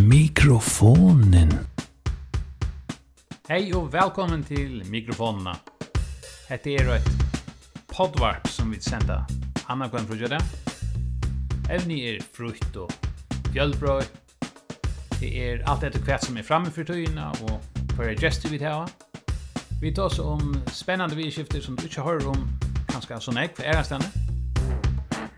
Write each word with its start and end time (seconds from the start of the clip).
mikrofonen. 0.00 1.52
Hei 3.48 3.72
og 3.74 3.92
velkommen 3.92 4.44
til 4.44 4.84
mikrofonerna. 4.90 5.56
Hette 6.48 6.74
er 6.74 6.88
et 6.94 7.10
podvarp 7.90 8.48
som 8.48 8.70
vi 8.72 8.80
sender 8.80 9.26
Anna 9.68 9.88
Gwen 9.90 10.06
Frugera. 10.08 10.38
Evni 11.70 12.00
er 12.08 12.22
frukt 12.36 12.76
og 12.76 12.92
fjøllbrøy. 13.52 14.02
Det 15.20 15.30
er 15.36 15.62
alt 15.68 15.84
etter 15.84 16.00
hvert 16.06 16.24
som 16.24 16.38
er 16.40 16.48
framme 16.48 16.72
for 16.72 16.86
tøyene 16.88 17.28
og 17.44 17.60
for 17.94 18.08
gestur 18.20 18.54
vi 18.54 18.62
tar. 18.62 18.88
Vi 19.80 19.92
tar 19.92 20.08
oss 20.08 20.18
om 20.18 20.56
spennende 20.72 21.16
vidskifter 21.16 21.60
som 21.60 21.76
du 21.76 21.86
ikke 21.88 22.06
hører 22.06 22.32
om 22.32 22.48
kanskje 22.88 23.20
sånn 23.20 23.42
jeg 23.42 23.52
for 23.56 23.68
ærestandet. 23.68 24.12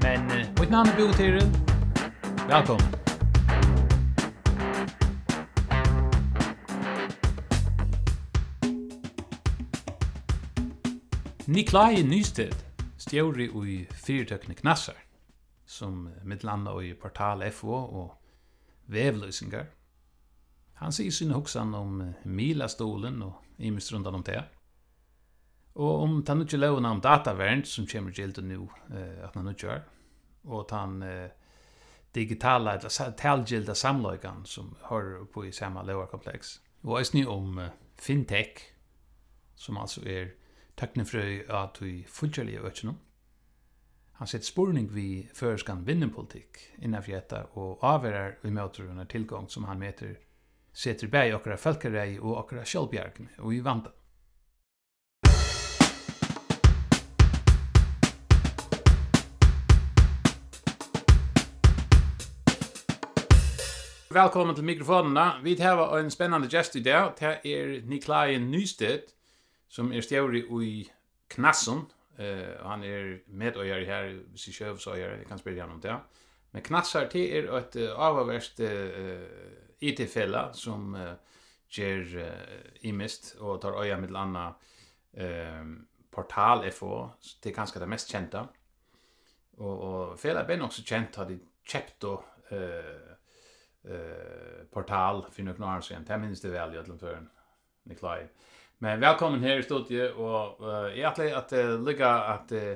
Men 0.03 0.27
mitt 0.61 0.71
navn 0.71 0.91
er 0.93 0.99
Bo 0.99 1.13
Tyril. 1.19 1.49
Velkommen. 2.49 3.02
Niklai 11.53 12.03
Nysted, 12.03 12.55
stjóri 12.97 13.45
i 13.69 13.75
fyrirtøkni 13.93 14.55
Knassar, 14.57 14.97
som 15.69 16.09
mittlanda 16.25 16.73
i 16.81 16.95
portal 16.97 17.45
FO 17.53 17.75
og 17.75 18.15
vevløysingar. 18.89 19.67
Han 20.81 20.97
sier 20.97 21.13
sin 21.13 21.35
hoksan 21.37 21.75
om 21.77 22.01
Mila-stolen 22.25 23.21
og 23.27 23.61
imist 23.61 23.93
rundan 23.93 24.17
om 24.17 24.25
det. 24.25 24.41
Og 25.75 26.07
om 26.07 26.19
ta 26.25 26.39
ikke 26.41 26.57
lovene 26.57 26.89
om 26.97 27.05
datavern 27.05 27.67
som 27.69 27.85
kommer 27.87 28.17
til 28.17 28.33
nu 28.41 28.63
nå, 28.65 28.73
at 29.21 29.35
han 29.37 29.53
og 29.53 29.55
gjør, 29.55 29.85
og 30.45 30.69
den 30.71 31.05
digitala, 32.15 32.79
eller 32.79 33.13
talgilda 33.13 33.75
samløygan 33.75 34.47
som 34.47 34.73
hører 34.89 35.25
på 35.25 35.45
i 35.45 35.53
samme 35.53 35.85
lovarkompleks. 35.85 36.63
Og 36.85 37.03
eisni 37.03 37.27
om 37.27 37.61
fintech, 38.01 38.71
som 39.55 39.77
altså 39.77 40.01
er 40.07 40.33
teknifrøy 40.77 41.43
at 41.49 41.79
vi 41.81 42.05
fulltjærlige 42.09 42.61
økjennom. 42.61 42.99
Han 44.21 44.29
sett 44.31 44.45
spurning 44.47 44.91
vi 44.95 45.29
føreskan 45.35 45.87
vinnenpolitikk 45.87 46.61
innanfor 46.79 47.17
dette 47.17 47.41
og 47.59 47.83
avverar 47.83 48.37
vi 48.43 48.51
møter 48.51 48.91
under 48.91 49.05
tilgang 49.05 49.49
som 49.51 49.65
han 49.65 49.81
meter 49.83 50.15
setter 50.73 51.11
bæg 51.11 51.35
okra 51.37 51.57
felkarei 51.57 52.19
og 52.21 52.37
okra 52.45 52.65
sjálfbjergene 52.65 53.43
og 53.43 53.55
i 53.55 53.61
vanda. 53.65 53.93
Velkommen 64.13 64.55
til 64.55 64.65
mikrofonene. 64.65 65.41
Vi 65.43 65.55
har 65.61 65.97
en 65.97 66.11
spennende 66.11 66.49
gest 66.49 66.77
i 66.77 66.83
dag. 66.85 67.15
Det 67.17 67.39
er 67.49 67.81
Niklai 67.89 68.39
Nystedt, 68.39 69.15
som 69.73 69.93
er 69.93 70.05
stjævri 70.05 70.45
i 70.67 70.73
Knasson, 71.33 71.87
eh, 72.19 72.53
og 72.61 72.71
han 72.71 72.85
er 72.85 73.15
medøyere 73.27 73.85
her, 73.89 74.11
hvis 74.31 74.49
jeg 74.49 74.59
kjøvsøyere, 74.61 75.19
jeg 75.23 75.27
kan 75.27 75.41
spille 75.41 75.61
gjennom 75.61 75.81
det. 75.81 75.97
Men 76.53 76.63
Knassar 76.63 77.09
til 77.09 77.31
er 77.33 77.49
et 77.57 77.77
uh, 77.81 77.95
avhverst 77.97 78.61
uh, 78.61 79.23
IT-fella 79.81 80.51
som 80.53 80.93
uh, 80.95 81.15
gjør 81.73 82.03
uh, 82.21 82.67
imist 82.85 83.37
og 83.41 83.63
tar 83.63 83.79
øya 83.81 83.97
med 83.97 84.13
landa 84.13 84.51
uh, 84.53 85.71
portal 86.13 86.67
FO, 86.73 87.09
det 87.41 87.51
er 87.51 87.57
kanskje 87.57 87.81
det 87.81 87.89
mest 87.89 88.13
kjenta. 88.13 88.45
Og, 89.57 89.81
og 89.81 90.19
fella 90.21 90.45
ben 90.45 90.63
også 90.63 90.85
kjent 90.85 91.17
har 91.17 91.31
de 91.31 91.39
kjøpt 91.65 92.05
og 92.05 92.29
uh, 92.53 93.17
uh, 93.89 94.61
portal 94.73 95.25
for 95.31 95.49
noen 95.49 95.69
år 95.71 95.81
siden, 95.81 96.05
det 96.05 96.21
minnes 96.21 96.45
det 96.45 96.53
vel 96.53 96.77
i 96.77 96.83
Ødlandføren, 96.83 97.31
Niklai. 97.89 98.27
Men 98.83 99.01
välkommen 99.01 99.43
här 99.43 99.59
i 99.59 99.63
studiet 99.63 100.15
och 100.15 100.61
uh, 100.61 100.99
jag 100.99 101.15
tror 101.15 101.33
att 101.33 101.53
uh, 101.53 101.85
lycka 101.85 102.09
att 102.09 102.53
uh, 102.53 102.75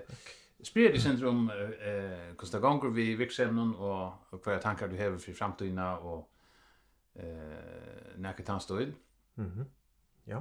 spyrir 0.62 0.94
i 0.94 1.00
syndrom 1.00 1.50
eh, 1.50 2.34
hvordan 2.36 2.52
det 2.52 2.60
gonger 2.60 2.90
vi 2.90 3.14
virksomnen 3.14 3.74
og, 3.74 4.12
og 4.30 4.38
hva 4.44 4.60
tankar 4.62 4.86
du 4.86 4.94
hever 4.96 5.18
for 5.18 5.34
framtiden 5.34 5.78
og 5.78 6.28
eh, 7.16 8.14
nekket 8.16 8.48
hans 8.48 8.70
Mhm. 8.70 8.94
Mm 9.34 9.50
-hmm. 9.50 9.64
Ja, 10.26 10.40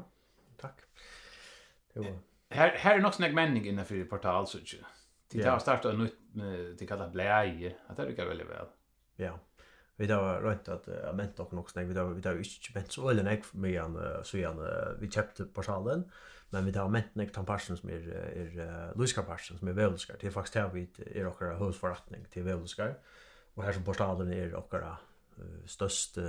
takk. 0.58 0.82
Var... 1.96 2.14
Her, 2.52 2.78
her 2.78 2.92
er 2.92 3.02
nok 3.02 3.14
snakk 3.14 3.34
menning 3.34 3.68
innenfor 3.68 4.06
portal, 4.10 4.48
så 4.48 4.58
ikke. 4.58 4.86
De 5.34 5.44
tar 5.44 5.52
og 5.52 5.62
starter 5.62 5.98
nytt, 5.98 6.80
de 6.80 6.88
kallar 6.88 7.12
bleie, 7.12 7.76
at 7.90 7.98
det 7.98 8.06
er 8.06 8.10
ikke 8.10 8.30
veldig 8.30 8.48
vel. 8.48 8.68
Ja, 9.18 9.26
ja 9.26 9.32
vi 9.96 10.12
har 10.12 10.42
rönt 10.42 10.68
att 10.68 10.88
jag 10.88 11.16
ment 11.16 11.40
också 11.40 11.56
något 11.56 11.70
snägg. 11.70 11.88
Vi 11.88 12.00
har 12.00 12.10
vi 12.10 12.28
har 12.28 12.36
inte 12.36 12.74
ment 12.74 12.92
så 12.92 13.10
eller 13.10 13.24
näck 13.24 13.54
med 13.54 13.82
en 13.82 14.24
så 14.24 14.38
igen 14.38 14.60
vi 15.00 15.12
köpte 15.12 15.46
portalen 15.46 16.12
men 16.50 16.66
vi 16.66 16.78
har 16.78 16.90
ment 16.90 17.16
nek 17.16 17.32
tan 17.32 17.46
person 17.46 17.78
som 17.78 17.90
är 17.90 18.08
är 18.36 18.98
Luiska 18.98 19.24
person 19.24 19.58
som 19.58 19.68
är 19.68 19.74
välskar 19.74 20.18
det 20.20 20.28
är 20.28 20.32
faktiskt 20.32 20.56
här 20.56 20.70
vi 20.74 20.90
är 21.16 21.28
och 21.28 21.42
våra 21.42 21.56
husförrättning 21.56 22.26
till 22.32 22.44
välskar 22.44 22.98
och 23.54 23.64
här 23.64 23.74
som 23.74 23.84
portalen 23.84 24.34
är 24.34 24.54
och 24.56 24.74
våra 24.74 24.98
största 25.66 26.22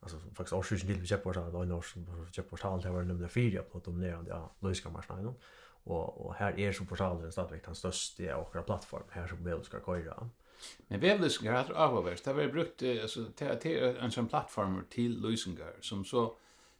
alltså 0.00 0.18
faktiskt 0.18 0.52
årsjusen 0.52 0.88
till 0.88 1.00
vi 1.00 1.06
köpte 1.06 1.24
portalen. 1.24 1.54
Och 1.54 1.78
års 1.78 1.94
köpte 2.32 2.50
portalen 2.50 2.80
det 2.80 2.90
var 2.90 3.02
nummer 3.02 3.28
4 3.28 3.62
på 3.62 3.78
de 3.78 4.00
där 4.00 4.24
ja 4.28 4.50
Luiska 4.60 4.90
person 4.90 5.34
och 5.84 6.26
och 6.26 6.34
här 6.34 6.58
är 6.58 6.72
så 6.72 6.84
portalen 6.84 7.32
stadigvæk 7.32 7.64
den 7.64 7.74
största 7.74 8.36
och 8.36 8.54
våra 8.54 8.62
plattform. 8.62 9.02
Här 9.10 9.26
som 9.26 9.44
välskar 9.44 9.80
köra 9.80 10.30
Men 10.88 11.02
vevløsningar 11.02 11.56
har 11.56 11.74
avhåverst, 11.74 12.24
det 12.24 12.32
har 12.32 12.40
vært 12.40 12.52
brukt 12.52 12.82
altså, 12.82 13.26
til, 13.36 13.56
til 13.62 14.00
en 14.02 14.10
sånn 14.10 14.28
plattform 14.28 14.80
til 14.90 15.18
løsningar, 15.22 15.78
som 15.80 16.04
så, 16.04 16.26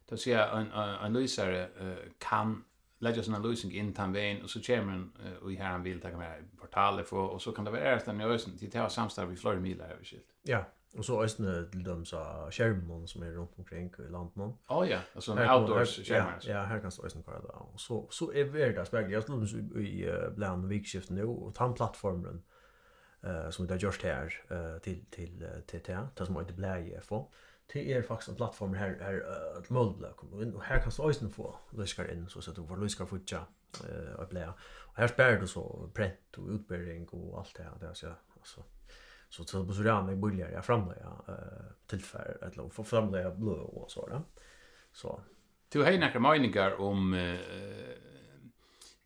til 0.09 0.19
å 0.19 0.21
si 0.21 0.35
en, 0.35 0.73
en 0.75 1.17
lysare 1.17 1.69
uh, 1.81 2.11
kan 2.21 2.59
lägga 3.01 3.23
såna 3.23 3.39
lösning 3.39 3.73
in 3.73 3.93
tan 3.93 4.13
vägen 4.13 4.43
och 4.43 4.51
så 4.51 4.61
kommer 4.61 4.93
en 4.93 5.13
och 5.43 5.53
här 5.53 5.71
han 5.71 5.83
vill 5.83 6.01
ta 6.01 6.09
med 6.09 6.45
portaler 6.61 7.03
för 7.03 7.17
och 7.17 7.43
så 7.43 7.53
kan 7.53 7.65
det 7.65 7.71
vara 7.71 7.81
ärligt 7.81 8.07
när 8.07 8.29
ösen 8.29 8.59
till 8.59 8.81
att 8.81 8.93
samstar 8.93 9.33
i 9.33 9.37
flera 9.37 9.61
mil 9.61 9.81
över 9.81 10.05
skilt. 10.05 10.27
Ja. 10.43 10.65
Och 10.97 11.05
så 11.05 11.25
ösen 11.25 11.71
till 11.71 11.85
dem 11.85 12.05
så 12.05 12.49
skärmen 12.51 13.09
som 13.09 13.23
är 13.23 13.31
runt 13.31 13.59
omkring 13.59 13.95
i 13.99 14.11
landet. 14.11 14.57
Ja 14.69 14.87
ja, 14.87 14.99
alltså 15.15 15.33
en 15.33 15.51
outdoors 15.51 16.09
skärm. 16.09 16.27
Ja, 16.43 16.53
ja, 16.53 16.63
här 16.63 16.81
kan 16.81 16.91
så 16.91 17.07
ösen 17.07 17.23
kvar 17.23 17.41
då. 17.43 17.69
Och 17.73 17.81
så 17.81 18.09
så 18.11 18.33
är 18.33 18.45
det 18.45 18.73
där 18.73 18.85
speglar 18.85 19.11
jag 19.11 19.29
nu 19.29 19.81
i 19.83 20.13
bland 20.37 20.69
vikskiften 20.69 21.17
nu 21.17 21.25
och 21.25 21.55
tan 21.55 21.75
plattformen 21.75 22.43
eh 23.23 23.51
som 23.51 23.67
det 23.67 23.75
har 23.75 23.79
gjort 23.79 24.03
här 24.03 24.43
eh 24.51 24.79
till 24.79 25.05
till 25.11 25.47
TT 25.67 25.99
det 26.17 26.27
som 26.27 26.41
inte 26.41 26.53
blir 26.53 26.77
i 26.77 27.01
FO 27.01 27.31
det 27.73 27.91
er 27.91 28.03
faktiskt 28.03 28.29
en 28.29 28.37
plattform 28.37 28.75
här 28.75 28.91
är 29.01 29.59
ett 29.59 29.71
målblå 29.71 30.13
kommer 30.17 30.43
in 30.43 30.55
och 30.55 30.63
här 30.63 30.81
kan 30.83 30.93
så 30.93 31.11
ösen 31.11 31.31
få 31.31 31.57
lyskar 31.71 32.13
in 32.13 32.29
så 32.29 32.41
så 32.41 32.51
att 32.51 32.57
du 32.57 32.67
får 32.67 32.77
lyskar 32.77 33.07
futcha 33.07 33.47
eh 33.89 34.15
och 34.15 34.29
blir 34.29 34.53
och 34.89 34.97
här 34.97 35.09
spär 35.09 35.41
du 35.41 35.47
så 35.47 35.91
print 35.95 36.39
och 36.39 36.49
utbildning 36.49 37.09
och 37.09 37.39
allt 37.39 37.57
det 37.57 37.87
där 37.87 37.95
så 37.95 38.09
alltså 38.39 38.65
så 39.29 39.45
så 39.45 39.67
på 39.67 39.73
så 39.73 39.83
där 39.83 40.03
med 40.03 40.19
bullar 40.19 40.51
jag 40.51 40.65
framme 40.65 40.95
ja 41.01 41.35
tillfär 41.87 42.39
eller 42.43 42.69
få 42.69 42.85
jag 43.19 43.39
blå 43.39 43.53
och 43.53 43.91
så 43.91 44.07
där 44.07 44.23
så 44.93 45.21
Du 45.73 45.83
har 45.83 45.93
några 45.93 46.21
meningar 46.21 46.81
om 46.81 47.15
eh 47.15 47.39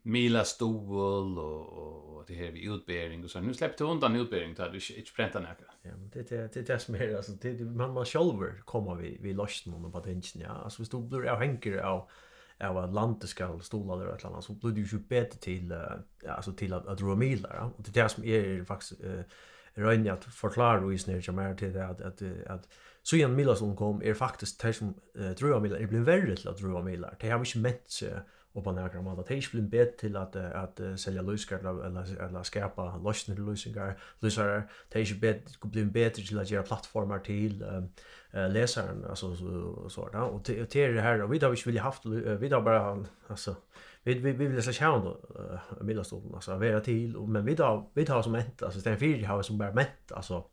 Mila 0.07 0.45
Stol 0.45 1.39
och, 1.39 1.69
och, 1.69 2.17
och 2.17 2.25
det 2.27 2.35
här 2.35 2.51
vid 2.51 2.73
utbildning 2.73 3.25
och 3.25 3.31
så. 3.31 3.41
Nu 3.41 3.55
släppte 3.55 3.85
hon 3.85 3.93
undan 3.93 4.17
utbildning 4.17 4.55
där 4.55 4.71
du 4.71 4.95
inte 4.97 5.11
pränta 5.17 5.39
några. 5.39 5.55
Ja, 5.83 5.91
men 5.97 6.11
det 6.11 6.33
är 6.33 6.51
det 6.55 6.71
är 6.71 7.17
alltså 7.17 7.33
det, 7.33 7.53
det 7.53 7.65
man 7.65 7.93
man 7.93 8.05
själv 8.05 8.61
kommer 8.65 8.95
vi 8.95 9.19
vi 9.21 9.33
lossnar 9.33 9.79
någon 9.79 9.93
på 9.93 10.01
tension 10.01 10.43
ja. 10.43 10.51
Alltså 10.51 10.83
vi 10.83 10.87
stod 10.87 11.09
blir 11.09 11.25
jag 11.25 11.37
hänger 11.37 11.77
av 11.79 12.09
av 12.61 12.93
landet 12.93 13.29
ska 13.29 13.61
stola 13.61 14.03
eller 14.03 14.17
ett 14.17 14.25
annat 14.25 14.45
så 14.45 14.53
blir 14.53 14.73
det 14.73 14.81
ju 14.81 14.99
bättre 14.99 15.39
till 15.39 15.75
ja, 16.23 16.33
alltså 16.33 16.53
till 16.53 16.73
att, 16.73 16.87
att 16.87 16.99
dra 16.99 17.15
Mila 17.15 17.49
ja. 17.55 17.73
Och 17.77 17.85
det 17.85 18.01
är 18.01 18.09
som 18.09 18.25
är 18.25 18.65
faktiskt 18.65 19.05
eh 19.05 19.21
Rönja 19.77 20.13
att 20.13 20.25
förklara 20.25 20.85
och 20.85 20.95
isner 20.95 21.23
jag 21.27 21.35
mer 21.35 21.55
till 21.55 21.73
det 21.73 21.87
att 21.87 22.01
att 22.01 22.23
att 22.47 22.69
så 23.03 23.17
igen 23.17 23.37
Mila 23.37 23.57
som 23.57 23.77
kom 23.77 24.03
är 24.03 24.15
faktiskt 24.15 24.61
det 24.61 24.73
som 24.73 24.95
tror 25.39 25.51
jag 25.51 25.63
Mila 25.63 25.79
det 25.79 25.87
blir 25.87 26.01
värre 26.01 26.37
till 26.37 26.49
att 26.49 26.59
dra 26.59 26.83
Mila. 26.83 27.15
Det 27.21 27.31
har 27.31 27.39
vi 27.39 27.45
inte 27.47 27.59
mätt 27.59 27.91
och 28.55 28.65
på 28.65 28.73
några 28.73 29.03
mål 29.03 29.21
att 29.21 29.27
det 29.27 29.53
blir 29.53 29.63
bättre 29.63 29.97
till 29.99 30.17
att 30.17 30.37
att 30.37 31.01
sälja 31.01 31.23
lösningar 31.23 31.87
eller 31.87 32.21
eller 32.25 32.43
skapa 32.43 32.97
lösningar 32.97 33.41
lösningar 33.41 33.99
lösningar 34.21 34.71
det 34.89 35.01
är 35.01 35.21
bättre 35.21 35.55
det 35.63 35.69
blir 35.69 35.85
bättre 35.85 36.23
till 36.23 36.39
att 36.39 36.51
göra 36.51 36.63
plattformar 36.63 37.19
till 37.19 37.65
läsaren 38.33 39.05
alltså 39.05 39.37
så 39.37 39.89
så 39.89 40.09
där 40.09 40.21
och 40.21 40.43
det 40.45 40.77
är 40.77 40.93
det 40.93 41.01
här 41.01 41.23
och 41.23 41.33
vi 41.33 41.39
har 41.39 41.55
ju 41.55 41.63
vill 41.67 41.79
haft 41.79 42.07
vi 42.07 42.49
har 42.49 42.61
bara 42.61 43.07
alltså 43.27 43.57
vi 44.03 44.15
vi 44.15 44.33
vi 44.33 44.47
vill 44.47 44.63
så 44.63 44.73
sjön 44.73 45.05
då 45.05 45.21
middagstolen, 45.81 46.35
alltså 46.35 46.57
vara 46.57 46.81
till 46.81 47.17
och 47.17 47.29
men 47.29 47.45
vi 47.45 47.55
då 47.55 47.91
vi 47.95 48.07
tar 48.07 48.23
som 48.23 48.35
ett 48.35 48.63
alltså 48.63 48.81
det 48.81 48.91
är 48.91 48.97
fyra 48.97 49.29
har 49.29 49.43
som 49.43 49.59
bara 49.59 49.73
mätt 49.73 50.13
alltså 50.13 50.45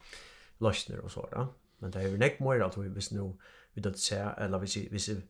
lösningar 0.58 1.02
och 1.02 1.12
så 1.12 1.28
där 1.32 1.48
men 1.78 1.92
det 1.92 2.00
är 2.00 2.08
ju 2.08 2.18
näck 2.18 2.40
mer 2.40 2.60
att 2.60 2.78
vi 2.78 2.90
visst 2.90 3.12
nu 3.12 3.34
vi 3.74 3.82
då 3.82 3.94
ser 3.94 4.40
eller 4.40 4.60
vi 4.60 4.90
vi 4.92 5.24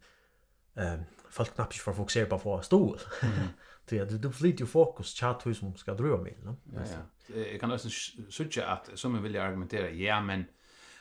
eh 0.75 0.99
folk 1.31 1.55
knappt 1.55 1.75
för 1.75 1.93
fokusera 1.93 2.25
på 2.25 2.35
att 2.35 2.43
få 2.43 2.61
stol. 2.61 2.99
Mm. 3.21 3.47
Det 3.85 4.05
du 4.05 4.17
du 4.17 4.31
flyter 4.31 4.59
ju 4.59 4.65
fokus 4.65 5.19
chat 5.19 5.45
hur 5.45 5.53
som 5.53 5.75
ska 5.75 5.93
driva 5.93 6.17
med, 6.17 6.35
no? 6.43 6.55
Ja 6.73 6.81
ja. 6.81 7.41
Jag 7.51 7.59
kan 7.59 7.71
också 7.71 7.89
söka 8.29 8.67
att 8.67 8.89
som 8.93 9.15
jag 9.15 9.21
vill 9.21 9.39
argumentera, 9.39 9.89
ja 9.89 10.21
men 10.21 10.45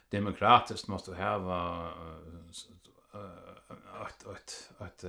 demokratiskt 0.08 0.88
måste 0.88 1.14
ha 1.14 1.90
ett 4.08 4.26
ett 4.26 4.70
ett 4.80 5.04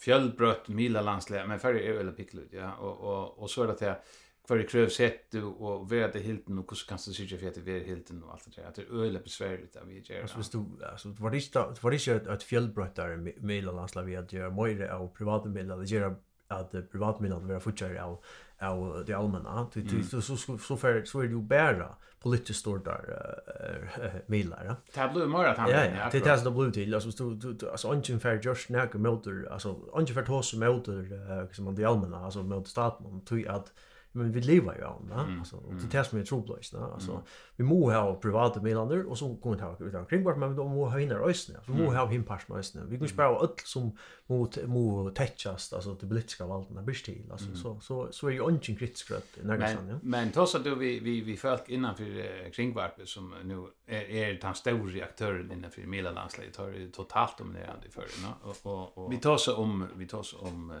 fjällbrött 0.00 0.68
mila 0.68 1.00
landslag 1.00 1.48
men 1.48 1.60
för 1.60 1.74
är 1.74 1.92
väl 1.92 2.12
picklut 2.12 2.52
ja 2.52 2.74
och 2.74 2.96
och 3.00 3.38
och 3.38 3.50
så 3.50 3.62
är 3.62 3.66
det 3.66 3.72
att 3.72 4.06
kvar 4.46 4.56
det 4.56 4.64
krävs 4.64 4.94
sätt 4.94 5.34
och 5.58 5.92
värde 5.92 6.18
helt 6.18 6.48
nu 6.48 6.56
hur 6.56 6.88
kan 6.88 6.98
du 7.06 7.12
se 7.12 7.38
för 7.38 7.48
att 7.48 7.64
det 7.64 7.72
är 7.72 7.84
helt 7.84 8.10
nu 8.10 8.22
allt 8.32 8.44
det 8.44 8.62
där. 8.62 8.72
Det 8.74 8.82
är 8.82 9.04
öle 9.04 9.20
besvärligt 9.20 9.76
att 9.76 9.88
vi 9.88 10.00
gör. 10.00 10.22
Alltså 10.22 10.38
visst 10.38 10.52
du 10.52 10.86
alltså 10.92 11.08
var 11.08 11.30
det 11.30 11.36
inte 11.36 11.58
var 11.80 11.90
det 11.90 12.06
inte 12.06 12.32
ett 12.32 12.42
fjällbröttare 12.42 13.16
mellanlandslag 13.36 14.04
vi 14.04 14.16
att 14.16 14.32
göra 14.32 14.50
mer 14.50 14.88
av 14.88 15.08
privata 15.08 15.48
medel 15.48 15.80
att 15.80 15.90
göra 15.90 16.14
att 16.48 16.90
privata 16.90 17.22
medel 17.22 17.40
vara 17.40 17.60
fortsätter 17.60 17.96
av 17.96 18.22
av 18.58 19.04
det 19.06 19.14
allmänna. 19.14 19.70
Så 20.10 20.20
så 20.20 20.58
så 20.58 20.76
för 20.76 21.04
så 21.04 21.20
är 21.20 21.24
det 21.24 21.30
ju 21.30 21.42
bära 21.42 21.96
politiskt 22.20 22.60
stort 22.60 22.84
där 22.84 24.22
medlare. 24.26 24.76
Det 24.94 25.10
blir 25.14 25.26
mer 25.26 25.44
att 25.44 25.58
han. 25.58 25.70
Ja, 25.70 26.08
det 26.12 26.20
tas 26.20 26.44
det 26.44 26.50
blue 26.50 26.72
till 26.72 26.94
alltså 26.94 27.24
du 27.24 27.70
alltså 27.70 27.88
ungen 27.88 28.20
för 28.20 28.40
just 28.44 28.68
när 28.68 28.98
motor 28.98 29.48
alltså 29.50 29.72
ungen 29.92 30.14
för 30.14 30.22
tås 30.22 30.54
motor 30.54 31.52
som 31.52 31.64
man 31.64 31.74
det 31.74 31.84
allmänna 31.84 32.24
alltså 32.24 32.42
mot 32.42 32.68
staten 32.68 33.24
tror 33.24 33.48
att 33.48 33.72
men 34.14 34.32
vi 34.32 34.40
lever 34.40 34.76
ju 34.76 34.84
av 34.84 35.08
va 35.08 35.26
alltså 35.38 35.56
och 35.56 35.74
det 35.74 35.90
tas 35.90 36.12
med 36.12 36.26
troblöst 36.26 36.74
va 36.74 36.90
alltså 36.94 37.22
vi 37.56 37.64
må 37.64 37.90
ha 37.90 38.14
privata 38.14 38.62
medlander 38.62 39.06
och 39.10 39.18
så 39.18 39.36
kommer 39.36 39.56
vi 39.56 39.60
ta 39.62 39.84
ut 39.84 39.94
av 39.94 40.24
vart 40.24 40.38
men 40.38 40.56
de 40.56 40.70
må 40.70 40.88
ha 40.88 41.00
inne 41.00 41.14
rösten 41.14 41.56
så 41.66 41.72
må 41.72 41.90
ha 41.94 42.06
hin 42.06 42.24
pass 42.24 42.50
rösten 42.50 42.90
vi 42.90 42.98
kan 42.98 43.08
spara 43.08 43.38
allt 43.38 43.62
som 43.64 43.96
mot 44.26 44.58
må 44.66 45.10
täckas 45.10 45.72
alltså 45.72 45.94
det 45.94 46.06
politiska 46.06 46.46
valden 46.46 46.74
där 46.74 46.82
bist 46.82 47.04
till 47.04 47.30
alltså 47.32 47.56
så 47.56 47.80
så 47.80 48.12
så 48.12 48.28
är 48.28 48.32
ju 48.32 48.42
ingen 48.42 48.60
kritisk 48.60 49.10
rätt 49.10 49.38
när 49.42 49.74
sån 49.74 49.88
ja. 49.88 49.98
men 50.02 50.30
trots 50.30 50.54
att 50.54 50.66
vi 50.66 50.98
vi 51.00 51.20
vi 51.20 51.36
folk 51.36 51.68
innanför 51.68 52.50
kringvarpet 52.52 53.08
som 53.08 53.34
nu 53.44 53.66
är 53.86 54.10
är 54.10 54.40
den 54.40 54.54
stora 54.54 55.04
aktören 55.04 55.52
innanför 55.52 55.82
medlandsläget 55.82 56.56
har 56.56 56.70
det 56.70 56.90
totalt 56.90 57.38
dominerande 57.38 57.90
för 57.90 58.04
och 58.42 58.98
och 58.98 59.12
vi 59.12 59.16
tar 59.16 59.36
så 59.36 59.56
om 59.56 59.86
vi 59.96 60.06
tar 60.06 60.22
så 60.22 60.38
om 60.38 60.72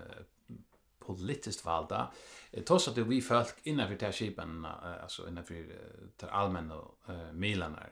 politiskt 1.06 1.64
valda 1.64 2.10
Jag 2.56 2.66
tror 2.66 2.88
att 2.88 2.94
det 2.94 3.04
vi 3.04 3.20
folk 3.20 3.54
innanför 3.62 3.94
det 3.94 4.06
här 4.06 4.12
skipen, 4.12 4.64
alltså 5.02 5.28
innanför 5.28 5.54
uh, 5.54 6.28
allmänna 6.30 6.84
milarna, 7.32 7.86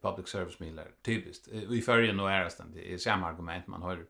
public 0.00 0.28
service 0.28 0.58
milar, 0.60 0.88
typiskt. 1.02 1.48
Vi 1.48 1.82
följer 1.82 2.12
nog 2.12 2.30
är 2.30 2.50
det 2.74 2.92
är 2.92 2.98
samma 2.98 3.26
argument 3.26 3.66
man 3.66 3.82
har. 3.82 4.06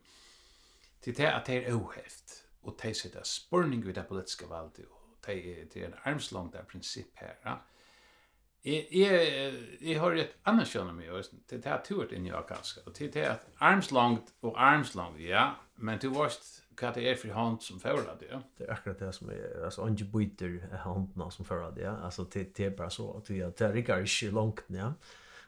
Till 1.00 1.14
det 1.14 1.34
att 1.34 1.44
det 1.44 1.64
är 1.64 1.76
ohäft, 1.76 2.44
och 2.60 2.78
det 2.82 2.94
sitter 2.94 3.22
spurning 3.22 3.86
vid 3.86 3.94
det 3.94 4.02
politiska 4.02 4.46
valget, 4.46 4.78
och 4.78 5.16
det 5.26 5.76
är 5.76 5.84
en 5.86 5.94
armslång 6.02 6.50
där 6.50 6.62
princip 6.62 7.10
här. 7.14 7.36
Ja. 7.42 7.62
Jeg, 8.64 8.86
jeg, 8.92 9.54
jeg 9.80 9.98
har 9.98 10.14
et 10.14 10.34
annet 10.46 10.70
kjønn 10.70 10.92
meg, 10.94 11.08
oss, 11.10 11.32
til 11.50 11.58
det 11.58 11.66
er 11.66 11.80
turet 11.82 12.12
inn 12.14 12.28
i 12.28 12.30
Akanska, 12.30 12.84
og 12.86 12.94
til 12.94 13.08
det 13.10 13.24
er 13.26 13.40
armslångt 13.58 14.30
og 14.46 14.54
armslångt, 14.54 15.18
ja, 15.18 15.48
men 15.82 15.98
du 15.98 16.12
varst 16.14 16.61
hva 16.82 16.92
det 16.96 17.04
er 17.08 17.18
for 17.18 17.34
hand 17.36 17.62
som 17.64 17.80
fører 17.80 18.12
det. 18.20 18.30
Det 18.58 18.66
er 18.66 18.74
akkurat 18.74 19.00
det 19.00 19.10
som 19.16 19.30
er, 19.32 19.42
altså, 19.64 19.86
ikke 19.88 20.10
byter 20.12 20.56
handene 20.84 21.28
som 21.34 21.48
fører 21.48 21.74
det, 21.76 21.88
altså, 21.88 22.26
det, 22.34 22.48
det 22.56 22.68
er 22.68 22.78
bare 22.78 22.90
så, 22.90 23.08
at 23.16 23.28
det 23.30 23.68
er 23.68 23.82
ikke 23.82 24.00
ikke 24.02 24.34
langt, 24.34 24.64
ja. 24.74 24.92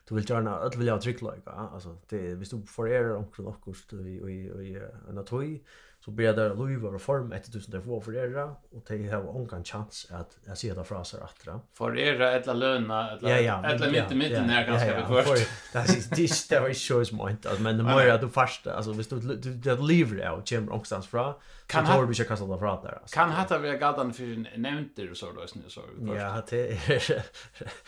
Du 0.05 0.15
vil 0.15 0.27
gjerne, 0.29 0.53
at 0.61 0.75
vil 0.77 0.87
jeg 0.87 1.01
trykke, 1.01 1.33
altså, 1.49 1.95
det, 2.11 2.37
hvis 2.37 2.53
du 2.53 2.59
forerer 2.69 3.17
omkring 3.17 3.49
noe, 3.49 3.75
og 3.95 4.65
i 4.65 4.75
en 4.77 5.19
av 5.19 5.25
tog, 5.25 5.59
så 6.05 6.11
blir 6.11 6.33
det 6.33 6.49
lovar 6.49 6.95
och 6.95 7.03
form 7.03 7.33
ett 7.33 7.53
tusen 7.53 7.71
där 7.71 7.81
för 7.81 8.01
för 8.01 8.17
era 8.17 8.45
och 8.45 8.85
det 8.89 9.09
har 9.09 9.23
hon 9.23 9.49
kan 9.49 9.65
chans 9.65 10.07
att 10.11 10.37
jag 10.47 10.59
ser 10.59 10.75
det 10.75 10.85
fraser 10.85 11.19
attra. 11.25 11.61
För 11.73 11.99
era 11.99 12.33
ett 12.33 12.47
löna 12.57 13.13
ett 13.13 13.23
ett 13.65 13.93
mitt 13.93 14.19
mitt 14.19 14.33
när 14.33 14.67
ganska 14.67 14.95
bekvämt. 14.95 15.49
Det 15.73 15.79
är 15.79 16.17
det 16.17 16.49
det 16.49 16.57
är 16.57 16.75
shows 16.75 17.11
point 17.11 17.47
Alltså 17.47 17.63
men 17.63 17.77
det 17.79 17.83
mer 17.83 18.19
du 18.19 18.29
fast 18.29 18.67
alltså 18.67 18.93
visst 18.93 19.11
du 19.11 19.37
du 19.37 19.77
lever 19.77 20.31
out 20.33 20.51
Jim 20.51 20.69
Rockstans 20.69 21.07
fra 21.07 21.35
kan 21.75 21.87
han 21.87 22.09
vi 22.09 22.15
ska 22.15 22.25
kasta 22.25 22.47
det 22.47 22.59
fram 22.59 22.83
där. 22.83 23.01
Kan 23.13 23.31
hata 23.31 23.59
vi 23.59 23.79
gadan 23.79 24.13
för 24.13 24.59
nämnter 24.59 25.11
och 25.11 25.17
så 25.17 25.33
då 25.33 25.47
snö 25.47 25.63
så. 25.69 25.81
Ja, 26.01 26.43
det 26.51 26.71
är 26.71 26.77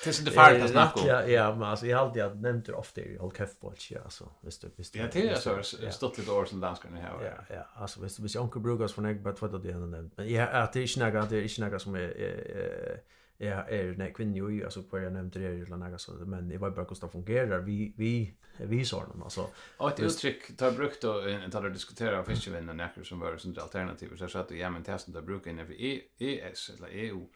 det 0.04 0.06
är 0.06 0.20
inte 0.20 0.30
farligt 0.30 0.64
att 0.64 0.70
snacka. 0.70 1.00
Ja, 1.06 1.26
ja, 1.26 1.54
men 1.54 1.62
alltså 1.62 1.86
jag 1.86 2.00
alltid 2.00 2.22
att 2.22 2.36
nämnter 2.36 2.74
ofta 2.74 3.00
i 3.00 3.18
all 3.20 3.32
keff 3.32 3.60
på 3.60 3.72
ja 3.90 4.00
alltså. 4.04 4.28
Visst 4.40 4.62
du 4.62 4.70
visst. 4.76 4.94
Ja, 4.94 5.04
det 5.12 5.28
är 5.28 5.62
så 5.62 5.90
stottligt 5.90 6.30
år 6.30 6.44
som 6.44 6.60
danskarna 6.60 6.96
här. 7.00 7.12
Ja, 7.22 7.54
ja, 7.56 7.66
alltså 7.74 8.00
visst 8.02 8.16
du 8.16 8.22
visst 8.22 8.36
onkel 8.36 8.62
Brugas 8.62 8.92
från 8.92 9.06
Egbert 9.06 9.40
vad 9.40 9.62
det 9.62 9.70
är 9.70 9.74
nämnt. 9.74 10.12
Men 10.16 10.32
ja, 10.32 10.70
det 10.72 10.78
är 10.78 10.82
inte 10.82 11.12
några 11.12 11.26
det 11.26 11.36
är 11.36 11.42
inte 11.42 11.60
några 11.60 11.78
som 11.78 11.94
är 11.94 13.00
ja 13.38 13.62
är 13.62 13.94
nej 13.98 14.12
kvinnor 14.12 14.50
ju 14.50 14.64
alltså 14.64 14.82
på 14.82 14.98
jag 14.98 15.12
nämnde 15.12 15.38
det 15.38 15.46
eller 15.46 15.76
något 15.76 16.00
så 16.00 16.12
men 16.12 16.48
det 16.48 16.58
var 16.58 16.70
bara 16.70 16.84
kosta 16.84 17.08
fungerar 17.08 17.58
vi 17.60 17.94
vi 17.96 18.34
vi 18.58 18.84
sa 18.84 19.06
någon 19.06 19.22
alltså 19.22 19.50
ett 19.90 20.00
uttryck 20.00 20.56
tar 20.56 20.72
brukt 20.72 21.02
då 21.02 21.22
tar 21.50 21.70
diskutera 21.70 22.24
fiskevinn 22.24 22.68
och 22.68 22.76
näcker 22.76 23.02
som 23.04 23.20
var 23.20 23.36
sånt 23.36 23.58
alternativ 23.58 24.16
så 24.16 24.28
så 24.28 24.38
att 24.38 24.50
ja 24.50 24.70
men 24.70 24.84
testen 24.84 25.14
där 25.14 25.22
brukar 25.22 25.50
inne 25.50 25.66
för 25.66 25.74
ES 26.18 26.70
eller 26.70 26.88
EU 26.88 27.28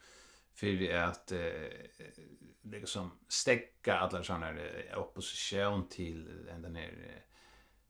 för 0.55 0.94
att 0.94 1.32
eh, 1.32 2.85
som 2.85 3.11
stäcka 3.29 3.94
alla 3.94 4.23
såna 4.23 4.47
här 4.47 4.94
opposition 4.97 5.88
till 5.88 6.29
den 6.62 6.76
här 6.76 7.23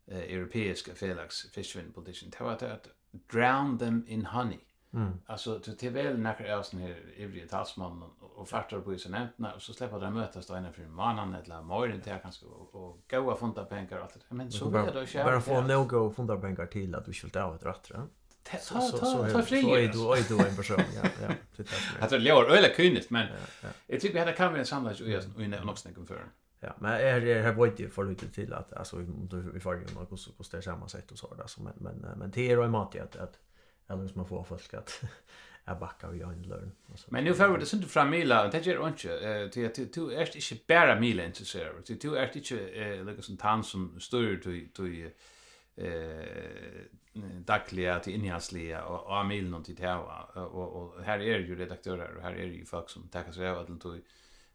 eh, 0.06 0.18
europeiska 0.18 0.94
felaks 0.94 1.52
position 1.52 1.92
politiken 1.92 2.30
tar 2.30 2.52
att 2.52 2.88
drown 3.10 3.78
them 3.78 4.04
in 4.08 4.26
honey. 4.26 4.58
Mm. 4.94 5.12
Alltså 5.26 5.58
till 5.58 5.76
till 5.76 5.90
väl 5.90 6.18
när 6.18 6.42
jag 6.42 6.66
sån 6.66 6.80
här 6.80 6.96
ivriga 7.16 7.46
talsman 7.46 8.02
och 8.20 8.48
fartar 8.48 8.80
på 8.80 8.94
isen 8.94 9.12
nämnt 9.12 9.54
och 9.56 9.62
så 9.62 9.72
släpper 9.72 10.00
de 10.00 10.14
mötas 10.14 10.46
då 10.46 10.58
innan 10.58 10.72
för 10.72 10.82
mannen 10.82 11.34
eller 11.34 11.62
morgon 11.62 12.00
till 12.00 12.16
kanske 12.22 12.46
och 12.46 13.02
goa 13.10 13.36
funda 13.36 13.64
pengar 13.64 14.00
allt 14.00 14.14
det. 14.14 14.34
Men 14.34 14.52
så 14.52 14.76
är 14.76 14.92
det 14.92 15.18
ju. 15.18 15.24
Bara 15.24 15.40
få 15.40 15.60
no 15.60 15.84
go 15.84 16.12
funda 16.12 16.36
pengar 16.36 16.66
till 16.66 16.94
att 16.94 17.04
du 17.04 17.12
skulle 17.12 17.32
ta 17.32 17.54
ett 17.54 17.66
rätt 17.66 17.90
rätt. 17.90 18.62
Så 18.62 18.80
så 18.80 18.96
så 18.96 19.22
är 19.22 19.92
du 19.92 20.12
är 20.12 20.28
du 20.28 20.48
en 20.48 20.56
person. 20.56 20.82
Ja, 21.02 21.08
ja. 21.22 21.64
Att 22.00 22.10
det 22.10 22.18
låter 22.18 22.50
öle 22.50 22.74
kynigt 22.76 23.10
men 23.10 23.26
jag 23.86 24.00
tycker 24.00 24.14
vi 24.14 24.20
hade 24.20 24.32
kan 24.32 24.52
vi 24.52 24.58
en 24.58 24.66
samlas 24.66 25.00
och 25.00 25.08
göra 25.08 25.22
och 25.36 25.42
innan 25.42 25.68
också 25.68 25.88
någon 25.88 26.06
för. 26.06 26.24
Ja, 26.60 26.74
men 26.78 26.92
är 26.92 27.20
det 27.20 27.42
här 27.42 27.52
var 27.52 27.72
ju 27.76 27.90
för 27.90 28.04
lite 28.04 28.28
till 28.28 28.52
att 28.54 28.72
alltså 28.72 28.96
vi 29.52 29.60
får 29.60 29.74
ju 29.74 29.94
något 29.94 30.20
så 30.20 30.32
kostar 30.32 30.60
samma 30.60 30.88
sätt 30.88 31.10
och 31.10 31.18
så 31.18 31.34
där 31.34 31.46
så 31.46 31.62
men 31.62 31.74
men 31.76 32.18
men 32.18 32.30
det 32.30 32.50
är 32.50 32.62
ju 32.62 32.68
mat 32.68 32.96
att 32.96 33.16
att 33.16 33.38
eller 33.90 34.08
som 34.08 34.16
man 34.16 34.26
får 34.26 34.44
folk 34.44 34.74
att 34.74 35.02
att 35.64 35.80
backa 35.80 36.08
och 36.08 36.16
göra 36.16 36.32
en 36.32 36.42
lön. 36.42 36.72
Men 37.08 37.24
nu 37.24 37.34
förut 37.34 37.60
det 37.60 37.66
synd 37.66 37.90
fram 37.90 38.10
Mila, 38.10 38.48
det 38.48 38.66
gör 38.66 38.88
inte 38.88 39.48
till 39.52 39.66
att 39.66 39.94
du 39.94 40.14
är 40.14 40.36
inte 40.36 40.64
bara 40.68 41.00
Mila 41.00 41.24
intresserad. 41.24 41.74
Du 41.86 41.94
du 41.94 42.16
är 42.16 42.36
inte 42.36 43.02
lika 43.04 43.22
som 43.22 43.36
tant 43.36 43.66
som 43.66 44.00
står 44.00 44.36
till 44.36 44.72
till 44.72 45.10
eh 45.76 46.90
dagliga 47.46 48.00
till 48.00 48.14
inhjälsliga 48.14 48.84
och 48.84 49.06
och 49.06 49.20
Emil 49.20 49.50
någon 49.50 49.64
till 49.64 49.78
här 49.78 49.98
och 50.36 50.82
och 50.82 51.02
här 51.02 51.18
är 51.18 51.38
ju 51.38 51.56
redaktörer 51.56 52.16
och 52.16 52.22
här 52.22 52.32
är 52.32 52.46
ju 52.46 52.64
folk 52.64 52.90
som 52.90 53.08
tackar 53.08 53.32
sig 53.32 53.48
av 53.48 53.58
att 53.58 53.82
du 53.82 54.02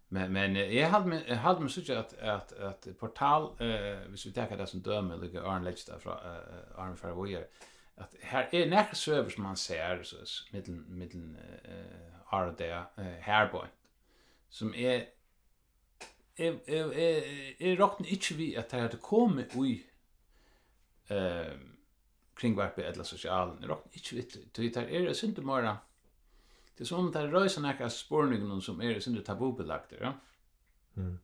men 0.08 0.34
men 0.34 0.56
jag 0.56 0.90
hade 0.90 1.08
med 1.08 1.38
hade 1.38 1.60
med 1.60 1.72
såg 1.72 1.92
att 1.92 2.20
att 2.20 2.54
att 2.54 2.88
portal 3.00 3.44
eh 3.60 4.00
vi 4.26 4.32
tar 4.34 4.58
det 4.58 4.68
som 4.68 4.82
döme 4.82 5.18
lika 5.18 5.44
Arn 5.44 5.64
Lechta 5.64 6.00
från 6.00 6.14
Arn 6.76 6.98
Farweer. 6.98 7.42
Eh 7.42 7.75
att 7.96 8.16
här 8.22 8.50
är 8.52 8.70
nästa 8.70 8.96
server 8.96 9.30
som 9.30 9.44
man 9.44 9.58
ser 9.58 10.04
så 10.04 10.16
mitten 10.52 10.86
mitten 10.88 11.38
eh 11.64 12.34
är 12.34 12.52
där 12.58 12.86
eh 12.96 13.52
på 13.52 13.66
som 14.50 14.76
är 14.76 15.08
är 16.36 16.70
är 16.70 17.62
är 17.62 17.76
rockn 17.76 18.06
inte 18.06 18.34
vi 18.34 18.58
att 18.58 18.70
det 18.70 18.80
hade 18.80 18.98
kommit 18.98 19.56
oj 19.56 19.90
ehm 21.08 21.76
kring 22.36 22.56
vart 22.56 22.78
eller 22.78 23.04
social 23.04 23.62
det 23.62 23.68
rockn 23.68 23.90
inte 23.94 24.16
vi 24.16 24.24
till 24.24 24.74
det 24.74 24.96
är 24.96 25.02
det 25.02 25.24
inte 25.24 25.42
bara 25.42 25.78
det 26.78 26.84
är 26.84 26.86
som 26.86 27.12
där 27.12 27.28
rörelsen 27.28 27.64
näka 27.64 27.90
spårningen 27.90 28.62
som 28.62 28.82
är 28.82 28.94
det 28.94 29.08
inte 29.08 29.24
tabubelagt 29.24 29.94
ja. 30.02 30.14
Mm. 30.98 31.20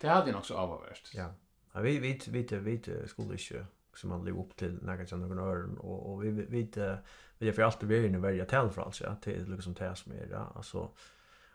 Det 0.00 0.08
hade 0.08 0.30
ju 0.30 0.36
också 0.36 0.54
avvärst 0.54 1.14
ja 1.14 1.34
vi 1.80 1.98
vi 1.98 2.20
vi 2.26 2.42
vi 2.42 3.08
skulle 3.08 3.36
ju 3.36 3.64
som 3.94 4.10
man 4.10 4.24
lever 4.24 4.40
upp 4.40 4.56
till 4.56 4.78
när 4.82 4.98
jag 4.98 5.08
känner 5.08 5.26
någon 5.26 5.38
öron 5.38 5.78
och 5.78 6.12
och 6.12 6.24
vi 6.24 6.30
vi 6.30 6.70
vi 7.38 7.48
är 7.48 7.52
för 7.52 7.62
alltid 7.62 7.88
vi 7.88 7.98
är 7.98 8.06
inne 8.06 8.18
välja 8.18 8.44
tal 8.44 8.70
för 8.70 8.82
alltså 8.82 9.06
att 9.06 9.22
det 9.22 9.48
liksom 9.48 9.74
tas 9.74 10.00
som 10.00 10.12
är 10.12 10.28
ja 10.30 10.52
alltså 10.54 10.90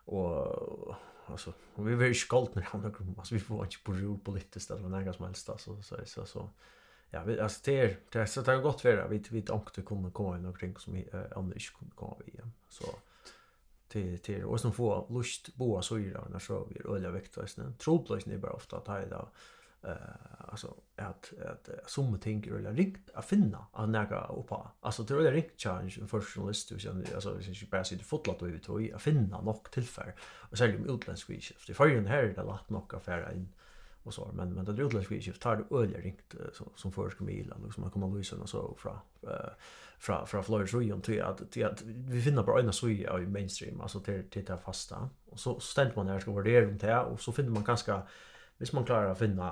och 0.05 0.95
alltså 1.25 1.53
vi 1.75 1.91
är 1.91 1.95
väldigt 1.95 2.17
skolt 2.17 2.55
när 2.55 2.61
han 2.61 2.91
kommer 2.91 3.13
alltså 3.17 3.33
vi 3.33 3.39
får 3.39 3.65
inte 3.65 3.77
på 3.83 3.91
rol 3.91 4.19
på 4.19 4.31
lite 4.31 4.59
ställe 4.59 4.87
när 4.87 5.01
jag 5.01 5.15
som 5.15 5.25
helst 5.25 5.49
alltså 5.49 5.81
så 5.81 5.95
så 6.05 6.25
så. 6.25 6.49
Ja 7.09 7.23
vi 7.23 7.39
alltså 7.39 7.61
det 7.65 7.79
är 7.79 7.97
det 8.11 8.19
är 8.19 8.25
så 8.25 8.41
det 8.41 8.51
har 8.51 8.61
gått 8.61 8.81
för 8.81 9.07
vi 9.09 9.23
vi 9.29 9.41
tänkte 9.41 9.81
kunna 9.81 10.11
komma 10.11 10.37
in 10.37 10.45
och 10.45 10.59
kring 10.59 10.77
som 10.77 10.93
om 11.35 11.49
det 11.49 11.55
inte 11.55 11.65
kunde 11.79 11.95
komma 11.95 12.15
vi 12.25 12.39
så 12.69 12.85
till 13.87 14.19
till 14.19 14.43
och 14.43 14.59
som 14.59 14.73
får 14.73 15.05
lust 15.09 15.55
boa 15.55 15.81
så 15.81 15.99
ju 15.99 16.13
då 16.13 16.27
när 16.29 16.39
så 16.39 16.67
vi 16.69 16.89
öliga 16.89 17.11
väktväsnen 17.11 17.73
tror 17.77 18.31
är 18.33 18.37
bara 18.37 18.51
ofta 18.51 18.77
att 18.77 18.85
det 18.85 18.91
eh 19.87 20.27
alltså 20.51 20.75
att 20.95 21.33
att 21.45 21.69
som 21.85 22.19
tänker 22.19 22.51
eller 22.51 22.73
rikt 22.73 23.09
att 23.13 23.25
finna 23.25 23.65
att 23.73 23.89
näka 23.89 24.25
uppa. 24.25 24.71
Alltså 24.79 25.03
det 25.03 25.13
är 25.13 25.31
rikt 25.31 25.61
challenge 25.61 26.07
för 26.07 26.21
journalist 26.21 26.69
du 26.69 26.79
känner 26.79 27.15
alltså 27.15 27.33
vi 27.33 27.43
syns 27.43 27.63
ju 27.63 27.67
bara 27.67 27.83
sitt 27.83 28.01
fotlat 28.01 28.41
och 28.41 28.47
vi 28.47 28.59
tog 28.59 28.91
att 28.91 29.01
finna 29.01 29.41
nog 29.41 29.71
tillfälle 29.71 30.13
Och 30.21 30.57
sälja 30.57 30.79
med 30.79 30.89
utländsk 30.89 31.27
skift. 31.27 31.67
Det 31.67 31.73
får 31.73 31.89
ju 31.89 31.97
en 31.97 32.05
här 32.05 32.23
det 32.23 32.43
lätt 32.43 32.69
nog 32.69 32.95
affär 32.95 33.31
in 33.33 33.53
och 34.03 34.13
så 34.13 34.31
men 34.33 34.53
men 34.53 34.65
det 34.65 34.83
utländsk 34.83 35.09
skift 35.09 35.41
tar 35.41 35.55
det 35.55 35.75
öliga 35.75 36.01
rikt 36.01 36.35
som 36.53 36.69
som 36.75 36.91
försk 36.91 37.19
med 37.19 37.35
Irland 37.35 37.63
liksom 37.63 37.81
man 37.81 37.91
kommer 37.91 38.17
lösa 38.17 38.35
och 38.35 38.49
så 38.49 38.75
från 38.77 38.99
från 39.99 40.27
från 40.27 40.43
Florida 40.43 40.67
så 40.67 40.81
ju 40.81 41.01
till 41.01 41.23
att 41.23 41.51
till 41.51 41.65
att 41.65 41.81
vi 41.81 42.21
finner 42.21 42.43
bara 42.43 42.61
en 42.61 42.73
så 42.73 42.89
i 42.89 43.27
mainstream 43.27 43.81
alltså 43.81 43.99
till 43.99 44.29
till 44.29 44.45
det 44.45 44.57
fasta. 44.57 45.09
Och 45.25 45.39
så 45.39 45.59
ständ 45.59 45.91
man 45.95 46.05
där 46.05 46.19
ska 46.19 46.31
värdera 46.31 46.65
runt 46.65 46.81
det 46.81 46.99
och 46.99 47.21
så 47.21 47.31
finner 47.31 47.49
man 47.49 47.63
ganska 47.63 48.07
Hvis 48.57 48.73
man 48.73 48.85
klarar 48.85 49.11
å 49.11 49.15
finne 49.15 49.51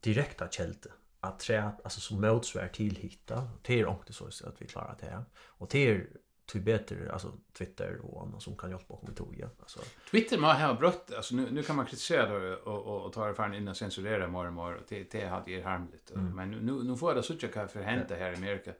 direkta 0.00 0.48
källor 0.48 0.92
att 1.20 1.40
trä 1.40 1.70
alltså 1.84 2.00
som 2.00 2.20
motsvar 2.20 2.68
till 2.68 2.96
hitta. 2.96 3.48
Till 3.62 3.86
ångte 3.86 4.12
så 4.12 4.24
att 4.24 4.62
vi 4.62 4.66
klarar 4.66 4.96
det 5.00 5.06
här 5.06 5.24
och 5.46 5.70
till 5.70 6.06
till 6.48 6.60
bättre 6.60 7.12
alltså 7.12 7.32
Twitter 7.58 8.00
och 8.04 8.22
annat 8.22 8.42
som 8.42 8.56
kan 8.56 8.70
hjälpa 8.70 8.94
oss 8.94 9.02
med 9.02 9.16
toja 9.16 9.50
alltså 9.60 9.80
Twitter 10.10 10.38
man 10.38 10.60
har 10.60 10.74
brött 10.74 11.14
alltså 11.14 11.34
nu 11.34 11.50
nu 11.50 11.62
kan 11.62 11.76
man 11.76 11.86
kritisera 11.86 12.38
det 12.38 12.56
och 12.56 12.86
och, 12.86 13.06
och 13.06 13.12
ta 13.12 13.26
det 13.26 13.34
för 13.34 13.54
innan 13.54 13.74
censurera 13.74 14.28
mer 14.28 14.46
och 14.46 14.52
mer 14.52 14.74
och 14.74 14.82
det 14.88 15.10
det 15.10 15.26
hade 15.26 15.50
är 15.50 15.62
harmligt 15.62 16.10
mm. 16.10 16.36
men 16.36 16.50
nu 16.50 16.72
nu 16.84 16.96
får 16.96 17.14
det 17.14 17.22
såch 17.22 17.52
kan 17.52 17.68
förhända 17.68 18.14
här 18.14 18.32
i 18.32 18.36
Amerika. 18.36 18.72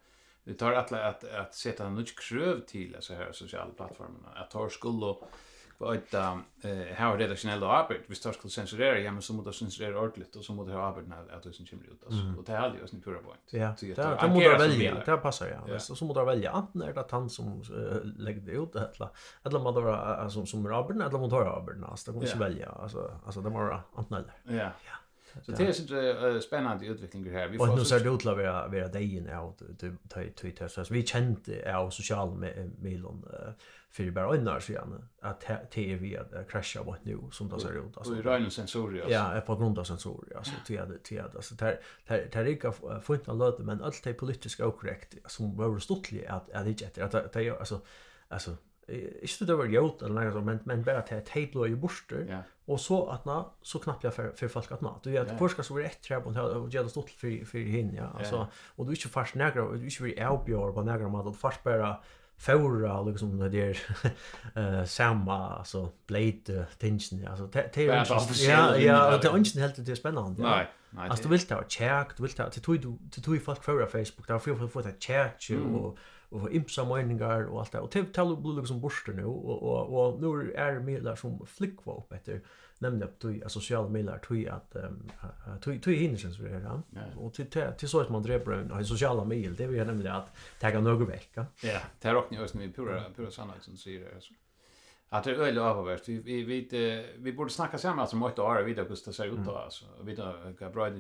Det 0.45 0.55
tar 0.55 0.73
att 0.73 0.93
att 0.93 1.25
att 1.25 1.55
sätta 1.55 1.87
en 1.87 1.95
nytt 1.95 2.19
kröv 2.19 2.61
till 2.61 2.95
alltså 2.95 3.15
här 3.15 3.33
sociala 3.33 3.71
plattformarna 3.77 4.29
att 4.35 4.51
tar 4.51 4.69
skulle 4.69 5.07
och 5.07 5.31
på 5.79 5.93
ett 5.93 6.15
eh 6.15 6.37
här 6.95 7.15
är 7.15 7.19
redaktionella 7.19 7.69
arbete 7.69 8.05
vi 8.07 8.15
står 8.15 8.33
skulle 8.33 8.51
censurera 8.51 8.99
ja 8.99 9.13
men 9.13 9.23
så 9.23 9.33
måste 9.33 9.53
censurera 9.53 9.99
ordentligt 9.99 10.37
och 10.37 10.45
så 10.45 10.53
måste 10.53 10.73
ha 10.73 10.83
arbet 10.83 11.09
när 11.09 11.37
att 11.37 11.43
det 11.43 11.53
syns 11.53 11.71
kommer 11.71 11.85
ut 11.85 12.05
alltså 12.05 12.23
och 12.39 12.45
det 12.45 12.53
är 12.53 12.71
ju 12.71 12.81
en 12.93 13.01
pura 13.01 13.19
point. 13.19 13.41
Ja. 13.51 13.75
Det 13.81 13.95
det 13.95 14.29
måste 14.29 14.69
välja 14.69 15.03
det 15.07 15.17
passar 15.17 15.47
ja. 15.69 15.79
Så 15.79 15.97
så 15.97 16.05
måste 16.05 16.25
välja 16.25 16.51
antingen 16.51 16.89
är 16.89 16.95
det 16.95 17.01
att 17.01 17.11
han 17.11 17.31
som 17.31 17.63
lägger 18.19 18.41
det 18.41 18.53
ut 18.53 18.75
eller 18.75 19.09
eller 19.45 19.59
man 19.59 19.75
då 19.75 20.31
som 20.31 20.47
som 20.47 20.67
arbetet 20.67 21.03
eller 21.03 21.19
man 21.19 21.31
tar 21.31 21.45
arbetet 21.45 21.85
alltså 21.85 22.11
det 22.11 22.19
går 22.19 22.27
inte 22.27 22.39
välja 22.39 22.69
alltså 22.69 23.21
alltså 23.27 23.41
det 23.41 23.51
måste 23.51 23.81
antingen 23.95 24.25
eller. 24.25 24.59
Ja. 24.63 24.71
Ja. 24.87 24.97
Så 25.43 25.53
det 25.53 25.65
är 25.65 25.73
så 25.73 26.41
spännande 26.41 26.87
utveckling 26.87 27.31
här. 27.31 27.49
Vi 27.49 27.59
får 27.59 27.77
nu 27.77 27.85
ser 27.85 28.01
det 28.01 28.09
ut 28.09 28.27
att 28.27 28.37
vara 28.37 28.69
vara 28.69 28.89
dejen 28.89 29.29
out 29.39 29.63
Twitter 30.37 30.69
så 30.69 30.85
vi 30.91 31.07
kände 31.07 31.77
av 31.77 31.91
social 31.91 32.39
medien 32.79 33.25
för 33.91 34.11
bara 34.11 34.37
innan 34.37 34.61
så 34.61 34.73
gärna 34.73 35.09
att 35.21 35.71
TV 35.71 36.17
att 36.19 36.51
krascha 36.51 36.83
vad 36.83 36.97
nu 37.03 37.19
som 37.33 37.49
det 37.49 37.61
ser 37.61 37.89
ut 37.89 37.97
alltså. 37.97 38.13
Och 38.13 38.25
rena 38.25 38.51
sensorer 38.51 39.01
alltså. 39.01 39.15
Ja, 39.15 39.43
på 39.47 39.57
grund 39.57 39.79
av 39.79 39.85
sensorer 39.85 40.37
alltså 40.37 40.53
till 40.67 40.81
att 40.81 41.05
till 41.05 41.21
att 41.21 41.37
alltså 41.37 41.55
där 41.55 41.81
där 42.09 42.29
där 42.33 42.45
gick 42.45 42.63
få 43.03 43.15
inte 43.15 43.33
låta 43.33 43.63
men 43.63 43.83
allt 43.83 44.05
det 44.05 44.13
politiska 44.13 44.71
korrekt 44.71 45.15
som 45.27 45.57
var 45.57 45.79
stottligt 45.79 46.31
att 46.31 46.51
att 46.51 46.65
det 46.65 46.71
inte 46.83 47.05
att 47.05 47.33
det 47.33 47.51
alltså 47.51 47.81
alltså 48.29 48.57
Ikke 48.89 49.47
det 49.47 49.59
var 49.59 49.69
gjort 49.73 50.03
eller 50.03 50.29
noe 50.29 50.33
sånt, 50.33 50.47
men, 50.47 50.61
men 50.65 50.85
bare 50.85 51.03
til 51.09 51.21
at 51.21 51.33
jeg 51.35 51.51
ble 51.53 51.69
i 51.69 51.75
borster, 51.77 52.23
yeah. 52.25 52.47
og 52.69 52.81
så 52.81 53.03
at 53.13 53.27
nå, 53.29 53.37
så 53.63 53.81
knapp 53.85 54.05
jeg 54.05 54.15
for, 54.17 54.37
for 54.39 54.55
folk 54.55 54.71
at 54.79 54.85
nå. 54.85 54.95
Du 55.05 55.11
vet, 55.11 55.21
yeah. 55.21 55.37
hvor 55.37 55.53
skal 55.53 55.67
så 55.67 55.77
være 55.77 55.91
et 55.91 55.99
trepp, 56.05 56.29
og 56.31 56.71
gjør 56.73 56.89
det 56.89 56.95
stått 56.95 57.13
for, 57.21 57.43
for 57.51 57.73
henne, 57.75 57.99
ja. 58.01 58.09
Altså, 58.17 58.45
yeah. 58.47 58.63
Og 58.77 58.87
du 58.87 58.95
er 58.95 59.01
ikke 59.01 59.13
fast 59.13 59.37
nægre, 59.37 59.67
du 59.75 59.83
er 59.83 59.91
ikke 59.93 60.07
vil 60.09 60.23
avbjør 60.31 60.73
på 60.79 60.87
nægre 60.89 61.13
og 61.13 61.29
du 61.29 61.37
fast 61.37 61.65
bare 61.65 61.97
fåra 62.39 63.03
liksom 63.03 63.39
det 63.39 63.49
där 63.49 63.79
eh 64.55 64.85
samma 64.85 65.49
alltså 65.49 65.91
blade 66.07 66.67
tension 66.79 67.27
alltså 67.27 67.47
det 67.47 67.77
ja 67.77 68.77
ja 68.77 69.19
det 69.19 69.29
är 69.29 69.37
inte 69.37 69.61
helt 69.61 69.87
det 69.87 69.93
är 69.93 69.95
spännande 69.95 70.43
nej 70.43 70.67
nej 70.91 71.09
alltså 71.09 71.23
du 71.23 71.29
vill 71.29 71.47
ta 71.47 71.63
check 71.69 72.17
du 72.17 72.23
vill 72.23 72.33
ta 72.33 72.51
till 72.51 72.63
du 72.63 72.99
till 73.11 73.23
du 73.23 73.41
folk 73.41 73.63
på 73.63 73.87
facebook 73.93 74.29
där 74.29 74.39
får 74.39 74.51
du 74.51 74.69
få 74.69 74.83
ta 74.83 74.91
check 75.01 75.51
och 75.75 75.99
och 76.29 76.41
för 76.41 76.55
impsa 76.55 76.85
meningar 76.85 77.45
och 77.45 77.61
allt 77.61 77.73
det 77.73 77.81
och 77.81 77.91
typ 77.91 78.13
tal 78.13 78.37
blue 78.37 78.57
liksom 78.57 78.81
borster 78.81 79.13
nu 79.13 79.25
och 79.25 79.63
och 79.63 80.13
och 80.13 80.21
nu 80.23 80.53
är 80.53 80.73
det 80.73 80.81
mer 80.81 81.15
som 81.15 81.47
flickva 81.47 81.93
upp 81.93 82.13
efter 82.13 82.41
nämnde 82.79 83.07
upp 83.07 83.19
till 83.19 83.45
sociala 83.47 83.89
medier 83.89 84.19
till 84.19 84.49
att 84.49 84.77
till 85.63 85.81
till 85.81 85.93
hinsen 85.93 86.35
så 86.35 86.43
där 86.43 86.83
och 87.17 87.35
till 87.35 87.47
till 87.79 87.89
så 87.89 88.01
att 88.01 88.11
man 88.11 88.23
dreper 88.23 88.53
en 88.53 88.85
sociala 88.85 89.25
medier 89.25 89.55
det 89.59 89.67
vill 89.67 89.79
jag 89.79 89.87
nämna 89.87 90.17
att 90.17 90.37
tagga 90.61 90.81
några 90.81 91.05
veckor 91.05 91.47
ja 91.63 91.81
det 92.01 92.13
rocknar 92.13 92.41
ju 92.41 92.49
som 92.49 92.61
vi 92.61 92.73
pura 92.73 93.03
pura 93.17 93.31
sannolikt 93.31 93.65
som 93.65 93.77
säger 93.77 94.01
det 94.01 94.15
alltså 94.15 94.33
att 95.11 95.25
det 95.25 95.31
är 95.31 95.35
öle 95.35 95.61
avvärst. 95.61 96.09
Vi 96.09 96.19
vi 96.19 96.43
vi 96.43 97.07
vi 97.19 97.33
borde 97.33 97.51
snacka 97.51 97.79
samman 97.79 97.99
alltså 97.99 98.17
mot 98.17 98.33
ett 98.33 98.39
år 98.39 98.63
vidare 98.63 98.87
hur 98.89 98.97
det 99.05 99.13
ser 99.13 99.27
ut 99.27 99.45
då 99.45 99.57
alltså. 99.57 99.85
Vi 100.05 100.15
då 100.15 100.35
kan 100.59 100.73
bra 100.73 100.91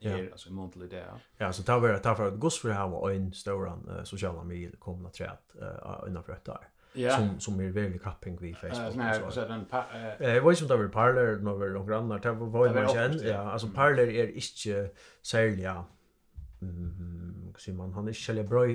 är 0.00 0.18
ja. 0.18 0.32
alltså 0.32 0.48
i 0.48 0.52
mån 0.52 0.70
till 0.70 0.88
det. 0.88 1.04
Ja, 1.36 1.52
så 1.52 1.62
tar 1.62 1.80
vi 1.80 1.88
det 1.88 1.98
tar 1.98 2.14
för 2.14 2.28
att 2.28 2.34
gospel 2.34 2.72
här 2.72 2.88
var 2.88 3.10
en 3.10 3.32
stor 3.32 3.66
uh, 3.66 4.04
sociala 4.04 4.44
medier 4.44 4.72
kommer 4.78 5.08
att 5.08 5.14
träd 5.14 5.36
uh, 5.62 6.08
innanför 6.08 6.32
ett 6.32 6.44
där. 6.44 6.68
Ja. 6.92 7.16
som 7.16 7.40
som 7.40 7.60
är 7.60 7.70
väldigt 7.70 8.02
kapping 8.02 8.38
vi 8.40 8.54
Facebook 8.54 8.94
uh, 8.94 8.96
nej, 8.96 9.22
så 9.30 9.40
den 9.40 9.66
eh 10.20 10.34
jag 10.34 10.48
vet 10.48 10.60
inte 10.62 10.74
om 10.74 10.80
det 10.80 10.86
var 10.86 10.92
parler 10.92 11.36
när 11.36 11.54
vi 11.54 11.68
låg 11.68 11.88
grannar 11.88 12.18
där 12.18 12.32
var 12.32 12.74
man 12.74 12.88
känn 12.88 13.20
ja 13.24 13.52
alltså 13.52 13.68
parler 13.68 14.08
är 14.08 14.26
inte 14.26 14.90
sälja 15.22 15.84
mm 16.62 17.52
så 17.58 17.70
man 17.72 17.92
han 17.92 18.08
är 18.08 18.12
själva 18.12 18.42
bra 18.42 18.66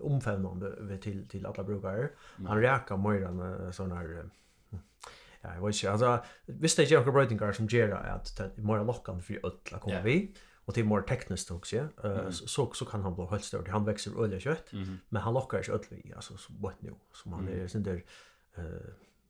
omfamnande 0.00 0.98
till 0.98 1.28
till 1.28 1.46
alla 1.46 1.64
brukare 1.64 2.08
han 2.46 2.60
räkar 2.60 2.96
mer 2.96 3.72
sån 3.72 3.92
här 3.92 4.24
Ja, 5.42 5.54
jag 5.54 5.66
vet 5.66 5.74
inte, 5.74 5.92
alltså, 5.92 6.24
visst 6.46 6.76
det 6.76 6.82
är 6.82 6.86
ju 6.86 6.96
några 6.96 7.12
bröjtingar 7.12 7.52
som 7.52 7.66
gör 7.66 7.90
att 7.90 8.36
det 8.36 8.44
är 8.44 8.62
mer 8.62 8.84
lockande 8.84 9.22
för 9.22 9.40
att 9.42 9.80
komma 9.80 10.00
vid 10.00 10.38
och 10.64 10.74
det 10.74 10.80
är 10.80 10.84
mer 10.84 11.00
tekniskt 11.00 11.50
också 11.50 11.76
ja 11.76 12.32
så 12.32 12.72
så 12.72 12.84
kan 12.84 13.02
han 13.02 13.14
bli 13.14 13.24
helt 13.24 13.44
stor 13.44 13.66
han 13.66 13.84
växer 13.84 14.24
öliga 14.24 14.40
kött 14.40 14.72
mm. 14.72 14.98
men 15.08 15.22
han 15.22 15.34
lockar 15.34 15.62
inte 15.62 15.72
öll 15.72 16.12
alltså 16.16 16.36
så 16.36 16.52
what 16.52 16.82
nu 16.82 16.94
som 17.12 17.32
han 17.32 17.48
är 17.48 17.68
sen 17.68 17.82
där 17.82 18.04
eh 18.54 18.64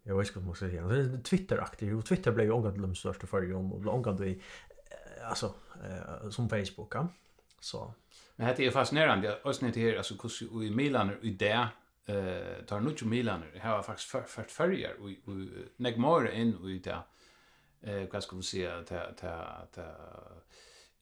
jag 0.03 0.17
vet 0.17 0.27
inte 0.27 0.39
vad 0.39 0.47
man 0.47 0.55
ska 0.57 0.67
säga 0.67 0.83
han 0.83 1.23
Twitter 1.23 1.59
aktiv 1.59 1.99
och 1.99 2.07
twitter 2.07 2.33
blev 2.33 2.47
ju 2.47 2.53
ångad 2.53 2.81
de 2.81 2.95
största 2.95 3.27
förr 3.27 3.55
om 3.55 3.73
och 3.73 3.87
omgående 3.87 4.27
i 4.27 4.43
alltså 5.25 5.55
eh, 5.85 6.31
som 6.31 6.49
facebook 6.49 6.95
ja? 6.95 7.09
så. 7.61 7.95
Men 8.37 8.55
det 8.57 8.67
är 8.67 8.71
fascinerande 8.71 9.37
och 9.43 9.55
snitt 9.55 9.77
här 9.77 9.97
alltså 9.97 10.15
hur 10.15 10.65
i 10.65 10.71
Milan 10.71 11.11
i 11.23 11.31
där 11.31 11.69
eh 12.07 12.65
tar 12.67 12.81
nu 12.81 12.95
ju 12.99 13.07
Milan 13.07 13.43
här 13.55 13.77
har 13.77 13.83
faktiskt 13.83 14.09
för 14.09 14.23
för 14.23 14.43
förger 14.43 14.95
och 15.01 15.11
och 15.29 15.35
in 16.33 16.55
och 16.55 16.69
det 16.69 16.99
eh 17.83 18.09
vad 18.13 18.23
ska 18.23 18.37
vi 18.37 18.43
säga 18.43 18.79
att 18.79 18.93
att 18.93 19.25
att 19.25 19.79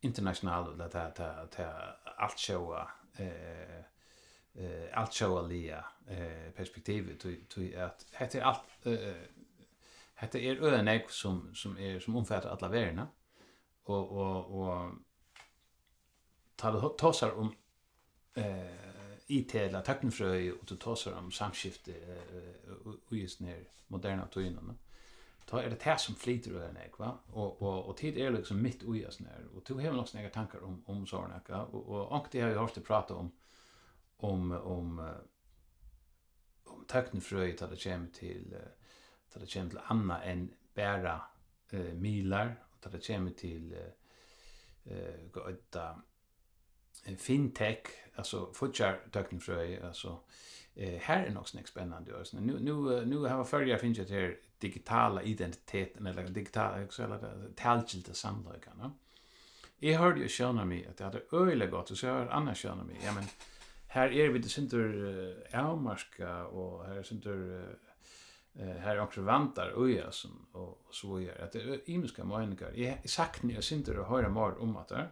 international 0.00 0.72
eller 0.72 0.88
ta 0.88 1.10
ta 1.10 1.46
ta 1.46 1.64
allt 2.16 2.38
showa 2.38 2.90
eh 3.18 3.84
eh 4.54 4.98
allt 4.98 5.14
showa 5.14 5.42
lia 5.42 5.84
eh 6.08 6.50
perspektivet 6.56 7.20
till 7.20 7.46
till 7.46 7.78
att 7.78 8.06
heter 8.12 8.40
allt 8.40 8.86
eh 8.86 9.22
heter 10.14 10.38
är 10.38 10.62
öne 10.62 11.02
som 11.08 11.54
som 11.54 11.78
är 11.78 12.00
som 12.00 12.16
omfattar 12.16 12.50
alla 12.50 12.68
värdena 12.68 13.08
och 13.84 14.12
och 14.12 14.60
och 14.60 14.92
tar 16.56 16.96
tossar 16.98 17.30
om 17.30 17.54
eh 18.34 18.90
IT 19.30 19.54
eller 19.54 19.82
teknofrøy 19.82 20.52
och 20.52 20.66
du 20.68 20.76
tåser 20.76 21.14
om 21.14 21.30
samskifte 21.32 21.92
eh, 21.92 22.82
och 23.06 23.16
just 23.16 23.40
ner 23.40 23.64
moderna 23.88 24.26
tøyene. 24.26 24.58
Mm 24.58 24.89
ta 25.50 25.62
är 25.62 25.70
det 25.70 25.84
det 25.84 26.00
som 26.00 26.14
flyter 26.14 26.52
där 26.52 26.72
nek 26.72 26.98
va 26.98 27.18
och 27.26 27.62
och 27.62 27.88
och 27.88 27.96
tid 27.96 28.18
är 28.18 28.30
liksom 28.30 28.62
mitt 28.62 28.82
i 28.82 29.06
oss 29.06 29.20
när 29.20 29.46
och 29.56 29.64
tog 29.64 29.98
också 29.98 30.16
några 30.16 30.30
tankar 30.30 30.64
om 30.64 30.82
om 30.86 31.06
såna 31.06 31.40
ja 31.48 31.62
och 31.62 31.88
och 31.88 32.12
och 32.12 32.26
det 32.30 32.40
har 32.40 32.48
jag 32.48 32.60
hört 32.60 32.76
att 32.76 32.84
prata 32.84 33.14
om 33.14 33.32
om 34.16 34.52
om 34.52 34.98
om 36.64 36.84
teknifröj 36.84 37.56
att 37.60 37.70
det 37.70 37.84
kommer 37.84 38.06
till 38.06 38.56
till 39.30 39.40
det 39.40 39.52
kommer 39.52 39.70
till 39.70 39.80
anna 39.84 40.22
än 40.24 40.54
bära 40.74 41.22
eh 41.70 41.94
milar 41.94 42.64
och 42.70 42.86
att 42.86 42.92
det 42.92 43.06
kommer 43.06 43.30
till 43.30 43.76
eh 44.84 45.30
gå 45.32 45.40
fintech 47.18 47.78
alltså 48.14 48.52
future 48.52 48.96
teknikfröj 49.12 49.80
alltså 49.82 50.20
eh 50.74 51.00
här 51.00 51.24
är 51.26 51.38
också 51.38 51.58
spännande 51.64 52.18
alltså 52.18 52.40
nu 52.40 52.58
nu 52.60 53.06
nu 53.06 53.16
har 53.16 53.28
jag 53.28 53.48
förra 53.48 53.78
finns 53.78 53.98
här 53.98 54.38
digitala 54.58 55.22
identiteten 55.22 56.06
eller 56.06 56.28
digitala 56.28 56.84
också 56.84 57.02
eller 57.02 57.50
talgilda 57.56 58.14
samverkan 58.14 58.78
va. 58.78 58.92
Jag 59.78 59.98
hörde 59.98 60.20
ju 60.20 60.28
känna 60.28 60.64
mig 60.64 60.86
att 60.86 60.96
det 60.96 61.04
hade 61.04 61.22
öle 61.32 61.66
gott 61.66 61.90
och 61.90 61.96
så 61.96 62.08
har 62.08 62.26
annars 62.26 62.58
känna 62.58 62.84
mig. 62.84 62.96
Ja 63.04 63.12
men 63.12 63.24
här 63.88 64.12
är 64.12 64.28
vi 64.28 64.38
det 64.38 64.48
synter 64.48 64.78
ärmarska 65.50 66.46
och 66.46 66.86
här 66.86 67.02
synter 67.02 67.64
här 68.58 68.96
är 68.96 69.00
också 69.00 69.20
vantar 69.22 69.70
och 69.70 69.90
ja 69.90 70.10
som 70.10 70.46
och 70.52 70.86
så 70.90 71.20
gör 71.20 71.44
att 71.44 71.52
det 71.52 71.62
är 71.62 71.90
imiska 71.90 72.24
människor. 72.24 72.76
Jag 72.76 73.10
sagt 73.10 73.42
ni 73.42 73.54
jag 73.54 73.64
synter 73.64 73.98
och 73.98 74.06
höra 74.06 74.28
mer 74.28 74.58
om 74.58 74.76
att 74.76 74.88
det 74.88 75.08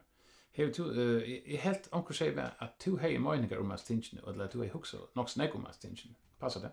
Hevur 0.51 0.73
tú 0.73 0.91
eh 0.91 1.55
uh, 1.55 1.61
helt 1.63 1.89
onkur 1.93 2.15
segja 2.15 2.51
at 2.61 2.71
tú 2.85 2.97
heyr 2.99 3.21
meiningar 3.21 3.61
um 3.61 3.71
astinchen 3.71 4.21
og 4.25 4.41
at 4.41 4.51
tú 4.55 4.63
heyr 4.63 4.73
hugsa 4.73 4.99
nokk 5.17 5.29
snakk 5.29 5.55
um 5.55 5.67
astinchen. 5.67 6.17
Passar 6.41 6.61
det? 6.61 6.71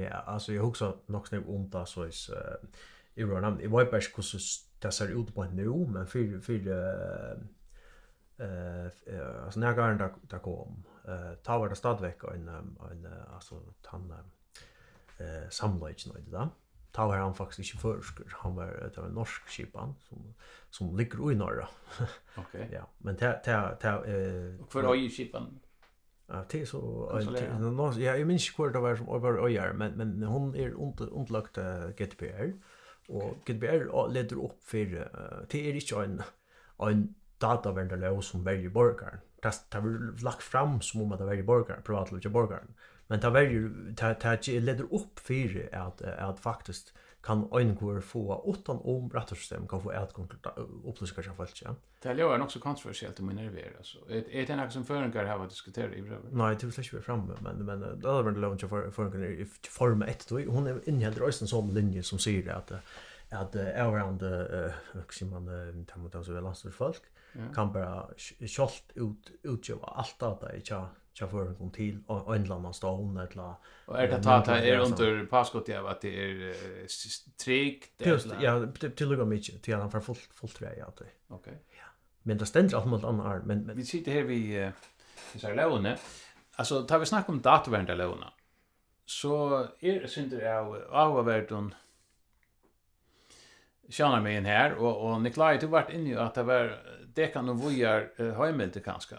Ja, 0.00 0.20
altså 0.26 0.52
jeg 0.52 0.60
hugsa 0.62 0.92
nokk 1.08 1.26
snakk 1.26 1.48
um 1.48 1.70
ta 1.70 1.84
so 1.84 2.04
is 2.04 2.28
eh 2.28 2.56
i 3.16 3.24
runn. 3.24 3.60
Eg 3.60 3.72
veit 3.72 3.90
bæst 3.90 4.12
kussu 4.12 4.38
ta 4.80 4.90
ser 4.90 5.14
ut 5.16 5.34
på 5.34 5.44
nu, 5.44 5.86
men 5.86 6.06
fyrir 6.06 6.40
fyrir 6.40 6.72
eh 6.72 7.36
eh 8.38 9.44
alltså 9.44 9.60
när 9.60 9.74
garden 9.74 9.98
där 9.98 10.14
där 10.30 10.38
kom 10.38 10.84
eh 11.04 11.34
ta 11.42 11.58
tar 11.58 11.68
det 11.68 11.76
stadväck 11.76 12.24
en 12.24 12.48
en 12.48 13.06
alltså 13.34 13.60
tanna 13.82 14.24
eh 15.18 15.48
samlage 15.50 16.06
nu 16.06 16.20
det 16.20 16.30
där 16.30 16.48
ta 16.94 17.06
var 17.06 17.16
han 17.16 17.34
faktiskt 17.34 17.74
inte 17.74 17.82
förskur. 17.82 18.32
Han 18.36 18.54
var 18.54 18.66
det 18.66 19.00
var 19.00 19.08
en 19.08 19.14
norsk 19.14 19.48
skipan 19.48 19.94
som 20.08 20.34
som 20.70 20.96
ligger 20.96 21.32
i 21.32 21.34
norra. 21.34 21.68
Okej. 22.36 22.68
Ja, 22.72 22.88
men 22.98 23.16
ta 23.16 23.32
ta 23.32 23.74
ta 23.80 24.04
eh 24.04 24.60
Och 24.60 24.72
för 24.72 24.92
öj 24.92 25.10
skipan. 25.10 25.60
Ja, 26.26 26.44
det 26.50 26.60
är 26.60 26.66
så 26.66 27.10
ja, 27.98 28.16
jag 28.16 28.26
minns 28.26 28.50
kvar 28.50 28.70
det 28.70 28.78
var 28.78 28.96
som 28.96 29.08
över 29.08 29.44
öjar, 29.46 29.72
men 29.72 29.92
men 29.92 30.22
hon 30.22 30.54
är 30.54 30.86
inte 30.88 31.04
ontlagt 31.04 31.58
GDPR 31.96 32.52
och 33.08 33.36
GDPR 33.46 34.12
leder 34.12 34.44
upp 34.44 34.64
för 34.64 35.10
det 35.48 35.68
är 35.68 35.74
inte 35.74 35.96
en 35.96 36.22
en 36.78 37.14
datavändare 37.38 38.22
som 38.22 38.44
väljer 38.44 38.70
borgaren. 38.70 39.18
Det 39.42 39.74
har 39.74 40.22
lagt 40.22 40.42
fram 40.42 40.80
som 40.80 41.02
om 41.02 41.12
att 41.12 41.18
det 41.18 41.24
väljer 41.24 41.44
borgaren, 41.44 41.82
privatliga 41.82 42.30
borgaren 42.30 42.74
men 43.06 43.20
ta 43.20 43.30
väljer 43.30 43.94
ta 43.96 44.14
ta 44.14 44.36
leder 44.46 44.94
upp 44.94 45.18
för 45.18 45.68
att 45.74 46.02
att 46.02 46.40
faktiskt 46.40 46.94
kan 47.22 47.48
eingur 47.52 48.00
få 48.00 48.54
utan 48.54 48.76
om 48.76 49.10
rättsystem 49.10 49.68
kan 49.68 49.82
få 49.82 49.90
ett 49.90 50.14
upplöska 50.84 51.22
sig 51.22 51.32
fallet 51.32 51.62
ja. 51.62 51.76
Det 52.02 52.08
är 52.08 52.14
ju 52.14 52.42
också 52.42 52.58
kontroversiellt 52.58 53.20
om 53.20 53.26
nerver 53.26 53.72
alltså. 53.78 53.98
Är 54.10 54.46
det 54.46 54.56
något 54.56 54.72
som 54.72 54.84
förenkar 54.84 55.24
har 55.24 55.48
diskuterat 55.48 55.92
i 55.92 56.02
brevet? 56.02 56.32
Nej, 56.32 56.56
det 56.60 56.66
vill 56.66 56.84
vi 56.92 57.00
fram 57.00 57.32
men 57.40 57.66
men 57.66 57.80
det 57.80 58.08
är 58.08 58.22
väl 58.22 58.34
långt 58.34 58.60
för 58.60 58.90
förenkar 58.90 59.24
i 59.24 59.46
form 59.70 60.02
1 60.02 60.28
då 60.28 60.40
hon 60.40 60.66
är 60.66 60.88
innehåller 60.88 61.22
också 61.22 61.44
en 61.44 61.48
sån 61.48 61.74
linje 61.74 62.02
som 62.02 62.18
säger 62.18 62.52
att 62.52 62.72
att 63.30 63.56
around 63.56 64.20
the 64.20 64.26
hur 64.92 65.30
man 65.30 65.46
det 65.46 65.96
mot 65.96 66.14
oss 66.14 66.28
väl 66.28 66.72
folk 66.72 67.02
kan 67.54 67.72
bara 67.72 68.08
skolt 68.46 68.84
ut 68.94 69.30
utgöra 69.42 69.86
allt 69.86 70.18
data 70.18 70.56
i 70.56 70.60
tjänst 70.60 71.03
tja 71.14 71.28
för 71.28 71.54
kom 71.54 71.70
till 71.70 72.02
och 72.06 72.36
en 72.36 72.52
annan 72.52 72.74
stån 72.74 73.16
eller 73.16 73.54
och 73.86 74.00
är 74.00 74.08
det 74.08 74.22
ta 74.22 74.40
ta 74.40 74.56
är 74.56 74.78
under 74.78 75.26
passkott 75.26 75.68
jag 75.68 75.86
att 75.86 76.00
det 76.00 76.24
är 76.24 76.54
strikt 76.88 78.06
just 78.06 78.26
ja 78.40 78.66
till 78.96 79.08
lugga 79.08 79.24
mycket 79.24 79.62
till 79.62 79.74
han 79.74 79.90
för 79.90 80.00
fullt 80.00 80.18
fullt 80.18 80.56
trä 80.56 80.74
ja 80.78 80.92
okej. 81.28 81.62
Men 82.22 82.38
det 82.38 82.46
ständer 82.46 82.76
allt 82.76 82.86
mot 82.86 83.04
annan 83.04 83.42
men, 83.44 83.60
men 83.60 83.76
vi 83.76 83.84
sitter 83.84 84.12
här 84.12 84.22
vi 84.22 84.70
vi 85.32 85.40
så 85.40 85.54
låne 85.54 85.98
alltså 86.56 86.82
tar 86.82 86.98
vi 86.98 87.06
snack 87.06 87.28
om 87.28 87.40
datorvärnda 87.40 87.94
låna 87.94 88.32
så 89.06 89.66
är 89.80 90.06
synder 90.06 90.40
jag 90.40 90.82
av 90.90 91.24
värden 91.24 91.74
Sjana 93.88 94.20
mig 94.20 94.36
in 94.36 94.44
här 94.44 94.74
och 94.74 95.10
och 95.10 95.22
Nikolaj 95.22 95.58
du 95.58 95.66
vart 95.66 95.92
inne 95.92 96.08
ju 96.08 96.18
att 96.18 96.34
det 96.34 96.42
var 96.42 96.78
det 97.14 97.26
kan 97.26 97.46
nog 97.46 97.58
vojar 97.58 98.44
hemmet 98.46 98.84
kanske 98.84 99.16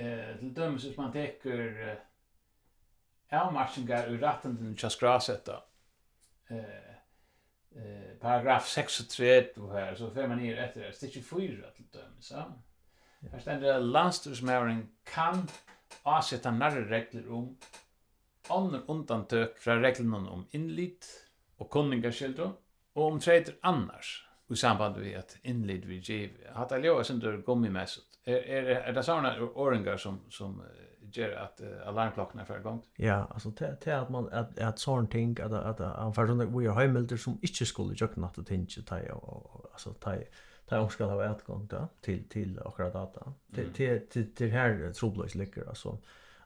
eh 0.00 0.38
till 0.38 0.54
dömes 0.54 0.82
som 0.82 1.04
man 1.04 1.12
täcker 1.12 1.98
avmarschingar 3.30 4.08
ur 4.08 4.18
ratten 4.18 4.76
till 4.76 4.88
då. 5.44 5.64
Eh 6.48 6.90
eh 7.76 8.18
paragraf 8.20 8.68
63 8.68 9.44
här 9.72 9.94
så 9.94 10.10
får 10.10 10.26
man 10.28 10.38
ner 10.38 10.56
efter 10.56 10.80
det 10.80 10.92
stycke 10.92 11.22
4 11.22 11.70
till 11.70 11.84
dömes 11.92 12.26
så. 12.26 12.42
Här 13.32 13.40
ständer 13.40 13.72
det 13.72 13.78
landstyrsmäring 13.78 14.88
kan 15.04 15.48
avsätta 16.02 16.50
närre 16.50 16.84
regler 16.90 17.32
om 17.32 17.56
andra 18.48 18.78
undantøk 18.86 19.58
från 19.58 19.82
reglerna 19.82 20.30
om 20.30 20.46
inlit 20.50 21.06
och 21.56 21.70
kunningarskildo, 21.70 22.52
och 22.92 23.04
om 23.04 23.20
treter 23.20 23.54
annars, 23.60 24.28
i 24.50 24.56
samband 24.56 24.96
med 24.96 25.18
att 25.18 25.36
inlit 25.42 25.84
vi 25.84 25.98
giv. 25.98 26.30
Hatta 26.52 26.78
ljóa 26.78 27.04
sindur 27.04 27.42
jeg 27.76 27.88
synes 27.88 28.09
är 28.24 28.34
är 28.34 28.64
är 28.64 28.92
det 28.92 29.02
såna 29.02 29.40
oringar 29.54 29.96
som 29.96 30.20
som 30.30 30.62
gör 31.12 31.32
att 31.32 31.60
uh, 31.60 31.88
alarmklockan 31.88 32.40
är 32.40 32.44
för 32.44 32.60
gång. 32.60 32.82
Ja, 32.96 33.26
alltså 33.30 33.50
till 33.50 33.76
till 33.80 33.92
att 33.92 34.10
man 34.10 34.28
att 34.32 34.58
att 34.58 34.78
sån 34.78 35.06
ting 35.06 35.36
att 35.40 35.52
att 35.52 35.78
han 35.78 36.14
för 36.14 36.26
såna 36.26 36.44
vi 36.44 36.66
har 36.66 36.80
hemmelter 36.80 37.16
som 37.16 37.38
inte 37.42 37.66
skulle 37.66 37.94
jökna 37.94 38.26
att 38.26 38.50
inte 38.50 38.82
ta 38.82 38.98
och 39.12 39.70
alltså 39.72 39.92
ta 39.92 40.16
ta 40.66 40.80
om 40.80 40.90
ska 40.90 41.04
ha 41.04 41.24
ett 41.24 41.44
gång 41.44 41.66
då 41.66 41.88
till 42.00 42.28
till 42.28 42.60
akkurat 42.64 42.92
data. 42.92 43.32
Till 43.54 43.72
till 43.72 44.08
till, 44.08 44.34
till 44.34 44.50
här 44.50 44.92
troblös 44.92 45.34
ligger 45.34 45.68
alltså. 45.68 45.98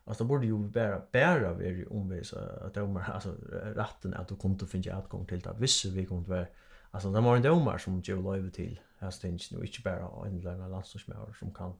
Alltså 0.07 0.23
det 0.23 0.27
borde 0.27 0.45
ju 0.45 0.57
bara 0.57 1.01
bara 1.13 1.53
vara 1.53 1.87
omvis 1.89 2.33
att 2.65 2.73
de 2.73 2.97
alltså 2.97 3.35
rätten 3.75 4.13
att 4.13 4.27
du 4.27 4.35
kom 4.35 4.57
att 4.61 4.69
finna 4.69 4.99
utgång 4.99 5.07
gång 5.09 5.25
till 5.25 5.39
det. 5.39 5.55
Visst 5.59 5.85
vi 5.85 6.05
kommer 6.05 6.21
att 6.21 6.27
vara 6.27 6.45
alltså 6.91 7.11
det 7.11 7.21
var 7.21 7.35
en 7.35 7.41
domar 7.41 7.77
som 7.77 8.01
ger 8.01 8.15
lov 8.15 8.49
till 8.49 8.79
här 8.97 9.11
stängs 9.11 9.51
nu 9.51 9.65
inte 9.65 9.81
bara 9.81 10.27
en 10.27 10.41
långa 10.41 10.67
landslagsmär 10.67 11.35
som 11.39 11.51
kan 11.51 11.73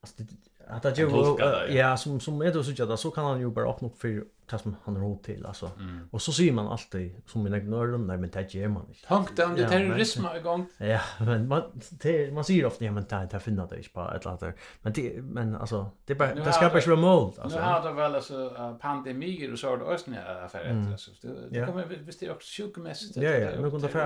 Alltså 0.00 0.22
det 0.22 0.26
att 0.70 0.82
det 0.82 0.98
ju 0.98 1.76
ja 1.76 1.96
som 1.96 2.20
som 2.20 2.42
är 2.42 2.52
då 2.52 2.62
så 2.62 2.92
att 2.92 3.00
så 3.00 3.10
kan 3.10 3.24
han 3.24 3.40
ju 3.40 3.50
bara 3.50 3.70
öppna 3.70 3.88
upp 3.88 4.00
för 4.00 4.24
det 4.50 4.58
som 4.58 4.76
han 4.84 4.96
har 4.96 5.16
till 5.22 5.46
alltså. 5.46 5.70
Mm. 5.78 6.08
Och 6.10 6.22
så 6.22 6.32
ser 6.32 6.52
man 6.52 6.66
alltid 6.66 7.14
som 7.26 7.46
en 7.46 7.54
ignorerar 7.54 7.92
dem 7.92 8.06
där 8.06 8.16
men 8.16 8.30
det 8.30 8.54
gör 8.54 8.68
man 8.68 8.86
inte. 8.88 9.06
Tank 9.06 9.36
det 9.36 9.68
terrorism 9.68 10.26
igång. 10.36 10.66
Ja, 10.78 11.00
men 11.18 11.48
man 11.48 11.62
det, 11.90 12.34
man 12.34 12.44
ser 12.44 12.66
ofta 12.66 12.84
ja 12.84 12.92
men 12.92 13.04
det 13.08 13.28
det 13.30 13.40
finner 13.40 13.66
det 13.66 13.76
inte 13.76 13.88
bara 13.94 14.16
ett 14.16 14.24
latter. 14.24 14.54
Men 14.82 14.92
det 14.92 15.22
men 15.22 15.56
alltså 15.56 15.90
det 16.04 16.14
bara 16.14 16.34
det 16.34 16.52
skapar 16.52 16.80
ju 16.80 16.92
remote 16.92 17.42
alltså. 17.42 17.58
Nu 17.58 17.64
har 17.64 17.82
det 17.82 17.92
väl 17.92 18.14
alltså 18.14 18.76
pandemi 18.80 19.52
och 19.52 19.58
så 19.58 19.76
där 19.76 19.92
ösnen 19.92 20.18
affärer 20.44 20.90
alltså. 20.90 21.10
Det 21.50 21.66
kommer 21.66 21.84
visst 21.84 22.20
det 22.20 22.30
också 22.30 22.62
sjukmässigt. 22.62 23.16
Ja, 23.16 23.30
ja, 23.30 23.60
nu 23.60 23.70
kunde 23.70 23.88
för 23.88 23.98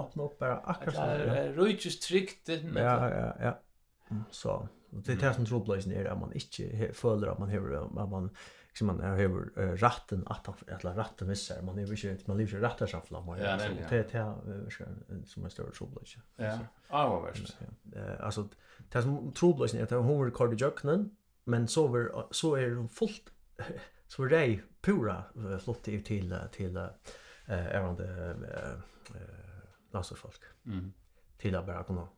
öppna 0.00 0.22
upp 0.22 0.38
bara 0.38 0.56
akkurat. 0.56 0.94
Det 0.94 1.38
är 1.38 1.66
ju 1.66 1.90
tryggt. 1.90 2.48
Ja, 2.74 3.10
ja, 3.10 3.34
ja. 3.40 3.58
Så 4.30 4.68
Och 4.92 5.02
det 5.02 5.12
är 5.12 5.16
det 5.16 5.34
som 5.34 5.46
troblösen 5.46 5.92
är 5.92 6.04
att 6.04 6.20
man 6.20 6.32
inte 6.32 6.92
följer 6.92 7.30
att 7.30 7.38
man 7.38 7.50
har 7.50 7.72
att 8.02 8.10
man 8.10 8.30
liksom 8.68 8.86
man 8.86 9.00
har 9.00 9.76
ratten 9.76 10.22
att 10.26 10.62
eller 10.68 10.94
ratten 10.94 11.28
missar 11.28 11.62
man 11.62 11.78
är 11.78 12.04
ju 12.04 12.10
inte 12.10 12.24
man 12.26 12.38
lever 12.38 12.60
rätta 12.60 12.86
schaffla 12.86 13.20
man 13.20 13.38
ja, 13.38 13.44
är 13.44 14.04
det 14.12 15.24
som 15.26 15.44
är 15.44 15.48
större 15.48 15.70
troblösen. 15.70 16.22
Ja. 16.36 16.58
Ja, 16.88 17.08
vad 17.08 17.22
värst. 17.22 17.58
Eh 17.96 18.24
alltså 18.24 18.48
det 18.92 19.02
som 19.02 19.32
troblösen 19.32 19.80
är 19.80 19.84
att 19.84 19.90
hon 19.90 20.24
vill 20.24 20.34
kalla 20.34 20.54
jöknen 20.54 21.16
men 21.44 21.68
så 21.68 21.86
var 21.86 22.26
så 22.30 22.54
är 22.54 22.70
hon 22.70 22.88
fullt 22.88 23.32
så 24.06 24.24
är 24.24 24.28
det 24.28 24.60
pura 24.80 25.24
flott 25.64 25.82
till 25.82 26.04
till 26.04 26.36
till 26.52 26.76
eh 26.76 26.86
även 27.46 27.96
det 27.96 28.36
eh 29.92 30.02
folk. 30.02 30.40
Mm. 30.66 30.92
Till 31.38 31.56
att 31.56 31.66
bara 31.66 31.84
kunna 31.84 32.08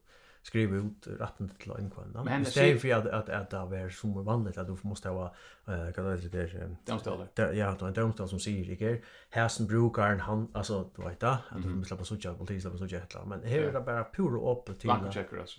skriva 0.43 0.77
ut 0.77 1.07
rätten 1.21 1.49
till 1.49 1.71
en 1.71 1.91
kvinna. 1.91 2.25
Men 2.25 2.43
det 2.43 2.57
är 2.57 2.77
för 2.77 2.93
att 2.93 3.07
att 3.07 3.29
att 3.29 3.71
det 3.71 3.79
är 3.79 3.89
som 3.91 4.25
vanligt 4.25 4.59
att 4.59 4.67
du 4.67 4.77
måste 4.83 5.09
ha 5.09 5.35
eh 5.67 5.93
kan 5.93 6.05
det 6.05 6.17
heter 6.17 6.77
domstol. 6.87 7.27
Ja, 7.55 7.77
då 7.79 7.87
en 7.87 7.93
domstol 7.93 8.29
som 8.29 8.41
säger 8.41 8.77
dig 8.77 9.03
Hersen 9.31 9.67
brukar 9.67 10.17
han 10.17 10.49
alltså 10.55 10.91
du 10.97 11.03
vet 11.03 11.21
det 11.21 11.29
att 11.29 11.63
du 11.63 11.69
måste 11.69 11.97
på 11.97 12.05
sådär 12.05 12.35
på 12.35 12.47
tills 12.47 12.65
på 12.65 12.79
sådär 12.79 13.25
men 13.27 13.43
här 13.43 13.59
är 13.59 13.73
det 13.73 13.81
bara 13.81 14.05
pure 14.05 14.51
upp 14.53 14.79
till. 14.79 14.91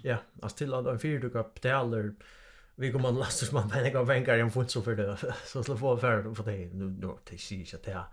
Ja, 0.04 0.18
alltså 0.42 0.58
till 0.58 0.74
att 0.74 0.86
en 0.88 1.00
fyrdukar 1.00 1.46
betalar 1.54 2.14
vi 2.76 2.92
kommer 2.92 3.10
att 3.10 3.16
lasta 3.16 3.46
som 3.46 3.56
man 3.56 3.70
men 3.74 3.92
jag 3.92 4.06
vänkar 4.06 4.38
en 4.38 4.52
fot 4.52 4.72
så 4.72 4.82
för 4.82 4.96
det 4.96 5.18
så 5.46 5.64
slå 5.64 5.78
få 5.78 5.98
för 5.98 6.34
för 6.34 6.44
det 6.44 6.74
nu 6.74 6.90
då 6.90 7.20
det 7.30 7.38
syns 7.38 7.74
att 7.74 7.84
det 7.84 8.04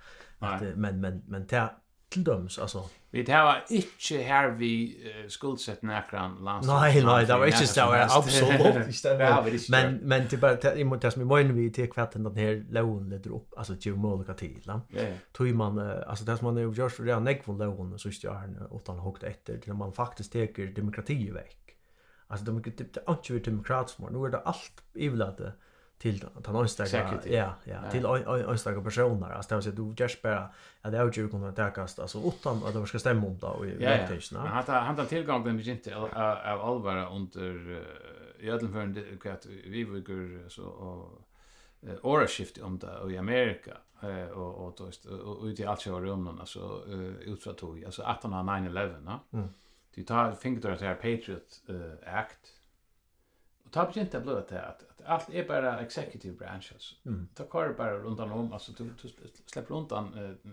men 0.75 1.01
men 1.01 1.23
men 1.27 1.47
det 1.47 1.71
till 2.11 2.25
döms 2.25 2.59
alltså. 2.59 2.85
Vi 3.11 3.23
det 3.23 3.33
var 3.33 3.65
inte 3.69 4.17
här 4.23 4.51
vi 4.59 4.97
uh, 5.23 5.29
skuldsatt 5.29 5.83
näkran 5.83 6.45
lands. 6.45 6.67
Nej, 6.67 7.05
nej, 7.05 7.27
det 7.27 7.33
var 7.33 7.47
inte 7.47 7.67
så 7.67 7.81
absolut. 7.81 9.69
Men 9.69 9.97
men 9.97 10.27
det 10.31 10.37
bara 10.37 10.75
i 10.75 10.85
mot 10.85 11.03
det 11.03 11.11
som 11.11 11.21
vi 11.21 11.27
vi 11.53 11.73
till 11.73 11.91
kvarten 11.91 12.23
den 12.23 12.37
här 12.37 12.65
lån 12.71 13.11
det 13.11 13.31
upp 13.31 13.55
alltså 13.57 13.75
ju 13.75 13.97
måliga 13.97 14.35
till. 14.35 14.63
Ja. 14.67 14.83
Tog 15.33 15.55
man 15.55 15.79
alltså 15.79 16.25
det 16.25 16.37
som 16.37 16.45
man 16.45 16.57
har 16.57 16.63
gjort 16.63 17.01
redan 17.01 17.25
näck 17.25 17.45
från 17.45 17.59
lån 17.59 17.99
så 17.99 18.09
just 18.09 18.25
jag 18.25 18.43
åt 18.71 18.83
utan 18.83 18.99
högt 18.99 19.23
efter 19.23 19.59
till 19.59 19.73
man 19.73 19.93
faktiskt 19.93 20.33
teker 20.33 20.67
demokrati 20.67 21.29
i 21.29 21.31
veck. 21.31 21.57
Alltså 22.27 22.47
de 22.47 22.63
det 22.63 22.81
är 22.81 22.85
inte 22.85 23.01
demokratiskt, 23.51 23.99
nu 23.99 24.25
är 24.25 24.29
det 24.29 24.39
allt 24.39 24.83
ivlade. 24.95 25.43
Mm 25.43 25.55
till 26.01 26.19
den 26.19 26.57
önstaga 26.57 27.21
ja 27.25 27.55
ja 27.65 27.91
till 27.91 28.07
önstaga 28.07 28.81
personer. 28.81 29.31
Alltså 29.31 29.61
det 29.61 29.71
du 29.71 29.95
just 29.97 30.23
bara 30.23 30.49
att 30.83 30.93
det 30.93 31.03
avgör 31.03 31.29
kommer 31.29 31.49
att 31.49 31.57
täckas 31.57 31.99
alltså 31.99 32.19
utan 32.19 32.65
att 32.65 32.75
det 32.75 32.87
ska 32.87 32.99
stämma 32.99 33.27
om 33.27 33.39
då 33.39 33.67
i 33.67 33.71
rotation 33.71 34.43
men 34.43 34.53
han 34.53 34.65
han 34.67 34.99
har 34.99 35.05
tillgång 35.05 35.45
den 35.45 35.61
inte 35.61 35.97
av 35.97 36.09
allvar 36.69 37.17
under 37.17 37.83
i 38.39 38.51
alla 38.51 38.69
fall 38.69 38.95
att 39.33 39.47
vi 39.47 39.85
vill 39.85 40.45
så 40.49 40.65
och 40.65 41.27
ora 42.03 42.27
shift 42.27 42.59
om 42.59 42.79
det 42.79 43.13
i 43.13 43.19
Amerika 43.19 43.77
och 44.35 44.67
och 44.67 44.75
då 44.79 45.49
ut 45.49 45.61
i 45.61 45.65
allt 45.65 45.83
sjö 45.83 46.01
rummen 46.01 46.41
alltså 46.41 46.85
utfrån 47.21 47.55
tog 47.55 47.85
alltså 47.85 48.03
1809 48.03 48.99
va? 49.05 49.21
Mm. 49.33 49.49
Du 49.95 50.03
tar 50.03 50.33
fingrar 50.33 50.77
till 50.77 50.95
Patriot 50.95 51.63
Act? 52.07 52.57
Och 53.65 53.73
tar 53.73 53.99
inte 53.99 54.21
blöt 54.21 54.49
det 54.49 54.63
att 54.63 54.90
allt 55.07 55.31
är 55.31 55.49
bara 55.49 55.81
executive 55.81 56.37
branches. 56.37 56.95
Mm. 57.07 57.29
Ta 57.35 57.45
kvar 57.45 57.75
bara 57.79 57.99
runt 57.99 58.21
om 58.21 58.53
alltså 58.53 58.73
du, 58.73 58.85
du 59.03 59.09
släpper 59.47 59.97
an 59.99 60.15
eh 60.15 60.51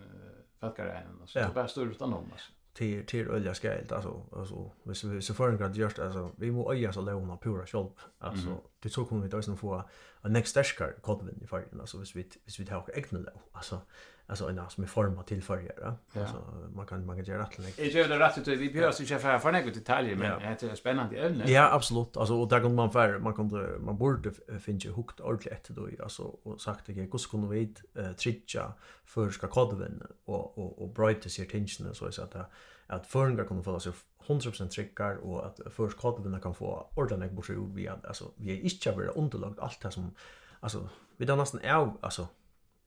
fackare 0.60 0.92
än 0.92 1.20
alltså. 1.20 1.38
Ja. 1.38 1.48
Du 1.48 1.54
bara 1.54 1.68
står 1.68 1.84
runt 1.84 2.00
om 2.00 2.14
alltså 2.14 2.52
till 2.78 3.06
till 3.06 3.30
olja 3.30 3.54
skalt 3.54 3.92
alltså 3.92 4.26
alltså 4.32 4.70
hvis 4.82 5.04
vi 5.04 5.22
så 5.22 5.34
för 5.34 5.48
en 5.48 5.56
grad 5.56 5.76
just 5.76 5.98
alltså 5.98 6.32
vi 6.36 6.50
måste 6.50 6.72
öja 6.72 6.92
så 6.92 7.00
låna 7.00 7.36
pura 7.36 7.66
själv 7.66 7.88
alltså 8.18 8.46
mm. 8.46 8.58
det 8.80 8.90
så 8.90 9.04
kommer 9.04 9.22
vi 9.22 9.28
då 9.28 9.42
sen 9.42 9.56
få 9.56 9.84
en 10.22 10.32
next 10.32 10.54
dash 10.54 10.76
card 10.78 11.02
kodvin 11.02 11.38
i 11.42 11.46
fallet 11.46 11.80
alltså 11.80 11.98
hvis 11.98 12.16
vi 12.16 12.28
hvis 12.44 12.60
vi 12.60 12.66
tar 12.66 12.90
egna 12.94 13.18
då 13.18 13.40
alltså 13.52 13.80
alltså 14.28 14.48
en 14.48 14.60
som 14.68 14.84
är 14.84 14.88
formad 14.88 15.26
till 15.26 15.42
förgera. 15.42 15.96
Ja. 16.12 16.20
Alltså 16.20 16.44
man 16.74 16.86
kan 16.86 17.06
man 17.06 17.16
kan 17.16 17.24
göra 17.24 17.42
rätt 17.42 17.58
länge. 17.58 17.74
Jag 17.76 17.88
gör 17.88 18.08
det 18.08 18.18
rätt 18.18 18.38
ut 18.38 18.48
vi 18.48 18.70
behöver 18.70 19.00
inte 19.00 19.18
för 19.18 19.38
för 19.38 19.52
några 19.52 19.66
detaljer 19.66 20.16
men 20.16 20.42
ja. 20.42 20.56
det 20.60 20.62
är 20.70 20.74
spännande 20.74 21.16
ämne. 21.16 21.50
Ja, 21.50 21.72
absolut. 21.72 22.16
Alltså 22.16 22.34
och 22.34 22.48
där 22.48 22.60
kan 22.60 22.74
man 22.74 22.90
för 22.90 23.18
man 23.18 23.34
kunde 23.34 23.78
man 23.78 23.98
borde 23.98 24.30
finna 24.60 24.94
hukt 24.96 25.20
ordentligt 25.20 25.68
då 25.68 25.88
alltså 26.02 26.22
och 26.22 26.60
sagt 26.60 26.86
det 26.86 26.92
hur 26.92 27.18
skulle 27.18 27.46
vi 27.46 27.74
eh 27.94 28.12
tricka 28.12 28.72
för 29.04 29.30
ska 29.30 29.46
kodven 29.46 30.02
och 30.24 30.58
och 30.58 30.82
och 30.82 30.88
brighta 30.88 31.28
sig 31.28 31.46
attention 31.46 31.94
så 31.94 32.12
så 32.12 32.22
att 32.22 32.36
att 32.86 33.06
förringar 33.06 33.44
kommer 33.44 33.62
få 33.62 33.80
sig 33.80 33.92
100% 34.26 34.68
trickar 34.68 35.16
och 35.16 35.46
att 35.46 35.60
först 35.70 35.98
kodven 35.98 36.40
kan 36.40 36.54
få 36.54 36.90
ordentligt 36.94 37.32
bort 37.32 37.50
ju 37.50 37.66
vi 37.74 37.88
alltså 37.88 38.24
vi 38.36 38.52
är 38.52 38.60
inte 38.64 38.92
bara 38.92 39.08
underlagt 39.08 39.58
allt 39.58 39.80
det 39.80 39.90
som 39.90 40.14
alltså 40.60 40.88
vi 41.16 41.26
då 41.26 41.36
nästan 41.36 41.60
är 41.60 41.92
alltså 42.00 42.28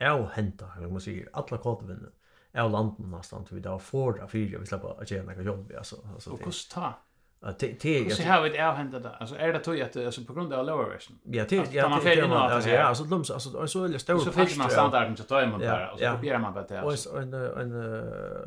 av 0.01 0.29
henta, 0.29 0.65
eller 0.77 0.87
man 0.87 1.01
säger, 1.01 1.29
alla 1.33 1.57
kåtvinner 1.57 2.09
av 2.53 2.71
landen 2.71 3.11
nästan, 3.11 3.45
vi 3.51 3.59
där 3.59 3.77
får 3.77 4.27
fyra, 4.27 4.59
vi 4.59 4.65
släpper 4.65 5.01
att 5.01 5.07
tjäna 5.07 5.31
några 5.31 5.43
jobb. 5.43 5.73
Alltså, 5.77 5.95
alltså, 6.13 6.29
och 6.29 6.41
kostar 6.41 6.93
det 7.41 7.81
det 7.81 8.15
så 8.15 8.23
har 8.23 8.41
vi 8.41 8.49
det 8.49 8.69
avhända 8.69 8.99
där 8.99 9.15
alltså 9.19 9.35
är 9.35 9.53
det 9.53 9.59
tog 9.59 9.81
att 9.81 9.95
alltså 9.97 10.23
på 10.23 10.33
grund 10.33 10.53
av 10.53 10.65
lower 10.65 10.89
version 10.89 11.17
ja 11.23 11.45
det 11.49 11.73
ja 11.73 11.89
man 11.89 12.01
fel 12.01 12.19
in 12.19 12.31
alltså 12.31 12.69
ja 12.69 12.81
alltså 12.81 13.03
lums 13.03 13.31
alltså 13.31 13.67
så 13.67 13.83
är 13.83 13.89
det 13.89 13.99
stor 13.99 14.19
så 14.19 14.31
fick 14.31 14.57
man 14.57 14.69
standarden 14.69 15.17
så 15.17 15.23
tar 15.23 15.47
man 15.47 15.59
bara 15.59 15.91
och 15.91 15.99
så 15.99 16.05
kopierar 16.05 16.39
man 16.39 16.53
bara 16.53 16.63
det 16.63 16.81
alltså 16.81 17.09
och 17.09 17.21
en 17.21 17.33
en 17.33 18.03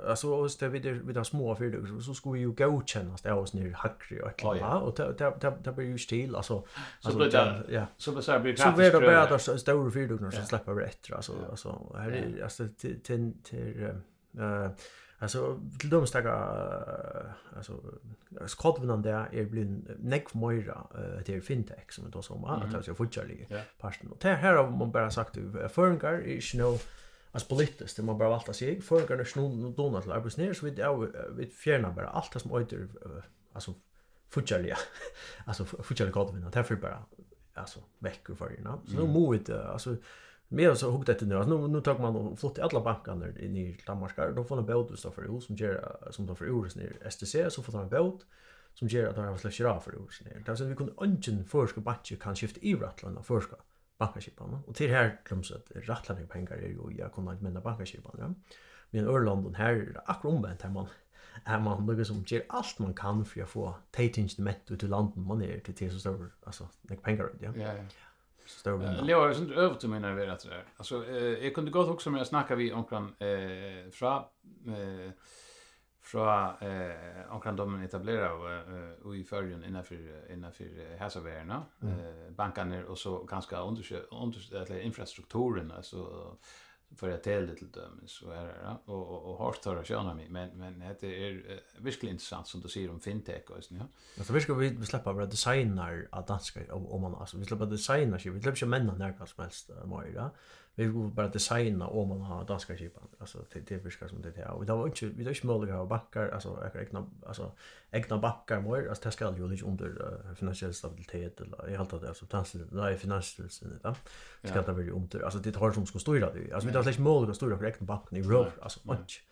alltså 0.08 0.28
och 0.28 0.50
så 0.50 0.68
vid 0.68 0.86
vid 0.86 1.14
de 1.14 1.24
små 1.24 1.54
för 1.54 2.00
så 2.00 2.14
skulle 2.14 2.40
ju 2.40 2.50
godkännas 2.50 3.22
det 3.22 3.30
hos 3.30 3.54
nu 3.54 3.74
hackri 3.76 4.20
och 4.22 4.36
klara 4.38 4.78
och 4.78 4.94
det 4.96 5.14
det 5.18 5.52
det 5.64 5.72
blir 5.72 5.86
ju 5.86 5.98
stil 5.98 6.36
alltså 6.36 6.66
så 7.00 7.16
blir 7.16 7.30
det 7.30 7.62
ja. 7.68 7.86
så 7.96 8.12
blir 8.12 8.32
det 8.32 8.40
blir 8.40 8.56
så 8.56 8.72
blir 8.72 8.92
det 8.92 9.00
bara 9.00 9.26
där 9.26 9.38
stora 9.38 9.90
för 9.90 10.30
så 10.30 10.46
släpper 10.46 10.72
rätt 10.72 11.12
alltså 11.12 11.32
alltså 11.50 11.96
här 11.98 12.10
är 12.10 12.42
alltså 12.42 12.68
till 12.78 13.00
till 13.42 13.90
eh 14.38 14.68
Alltså 15.24 15.60
till 15.78 15.90
de 15.90 16.06
staga 16.06 16.34
alltså 17.56 17.80
skolvinan 18.46 19.02
där 19.02 19.28
är 19.32 19.44
blin 19.44 19.96
neck 19.98 20.34
moira 20.34 20.86
till 21.24 21.42
fintech 21.42 21.92
som 21.92 22.10
då 22.10 22.22
som 22.22 22.44
att 22.44 22.74
alltså 22.74 22.94
fortsätter 22.94 23.64
parten. 23.78 24.10
Och 24.10 24.18
det 24.20 24.28
här 24.28 24.54
har 24.54 24.70
man 24.70 24.90
bara 24.90 25.10
sagt 25.10 25.36
förringar 25.70 26.12
är 26.12 26.40
ju 26.40 26.58
no 26.58 26.78
as 27.32 27.48
politiskt 27.48 27.96
det 27.96 28.02
man 28.02 28.18
bara 28.18 28.28
valta 28.28 28.52
sig. 28.52 28.80
Förringar 28.80 29.18
är 29.18 29.24
snor 29.24 29.76
donar 29.76 30.00
till 30.00 30.12
arbetsnär 30.12 30.52
så 30.52 30.66
vi 30.66 30.70
vi 31.36 31.46
fjärna 31.46 31.90
bara 31.90 32.08
allt 32.08 32.40
som 32.40 32.60
öter 32.60 32.88
alltså 33.52 33.74
fortsätter 34.28 34.76
alltså 35.46 35.64
fortsätter 35.64 36.12
kodvinan 36.12 36.50
därför 36.50 36.76
bara 36.76 37.04
alltså 37.54 37.80
veckor 37.98 38.34
förrna. 38.34 38.78
Så 38.86 38.94
nu 38.94 39.06
måste 39.06 39.68
alltså 39.68 39.96
Mer 40.48 40.74
så 40.74 40.90
huggade 40.90 41.18
det 41.18 41.26
nu. 41.26 41.36
Alltså 41.36 41.58
nu 41.58 41.68
nu 41.68 41.80
tar 41.80 41.98
man 41.98 42.16
och 42.16 42.38
flott 42.38 42.58
i 42.58 42.60
alla 42.60 42.80
bankarna 42.80 43.28
in 43.28 43.56
i 43.56 43.80
Danmark. 43.86 44.16
Då 44.36 44.44
får 44.44 44.56
man 44.56 44.66
båt 44.66 44.98
så 44.98 45.10
för 45.10 45.22
hus 45.22 45.44
som 45.44 45.56
ger 45.56 45.96
som 46.10 46.26
tar 46.26 46.34
för 46.34 46.50
ordet 46.50 46.76
ner 46.76 47.10
STC 47.10 47.50
så 47.50 47.62
får 47.62 47.72
man 47.72 47.82
en 47.82 47.88
båt 47.88 48.26
som 48.74 48.88
ger 48.88 49.06
att 49.06 49.16
de 49.16 49.38
släcker 49.38 49.64
av 49.64 49.80
för 49.80 49.98
ordet 49.98 50.24
ner. 50.24 50.42
Det 50.46 50.56
så 50.56 50.64
vi 50.64 50.74
kunde 50.74 50.92
ungen 50.96 51.44
förska 51.44 51.80
batcher 51.80 52.16
kan 52.16 52.36
skifta 52.36 52.60
i 52.60 52.74
rattlarna 52.74 53.22
förska 53.22 53.56
bankaskipan. 53.98 54.62
Och 54.66 54.74
till 54.74 54.90
här 54.90 55.20
glöms 55.24 55.52
att 55.52 55.72
rattlarna 55.74 56.26
pengar 56.26 56.52
är 56.52 56.68
ju 56.68 56.96
jag 56.98 57.12
kunde 57.12 57.32
inte 57.32 57.44
mena 57.44 57.60
bankaskipan. 57.60 58.16
Ja. 58.18 58.34
Men 58.90 59.08
Örland 59.08 59.56
här 59.56 59.72
är 59.72 60.00
akkurat 60.06 60.34
omvänt 60.34 60.62
här 60.62 60.70
man 60.70 60.86
är 61.44 61.60
man 61.60 61.86
något 61.86 62.06
som 62.06 62.24
ger 62.26 62.44
allt 62.48 62.78
man 62.78 62.94
kan 62.94 63.24
för 63.24 63.42
att 63.42 63.48
få 63.48 63.74
tätingen 63.90 64.54
ut 64.68 64.82
i 64.82 64.86
landet 64.86 65.16
man 65.16 65.42
är 65.42 65.60
till 65.60 65.74
till 65.74 65.90
så 65.90 65.98
stor 65.98 66.34
alltså 66.42 66.68
pengar. 67.02 67.30
Ja. 67.40 67.52
Ja. 67.56 67.72
ja. 67.74 67.84
Stor 68.46 68.78
men. 68.78 69.06
Leo 69.06 69.24
är 69.24 69.32
sånt 69.32 69.50
över 69.50 69.74
till 69.74 69.88
mina 69.88 70.14
vet 70.14 70.28
att 70.28 70.42
där. 70.42 70.64
Alltså 70.76 71.06
eh 71.06 71.44
jag 71.44 71.54
kunde 71.54 71.70
gott 71.70 71.88
också 71.88 72.10
med 72.10 72.20
att 72.20 72.28
snacka 72.28 72.54
vi 72.54 72.72
om 72.72 72.84
kan 72.84 73.14
eh 73.18 73.90
fra 73.90 74.24
eh 74.66 75.10
fra 76.02 76.56
eh 76.60 77.32
omkring 77.34 77.56
de 77.56 77.82
etablera 77.82 78.32
och 78.34 78.48
och 79.06 79.16
i 79.16 79.24
förrjun 79.24 79.64
innanför 79.64 80.32
innanför 80.32 80.96
häsavärna 80.98 81.62
eh 81.82 82.30
bankarna 82.30 82.84
och 82.86 82.98
så 82.98 83.24
ganska 83.24 83.58
under 83.58 83.84
under 84.10 84.80
infrastrukturen 84.80 85.72
alltså 85.72 85.98
för 86.96 87.08
jag 87.08 87.22
tällde 87.22 87.54
till 87.54 87.70
dömen 87.70 88.04
så 88.06 88.30
är 88.30 88.46
det 88.46 88.76
och 88.84 89.08
och 89.08 89.30
och 89.30 89.36
hårt 89.36 89.64
har 89.64 89.76
jag 89.76 89.86
köra 89.86 90.14
mig 90.14 90.28
men 90.28 90.50
men 90.50 90.78
det 91.00 91.28
är 91.28 91.60
verkligen 91.78 92.14
intressant 92.14 92.46
som 92.46 92.60
du 92.60 92.68
säger 92.68 92.90
om 92.90 93.00
fintech 93.00 93.50
och 93.50 93.64
sånt 93.64 93.80
ja. 93.80 93.86
Alltså 94.18 94.24
så 94.24 94.32
vi 94.32 94.40
ska 94.40 94.54
vi 94.54 94.86
släppa 94.86 95.14
bara 95.14 95.26
designer 95.26 96.08
att 96.10 96.26
danska 96.26 96.74
om 96.74 97.02
man 97.02 97.14
alltså 97.14 97.38
vi 97.38 97.44
släpper 97.44 97.66
designer 97.66 98.18
så 98.18 98.30
vi 98.30 98.40
släpper 98.40 98.60
ju 98.60 98.66
männen 98.66 98.98
där 98.98 99.14
kanske 99.18 99.42
uh, 99.70 99.86
mer 99.86 100.12
då 100.14 100.30
vi 100.74 100.84
vill 100.84 100.92
bara 100.94 101.28
designa 101.28 101.86
om 101.86 102.08
man 102.08 102.20
har 102.20 102.44
danska 102.44 102.76
kipan 102.76 103.02
alltså 103.18 103.38
det 103.52 103.60
det 103.60 103.78
fiskar 103.78 104.08
som 104.08 104.22
det 104.22 104.32
här 104.36 104.50
och 104.50 104.62
vi 104.62 104.70
har 104.70 104.86
inte 104.86 105.06
vi 105.06 105.24
har 105.24 105.30
inte 105.30 105.46
möjlighet 105.46 105.74
att 105.74 105.78
ha 105.78 105.86
bankar 105.86 106.28
alltså 106.28 106.70
egna 106.74 107.10
alltså 107.26 107.52
egna 107.90 108.18
bankar 108.18 108.60
mer 108.60 108.88
alltså 108.88 109.04
det 109.04 109.12
ska 109.12 109.36
ju 109.36 109.52
inte 109.52 109.64
under 109.64 109.86
uh, 109.86 110.34
finansiell 110.34 110.74
stabilitet 110.74 111.40
eller 111.40 111.70
i 111.70 111.76
allt 111.76 111.90
det 111.90 112.14
substansen 112.14 112.68
nej 112.72 112.98
finansiell 112.98 113.48
det 114.42 114.48
ska 114.48 114.62
det 114.62 114.72
bli 114.72 114.90
under. 114.90 115.20
Alltså 115.20 115.38
det 115.38 115.56
har 115.56 115.72
som 115.72 115.86
ska 115.86 115.98
styra 115.98 116.32
det. 116.32 116.52
Alltså 116.52 116.68
vi 116.68 116.76
har 116.76 116.82
släppt 116.82 116.98
möjlighet 116.98 117.30
att 117.30 117.36
styra 117.36 117.66
egna 117.66 117.86
banken 117.86 118.18
i 118.18 118.22
rör 118.22 118.52
alltså 118.62 118.80
mycket 118.82 119.22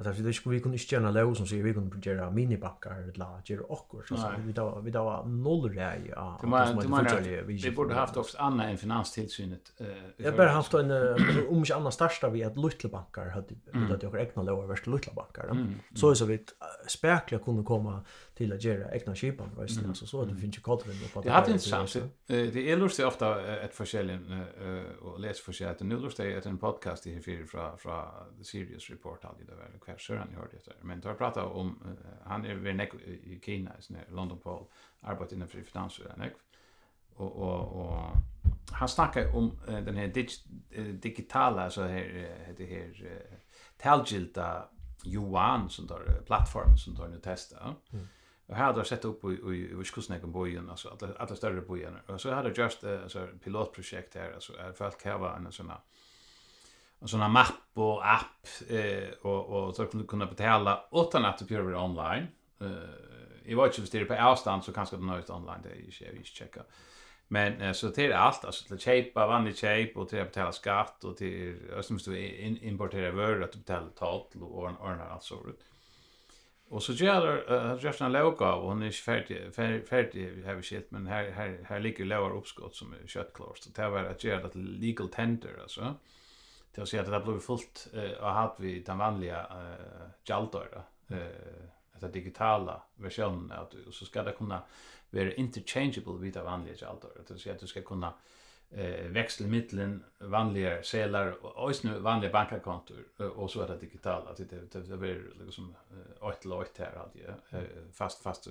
att 0.00 0.06
alltså 0.06 0.22
det 0.22 0.32
skulle 0.32 0.54
vi 0.54 0.60
kunna 0.60 0.74
inte 0.74 0.94
gärna 0.94 1.10
lås 1.10 1.36
som 1.38 1.46
säger 1.46 1.62
vi 1.62 1.72
kunde 1.72 2.10
göra 2.10 2.30
minibackar 2.30 2.90
eller 2.90 3.12
la 3.14 3.40
göra 3.44 3.62
och 4.10 4.18
så 4.18 4.32
vi 4.46 4.52
då 4.52 4.80
vi 4.84 4.90
då 4.90 5.24
noll 5.26 5.70
rej 5.74 6.12
ja 6.16 6.38
vi 7.42 7.70
borde 7.70 7.94
haft 7.94 8.16
också 8.16 8.38
annan 8.38 8.66
än 8.66 8.78
finanstillsynet 8.78 9.72
eh 9.78 9.86
jag 10.16 10.36
bara 10.36 10.48
haft 10.48 10.74
en 10.74 10.90
om 11.48 11.58
inte 11.58 11.74
annars 11.74 11.94
största 11.94 12.28
vi 12.28 12.44
att 12.44 12.56
bankar 12.88 13.28
hade 13.28 13.54
hade 13.88 14.06
jag 14.06 14.20
egna 14.20 14.42
lås 14.42 14.70
värst 14.70 14.86
luttlebankar 14.86 15.66
så 15.94 16.14
så 16.14 16.24
vi 16.24 16.44
spärkliga 16.86 17.40
kunde 17.40 17.62
komma 17.62 18.00
till 18.40 18.52
att 18.52 18.64
göra 18.64 18.94
egna 18.94 19.14
skipan 19.14 19.50
visst 19.60 19.78
mm. 19.78 19.90
alltså 19.90 20.06
så 20.06 20.22
att 20.22 20.28
det 20.28 20.36
finns 20.36 20.56
ju 20.56 20.60
kollren 20.60 20.96
på 21.12 21.20
Det 21.20 21.30
hade 21.30 21.52
inte 21.52 21.64
Eh, 21.98 22.06
Det 22.26 22.70
är 22.70 22.76
lustigt 22.76 23.06
ofta 23.06 23.56
ett 23.60 23.74
eh 23.74 24.96
och 25.06 25.20
läs 25.20 25.40
för 25.40 25.52
sig 25.52 25.66
att 25.66 25.80
nu 25.80 25.96
lustigt 25.98 26.26
är 26.26 26.46
en 26.46 26.58
podcast 26.58 27.06
i 27.06 27.20
fyra 27.20 27.46
från 27.46 27.78
från 27.78 28.04
The 28.38 28.44
Serious 28.44 28.90
Report 28.90 29.24
hade 29.24 29.44
det 29.44 29.54
var 29.54 29.98
så 29.98 30.16
han 30.16 30.34
hörde 30.34 30.56
det. 30.64 30.72
Men 30.82 31.00
då 31.00 31.14
pratar 31.14 31.42
om 31.42 31.96
han 32.24 32.44
är 32.44 32.54
väl 32.54 32.76
näck 32.76 32.94
i 33.04 33.40
Kina 33.44 33.72
i 33.80 34.12
London 34.12 34.38
Paul 34.38 34.64
arbetar 35.00 35.36
inom 35.36 35.48
för 35.48 35.62
finanser 35.62 36.14
näck. 36.16 36.34
Och 37.14 37.32
och 37.32 37.80
och 37.80 37.96
han 38.72 38.88
snackar 38.88 39.36
om 39.36 39.58
den 39.66 39.96
här 39.96 40.06
dig, 40.06 40.84
digitala 40.84 41.70
så 41.70 41.82
här 41.82 42.54
det 42.56 42.66
här 42.66 43.22
talgilta 43.76 44.68
Yuan 45.04 45.70
som 45.70 45.86
tar 45.88 46.22
plattformen 46.26 46.76
som 46.76 46.96
tar 46.96 47.08
nu 47.08 47.18
testa. 47.18 47.74
Mm 47.92 48.06
Och 48.50 48.56
här 48.56 48.64
hade 48.64 48.78
jag 48.78 48.86
sett 48.86 49.04
upp 49.04 49.24
i 49.24 49.28
i 49.28 49.74
Viskosnäcken 49.74 50.32
bojen 50.32 50.70
alltså 50.70 50.88
alla 50.88 51.14
alla 51.18 51.36
större 51.36 51.60
bojen. 51.60 51.96
Och 52.06 52.20
så 52.20 52.30
hade 52.30 52.48
jag 52.48 52.58
just 52.58 52.84
alltså 52.84 53.28
pilotprojekt 53.44 54.14
här 54.14 54.32
alltså 54.32 54.52
folk 54.74 55.04
här 55.04 55.18
var 55.18 55.36
en 55.36 55.52
sån 55.52 55.72
en 57.00 57.08
sån 57.08 57.32
mapp 57.32 57.70
och 57.74 58.10
app 58.10 58.46
eh 58.68 59.10
och 59.22 59.46
och 59.46 59.76
så 59.76 59.86
kunde 59.86 60.06
kunna 60.06 60.26
betala 60.26 60.84
utan 60.92 61.24
att 61.24 61.38
det 61.38 61.50
göra 61.50 61.84
online. 61.84 62.26
Eh 62.60 63.10
i 63.44 63.54
var 63.54 63.66
just 63.66 63.92
det 63.92 64.04
på 64.04 64.14
avstånd 64.14 64.64
så 64.64 64.72
kanske 64.72 64.96
det 64.96 65.02
något 65.02 65.30
online 65.30 65.62
det 65.62 65.70
är 65.70 65.76
ju 65.76 65.90
jag 65.90 66.24
checka. 66.24 66.62
Men 67.28 67.60
eh, 67.60 67.72
så 67.72 67.90
till 67.90 68.12
allt 68.12 68.44
alltså 68.44 68.64
till 68.64 68.78
köpa 68.78 69.26
vanlig 69.26 69.56
köp 69.56 69.96
och 69.96 70.08
till 70.08 70.20
att 70.20 70.28
betala 70.28 70.52
skatt 70.52 71.04
och 71.04 71.16
till 71.16 71.56
måste 71.92 72.10
du 72.10 72.18
importera 72.62 73.12
varor 73.12 73.42
att 73.42 73.52
betala 73.52 73.86
totalt 73.86 74.34
och 74.34 74.58
ordna 74.58 75.04
allt 75.10 75.22
så 75.22 75.34
Eh 75.34 75.56
Och 76.70 76.82
så 76.82 76.92
gör 76.92 77.26
det 77.26 77.82
just 77.82 78.00
en 78.00 78.12
låga 78.12 78.52
och 78.54 78.68
hon 78.68 78.82
är 78.82 78.90
färdig 78.90 79.54
färdig, 79.54 79.88
färdig 79.88 80.44
har 80.44 80.54
vi 80.54 80.82
men 80.88 81.06
här 81.06 81.30
här 81.30 81.60
här 81.64 81.80
ligger 81.80 82.04
låga 82.04 82.34
uppskott 82.34 82.74
som 82.76 82.92
är 82.92 83.06
köttklart 83.06 83.58
så 83.58 83.70
det 83.70 83.88
var 83.88 84.04
att 84.04 84.24
göra 84.24 84.42
det 84.42 84.58
legal 84.58 85.08
tender 85.08 85.58
alltså. 85.62 85.94
Det 86.74 86.86
så 86.86 87.00
att 87.00 87.06
det 87.06 87.20
blir 87.20 87.38
fullt 87.38 87.88
eh 87.92 88.10
och 88.10 88.30
hade 88.30 88.54
vi 88.58 88.80
den 88.80 88.98
vanliga 88.98 89.40
eh 89.40 90.08
jaltor 90.24 90.84
eh 91.08 91.16
alltså 91.92 92.08
digitala 92.08 92.82
versionen 92.96 93.52
att 93.52 93.74
så 93.90 94.04
ska 94.04 94.22
det 94.22 94.32
kunna 94.32 94.62
vara 95.10 95.34
interchangeable 95.34 96.18
vid 96.20 96.32
det 96.34 96.42
vanliga 96.42 96.74
jaltor. 96.74 97.10
Det 97.28 97.38
så 97.38 97.50
att 97.50 97.58
du 97.58 97.66
ska 97.66 97.82
kunna 97.82 98.12
eh 98.70 99.08
växel 99.08 99.46
vanliga 100.18 100.82
sedlar 100.82 101.46
och 101.46 101.84
nu 101.84 101.98
vanliga 101.98 102.32
bankkontor 102.32 103.04
och 103.36 103.50
så 103.50 103.62
är 103.62 103.68
det 103.68 103.76
digitalt 103.76 104.26
att 104.26 104.36
det 104.36 104.88
det 104.88 104.96
blir 104.96 105.32
liksom 105.44 105.76
ett 106.32 106.44
lojt 106.44 106.78
här 106.78 106.92
allt 106.96 107.14
ju 107.14 107.34
fast 107.92 108.22
fast 108.22 108.48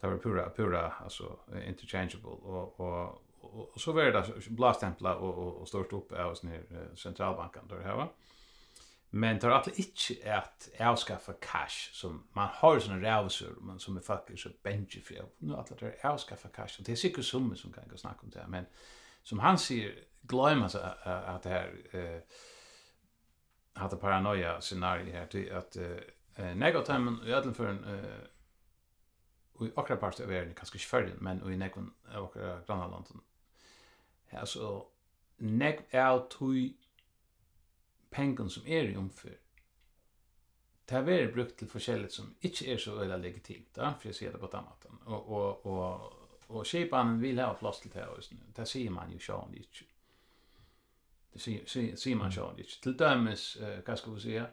det 0.00 0.06
var 0.06 0.18
pura 0.18 0.50
pura 0.50 0.90
alltså 0.90 1.38
interchangeable. 1.66 2.30
Och 2.30 2.80
och 2.80 3.22
och 3.42 3.80
så 3.80 3.92
var 3.92 4.02
det 4.02 4.50
blastempla 4.50 5.16
och 5.16 5.60
och 5.60 5.68
stort 5.68 5.92
upp 5.92 6.12
av 6.12 6.30
oss 6.30 6.42
ner 6.42 6.62
centralbanken 6.96 7.62
där 7.68 7.80
här 7.80 7.96
va. 7.96 8.08
Men 9.10 9.38
tar 9.38 9.50
att 9.50 9.78
inte 9.78 10.34
att 10.36 10.68
avskaffa 10.80 11.32
cash 11.32 11.92
som 11.92 12.28
man 12.32 12.48
har 12.52 12.78
såna 12.78 13.02
rävsor 13.02 13.56
men 13.60 13.78
som 13.78 13.96
är 13.96 14.00
faktiskt 14.00 14.42
så 14.42 14.48
bench 14.62 15.02
för 15.04 15.24
nu 15.38 15.54
att 15.54 15.78
det 15.78 16.04
avskaffa 16.04 16.48
cash. 16.48 16.78
Och 16.78 16.84
det 16.84 16.92
är 16.92 16.96
säkert 16.96 17.24
summor 17.24 17.54
som 17.54 17.72
kan 17.72 17.88
gå 17.88 17.96
snacka 17.96 18.18
om 18.22 18.30
det 18.30 18.46
men 18.48 18.66
som 19.22 19.38
han 19.38 19.58
säger 19.58 20.04
glömma 20.22 20.68
så 20.68 20.78
att 20.78 21.42
det 21.42 21.50
här 21.50 21.96
eh 21.96 22.20
hade 23.74 23.96
paranoia 23.96 24.60
scenario 24.60 25.12
här 25.12 25.26
till 25.26 25.52
att 25.52 25.76
eh 25.76 26.56
negativen 26.56 27.20
i 27.26 27.32
alla 27.32 27.54
för 27.54 27.66
en 27.66 27.84
eh 27.84 28.18
vi 29.60 29.72
akra 29.76 29.96
part 29.96 30.20
av 30.20 30.26
världen 30.26 30.54
kanske 30.54 30.76
inte 30.76 30.86
förrän 30.86 31.16
men 31.20 31.52
i 31.52 31.56
nekon 31.56 31.94
av 32.14 32.24
akra 32.24 33.04
Ja 34.30 34.46
så 34.46 34.88
nek 35.36 35.80
är 35.90 36.18
tui 36.28 36.76
pengen 38.10 38.50
som 38.50 38.66
är 38.66 38.84
i 38.84 38.96
omfyr 38.96 39.42
det 40.92 40.98
har 40.98 41.06
vært 41.06 41.32
brukt 41.32 41.54
til 41.58 41.68
forskjellig 41.70 42.10
som 42.12 42.34
inte 42.42 42.66
er 42.68 42.80
så 42.80 42.98
øyla 43.00 43.16
legitimt, 43.16 43.70
da, 43.76 43.94
for 44.00 44.10
jeg 44.10 44.18
sier 44.18 44.32
det 44.34 44.40
på 44.40 44.50
den 44.52 44.66
måten. 44.66 44.98
Og, 45.06 45.30
og, 45.30 45.66
og 45.66 46.21
och 46.46 46.66
skipan 46.66 47.20
vill 47.20 47.38
ha 47.38 47.54
plats 47.54 47.80
till 47.80 47.90
det 47.90 48.06
just 48.16 48.32
nu. 48.32 48.38
Det 48.54 48.66
ser 48.66 48.90
man 48.90 49.12
ju 49.12 49.18
sjön 49.18 49.54
inte. 49.54 49.84
Det 51.32 51.38
ser 51.38 51.66
ser 51.66 51.96
ser 51.96 52.14
man 52.14 52.32
sjön 52.32 52.58
inte. 52.58 52.80
Till 52.82 52.96
dömes 52.96 53.56
uh, 53.60 53.78
vad 53.86 53.98
ska 53.98 54.10
vi 54.10 54.20
säga 54.20 54.46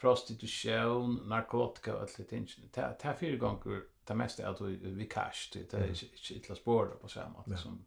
prostitution, 0.00 1.28
narkotika 1.28 1.94
och 1.94 2.00
allt 2.00 2.30
det 2.30 2.36
inte. 2.36 2.52
Det 2.72 2.96
ta 3.00 3.14
fyra 3.14 3.36
gånger 3.36 3.82
det 4.04 4.14
mesta 4.14 4.42
är 4.42 4.46
att 4.46 4.60
vi 4.60 5.06
cash 5.06 5.50
det 5.52 5.74
är 5.74 5.88
inte 6.34 6.52
ett 6.52 6.58
spår 6.58 6.86
på 6.86 7.08
samma 7.08 7.44
sätt 7.44 7.58
som 7.58 7.84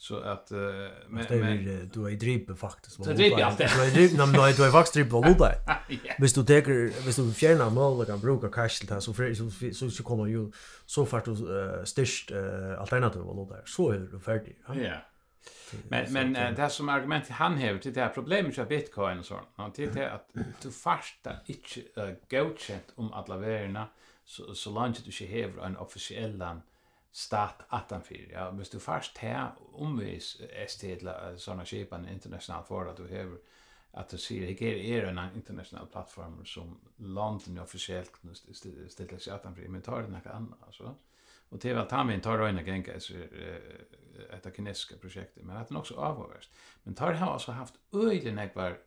Så 0.00 0.18
att 0.18 0.52
uh, 0.52 0.58
men 1.08 1.26
men 1.30 1.90
du 1.92 2.06
är 2.06 2.16
drippe 2.16 2.54
faktiskt. 2.54 2.98
vad 2.98 3.16
drippe 3.16 3.44
allt. 3.44 3.58
Du 3.58 3.64
är 3.64 3.90
drippe 3.90 4.16
när 4.16 4.56
du 4.56 4.64
är 4.64 4.70
faktiskt 4.70 4.94
drippe 4.94 5.10
vad 5.10 5.28
lupa. 5.28 5.54
visst 6.18 6.34
du 6.34 6.44
tar 6.44 7.04
visst 7.06 7.18
du 7.18 7.32
fjärna 7.32 7.70
mål 7.70 8.00
och 8.00 8.06
kan 8.06 8.20
bruka 8.20 8.48
cash 8.48 8.68
till 8.68 8.88
så 8.88 9.00
så 9.00 9.34
så 9.34 9.74
så 9.74 9.90
så 9.90 10.02
kommer 10.02 10.26
ju 10.26 10.52
så 10.86 11.06
fort 11.06 11.24
du 11.24 11.36
störst 11.84 12.32
alternativ 12.78 13.22
vad 13.22 13.48
där. 13.48 13.62
Så 13.66 13.90
är 13.90 13.98
du 13.98 14.20
färdig. 14.20 14.56
Ja. 14.66 14.74
Men 15.88 16.12
men 16.12 16.32
det 16.32 16.62
här 16.62 16.68
som 16.68 16.88
argument 16.88 17.28
han 17.28 17.56
häver 17.56 17.78
till 17.78 17.92
det 17.92 18.00
här 18.00 18.08
problemet 18.08 18.56
med 18.56 18.68
bitcoin 18.68 19.18
och 19.18 19.24
sånt. 19.24 19.48
Han 19.56 19.72
till 19.72 19.94
det 19.94 20.10
att 20.10 20.28
du 20.62 20.70
fasta 20.70 21.32
inte 21.46 22.16
godkänt 22.30 22.92
om 22.94 23.12
alla 23.12 23.36
värdena 23.36 23.86
så 24.24 24.54
så 24.54 24.70
långt 24.70 25.04
du 25.04 25.24
inte 25.24 25.60
har 25.60 25.66
en 25.66 25.76
officiell 25.76 26.36
land 26.36 26.60
stat 27.12 27.64
attanfyr. 27.74 28.30
Ja, 28.32 28.50
hvis 28.50 28.70
du 28.70 28.78
først 28.78 29.18
her 29.18 29.56
omvis 29.74 30.36
ST 30.66 30.84
eller 30.84 31.36
sånne 31.38 31.66
skipan 31.66 32.08
internasjonalt 32.08 32.68
for 32.68 32.90
at 32.90 32.98
du 32.98 33.06
hever 33.10 33.38
at 33.98 34.12
du 34.12 34.18
sier 34.22 34.46
ikke 34.52 34.70
er 34.70 35.08
en 35.08 35.18
internasjonal 35.34 35.88
plattform 35.90 36.44
som 36.46 36.76
London 36.98 37.58
offisielt 37.58 38.12
kunne 38.14 38.36
stille 38.38 39.18
seg 39.18 39.34
attanfyr, 39.34 39.66
men 39.68 39.82
tar 39.82 40.06
det 40.06 40.12
noe 40.12 40.34
annet, 40.34 40.60
altså. 40.66 40.94
Og 41.50 41.58
til 41.58 41.74
vel 41.74 41.88
Tamin 41.90 42.22
tar 42.22 42.38
røyne 42.38 42.62
genga 42.62 42.94
etter 42.94 44.54
kinesiske 44.54 45.00
prosjekter, 45.02 45.42
men 45.42 45.58
at 45.58 45.72
den 45.72 45.80
også 45.80 45.98
avhåverst. 45.98 46.54
Men 46.84 46.94
tar 46.94 47.18
har 47.18 47.32
altså 47.32 47.56
haft 47.58 47.80
øyne 47.90 48.36
nekvar 48.36 48.78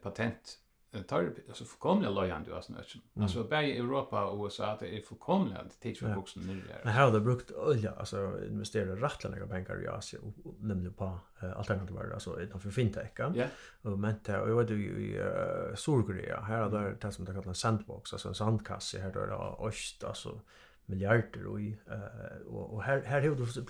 patent 0.00 0.56
tar 1.02 1.32
alltså 1.48 1.64
fullkomliga 1.64 2.10
lojande 2.10 2.56
alltså 2.56 2.72
sånt. 2.72 3.04
Mm. 3.14 3.22
Alltså 3.22 3.44
bägge 3.44 3.78
Europa 3.78 4.24
och 4.24 4.44
USA 4.44 4.76
det 4.80 4.98
är 4.98 5.00
fullkomliga 5.00 5.58
att 5.58 5.98
för 5.98 6.14
boxen 6.14 6.42
nu 6.42 6.54
där. 6.54 6.80
Men 6.84 6.94
har 6.94 7.12
de 7.12 7.20
brukt 7.20 7.50
olja 7.50 7.92
alltså 7.92 8.44
investera 8.46 8.96
rättliga 8.96 9.46
pengar 9.46 9.84
i 9.84 9.88
Asien 9.88 10.22
och 10.44 10.54
nämnde 10.60 10.90
på 10.90 11.18
uh, 11.42 11.58
alternativa 11.58 12.14
alltså 12.14 12.40
utanför 12.40 12.70
fintech. 12.70 13.10
Ja. 13.16 13.46
Och 13.82 13.98
men 13.98 14.14
det 14.24 14.40
och 14.40 14.48
vad 14.48 14.66
du 14.66 14.86
i 14.86 15.20
uh, 15.20 15.74
Sydkorea 15.74 16.40
här 16.40 16.60
har 16.60 16.70
där 16.70 16.96
det 17.00 17.12
som 17.12 17.24
det 17.24 17.32
kallas 17.32 17.58
sandbox 17.58 18.12
alltså 18.12 18.28
en 18.28 18.34
sandkasse 18.34 19.00
här 19.00 19.12
då 19.12 19.66
öst 19.68 20.04
alltså 20.04 20.40
miljarder 20.86 21.46
och 21.46 21.60
i 21.60 21.78
uh, 21.90 22.46
och, 22.46 22.74
och 22.74 22.82
här 22.82 23.02
här 23.02 23.28
har 23.28 23.36
du 23.36 23.46
så 23.46 23.60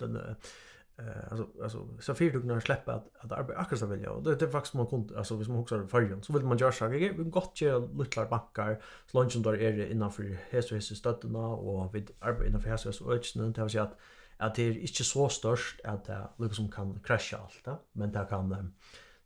eh 0.99 1.31
alltså 1.31 1.47
alltså 1.63 1.89
så 2.01 2.15
fyrt 2.15 2.33
du 2.33 2.41
kunna 2.41 2.61
släppa 2.61 2.93
att 2.93 3.07
att 3.19 3.33
arbeta 3.33 3.61
akkurat 3.61 3.81
så 3.81 3.87
vill 3.87 4.07
och 4.07 4.23
det 4.23 4.43
är 4.43 4.51
faktiskt 4.51 4.75
man 4.75 4.87
kunde 4.87 5.19
alltså 5.19 5.37
hvis 5.37 5.49
man 5.49 5.57
huxar 5.57 5.87
färjan 5.87 6.23
så 6.23 6.33
vill 6.33 6.45
man 6.45 6.59
göra 6.59 6.73
saker 6.73 6.99
vi 6.99 7.09
kan 7.09 7.31
gott 7.31 7.61
göra 7.61 7.79
lilla 7.79 8.29
bankar 8.29 8.83
så 9.07 9.23
lunchen 9.23 9.43
där 9.43 9.61
är 9.61 9.73
det 9.73 9.91
innanför 9.93 10.39
häst 10.51 10.71
och 10.71 10.77
häst 10.77 10.97
stötterna 10.97 11.47
och 11.49 11.95
vid 11.95 12.11
arbete 12.21 12.47
innanför 12.49 12.71
häst 12.71 13.01
och 13.01 13.15
öknen 13.15 13.53
det 13.53 13.63
vill 13.63 13.71
säga 13.71 13.83
att 13.83 13.99
att 14.39 14.55
det 14.55 14.63
är 14.63 14.79
inte 14.79 15.05
så 15.05 15.29
störst 15.29 15.81
att 15.85 16.05
det 16.05 16.29
liksom 16.39 16.71
kan 16.73 17.01
krascha 17.01 17.37
allt 17.37 17.65
det 17.65 17.77
men 17.93 18.13
det 18.13 18.27
kan 18.31 18.49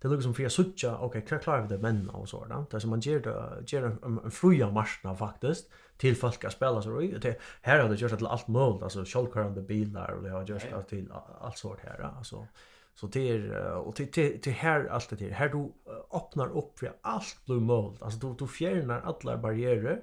det 0.02 0.09
är 0.09 0.12
liksom 0.12 0.35
för 0.35 0.42
jag 0.42 0.52
sucha 0.52 0.98
okej 0.98 1.22
okay, 1.22 1.38
klarar 1.38 1.62
vi 1.62 1.68
det 1.68 1.78
men 1.78 2.09
och 2.09 2.28
sådär 2.28 2.64
det 2.70 2.80
som 2.80 2.90
man 2.90 3.00
ger 3.00 3.20
det 3.20 3.72
ger 3.72 3.85
en, 3.85 4.18
en 4.24 4.30
fruja 4.30 4.70
marknad 4.70 5.18
faktiskt 5.18 5.70
till 6.00 6.16
folk 6.16 6.44
att 6.44 6.52
spela 6.52 6.82
så 6.82 6.92
och 6.92 7.02
det 7.20 7.40
här 7.62 7.80
har 7.80 7.88
det 7.88 7.94
gjort 7.94 8.16
till 8.18 8.26
allt 8.26 8.48
möjligt 8.48 8.82
alltså 8.82 9.04
självkörande 9.04 9.62
bilar 9.62 10.10
och 10.10 10.22
det 10.22 10.30
har 10.30 10.44
gjort 10.44 10.72
att 10.72 10.88
till 10.88 11.12
allt 11.40 11.58
sort 11.58 11.80
här 11.80 12.10
alltså 12.18 12.46
så 12.94 13.06
det 13.06 13.30
är 13.30 13.72
och 13.72 13.96
till 13.96 14.10
till, 14.10 14.40
till 14.40 14.52
här 14.52 14.86
allt 14.86 15.18
det 15.18 15.32
här 15.32 15.48
du 15.48 15.72
öppnar 16.16 16.58
upp 16.58 16.78
för 16.78 16.92
allt 17.00 17.36
blir 17.46 17.60
möjligt 17.60 18.02
alltså 18.02 18.18
du 18.18 18.34
du 18.38 18.46
fjärnar 18.46 19.00
alla 19.00 19.38
barriärer 19.38 20.00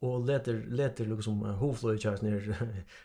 och 0.00 0.26
leter 0.26 0.64
leter 0.68 1.06
liksom 1.06 1.42
hoflöj 1.42 1.98
chans 1.98 2.22
ner 2.26 2.56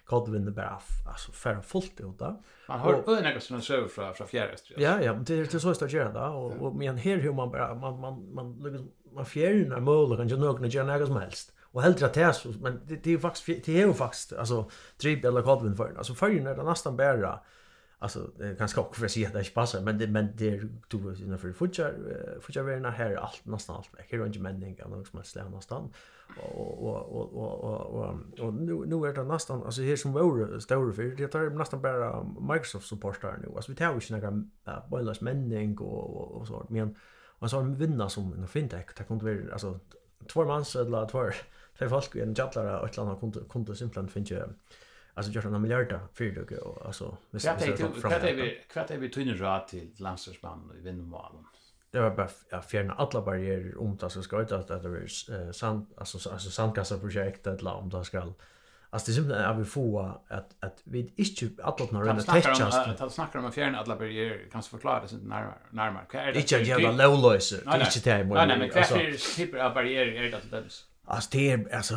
Godwin 0.06 0.46
the 0.46 0.52
Bath 0.52 0.86
alltså 1.08 1.32
för 1.32 1.62
fullt 1.62 2.00
ut 2.00 2.20
då 2.20 2.44
Man 2.68 2.80
har 2.80 2.94
på 2.94 3.12
några 3.12 3.40
såna 3.40 3.62
server 3.62 3.88
från 3.88 4.14
från 4.14 4.28
fjärrest 4.28 4.72
Ja 4.78 5.02
ja, 5.02 5.14
det 5.14 5.34
är 5.34 5.48
det 5.52 5.60
så 5.60 5.70
att 5.70 5.80
det 5.80 5.88
där 5.88 6.30
och 6.30 6.52
och 6.52 6.76
men 6.76 6.98
här 6.98 7.18
hur 7.18 7.34
man 7.34 7.52
bara 7.52 7.76
man 7.76 8.00
man 8.00 8.34
man 8.34 8.60
liksom 8.64 8.92
man 9.16 9.26
fjärnar 9.26 9.80
mål 9.80 10.18
kan 10.18 10.28
ju 10.28 10.38
nog 10.38 10.74
göra 10.74 10.98
något 10.98 11.08
som 11.08 11.18
helst 11.18 11.54
och 11.74 11.82
helt 11.82 12.02
att 12.02 12.36
så 12.36 12.50
men 12.62 12.82
det, 12.88 13.04
det 13.04 13.14
är 13.14 13.18
faktiskt 13.18 13.66
det 13.66 13.82
är 13.82 13.88
ju 13.88 13.94
faktiskt 13.94 14.34
alltså 14.34 14.70
drip 15.02 15.26
eller 15.26 15.42
Godwin 15.42 15.76
för 15.76 15.96
alltså 15.98 16.14
för 16.14 16.30
när 16.30 16.56
det 16.56 16.64
nästan 16.64 16.98
bära 16.98 17.40
alltså 18.00 18.20
det 18.38 18.48
är 18.48 18.54
ganska 18.54 18.82
också 18.82 19.02
för 19.02 19.08
sig 19.08 19.26
att 19.26 19.34
det 19.34 19.40
inte 19.40 19.52
passar 19.52 19.82
men 19.82 19.98
det 19.98 20.08
men 20.08 20.30
det 20.36 20.50
är 20.50 20.70
du 20.88 20.98
vet 20.98 21.20
innan 21.20 21.38
för 21.38 21.54
future 21.54 21.94
future 22.42 22.64
verna 22.64 22.90
här 22.90 23.16
allt 23.16 23.46
nästan 23.46 23.76
allt 23.76 23.90
här 24.10 24.18
runt 24.18 24.38
mending 24.38 24.76
kan 24.76 24.94
också 24.94 25.16
man 25.16 25.24
slår 25.24 25.50
nästan 25.50 25.94
och 26.38 26.84
och 26.84 27.16
och 27.16 27.34
och 27.34 27.80
och 27.96 28.16
och 28.40 28.54
nu 28.54 28.84
nu 28.86 29.08
är 29.08 29.14
det 29.14 29.24
nästan 29.24 29.64
alltså 29.64 29.82
här 29.82 29.96
som 29.96 30.14
var 30.14 30.60
stora 30.60 30.94
för 30.94 31.04
det 31.04 31.28
tar 31.28 31.50
nästan 31.50 31.82
bara 31.82 32.24
Microsoft 32.24 32.88
supportar 32.88 33.38
nu 33.42 33.52
alltså 33.56 33.72
vi 33.72 33.78
tar 33.78 33.94
ju 33.94 34.16
några 34.16 34.44
boilers 34.90 35.22
mending 35.22 35.78
och 35.78 36.32
och 36.32 36.48
så 36.48 36.68
men 36.70 36.96
och 37.40 37.50
så 37.50 37.62
vinna 37.62 38.10
som 38.10 38.34
en 38.34 38.48
fintech 38.48 38.86
det 38.98 39.04
kan 39.04 39.16
inte 39.16 39.26
vara 39.26 39.54
alltså 39.54 39.80
två 40.28 40.46
mans 40.46 40.76
eller 40.76 41.08
två 41.08 41.30
för 41.76 41.88
folk 41.88 42.16
i 42.16 42.22
en 42.22 42.34
jallara 42.34 42.80
och 42.80 42.88
ett 42.88 42.98
land 42.98 43.20
kunde 43.20 43.40
kunde 43.50 43.76
simpelt 43.76 44.12
finna 44.12 44.44
alltså 45.14 45.32
gör 45.32 45.46
en 45.46 45.62
miljard 45.62 46.00
för 46.14 46.26
det 46.26 46.58
och 46.58 46.86
alltså 46.86 47.18
visst 47.32 47.46
det 47.46 47.66
är 47.66 47.78
kvart 48.02 48.24
är 48.24 48.68
kvart 48.74 48.92
är 48.92 48.98
vi 48.98 49.10
tunna 49.10 49.34
rat 49.34 49.68
till 49.68 49.96
landslagsman 49.98 50.72
i 50.80 50.82
Vindmalen 50.82 51.46
det 51.92 52.00
var 52.00 52.12
bara 52.12 52.30
ja, 52.50 52.62
fjärna 52.62 52.94
alla 52.94 53.22
barriärer 53.22 53.82
om 53.82 53.98
det 53.98 54.10
ska 54.10 54.42
ut 54.42 54.52
att 54.52 54.68
det 54.68 54.74
är 54.74 55.52
sant 55.52 55.90
alltså 55.98 56.30
alltså 56.30 56.50
sandkassa 56.50 56.98
projekt 56.98 57.48
eller 57.48 57.74
om 57.74 57.90
det 57.90 58.06
ska 58.06 58.34
Alltså 58.94 59.12
det 59.12 59.12
är 59.12 59.16
simpelt 59.16 59.40
att 59.40 59.60
vi 59.60 59.66
får 59.66 60.22
att, 60.28 60.56
att 60.60 60.82
vi 60.84 61.14
inte 61.16 61.64
alla 61.64 61.86
när 61.92 62.14
det 62.14 62.22
täckas 62.22 62.62
Att 63.02 63.14
snacka 63.14 63.40
om 63.40 63.52
fjärna 63.52 63.80
alla 63.80 63.96
barriärer 63.96 64.42
kanske 64.52 64.72
förklara 64.72 65.02
det 65.02 65.18
närmare. 65.18 65.54
närmare. 65.70 66.06
Vad 66.14 66.22
är 66.22 66.34
det? 66.34 66.40
Inte 66.40 66.58
en 66.58 66.64
jävla 66.64 66.92
lowlöser. 66.92 67.62
Det 67.66 67.72
är 67.72 67.80
inte 67.80 68.18
det. 68.18 68.24
Nej, 68.24 68.48
nej, 68.48 68.60
men 68.60 68.70
vad 68.70 69.02
är 69.02 69.12
det 69.12 69.18
typer 69.18 69.58
av 69.58 69.74
barriärer 69.74 70.12
är 70.12 70.32
det 70.32 70.38
att 70.38 70.52
det 70.52 70.64
Alltså 71.06 71.30
det 71.32 71.52
är 71.52 71.76
alltså 71.76 71.96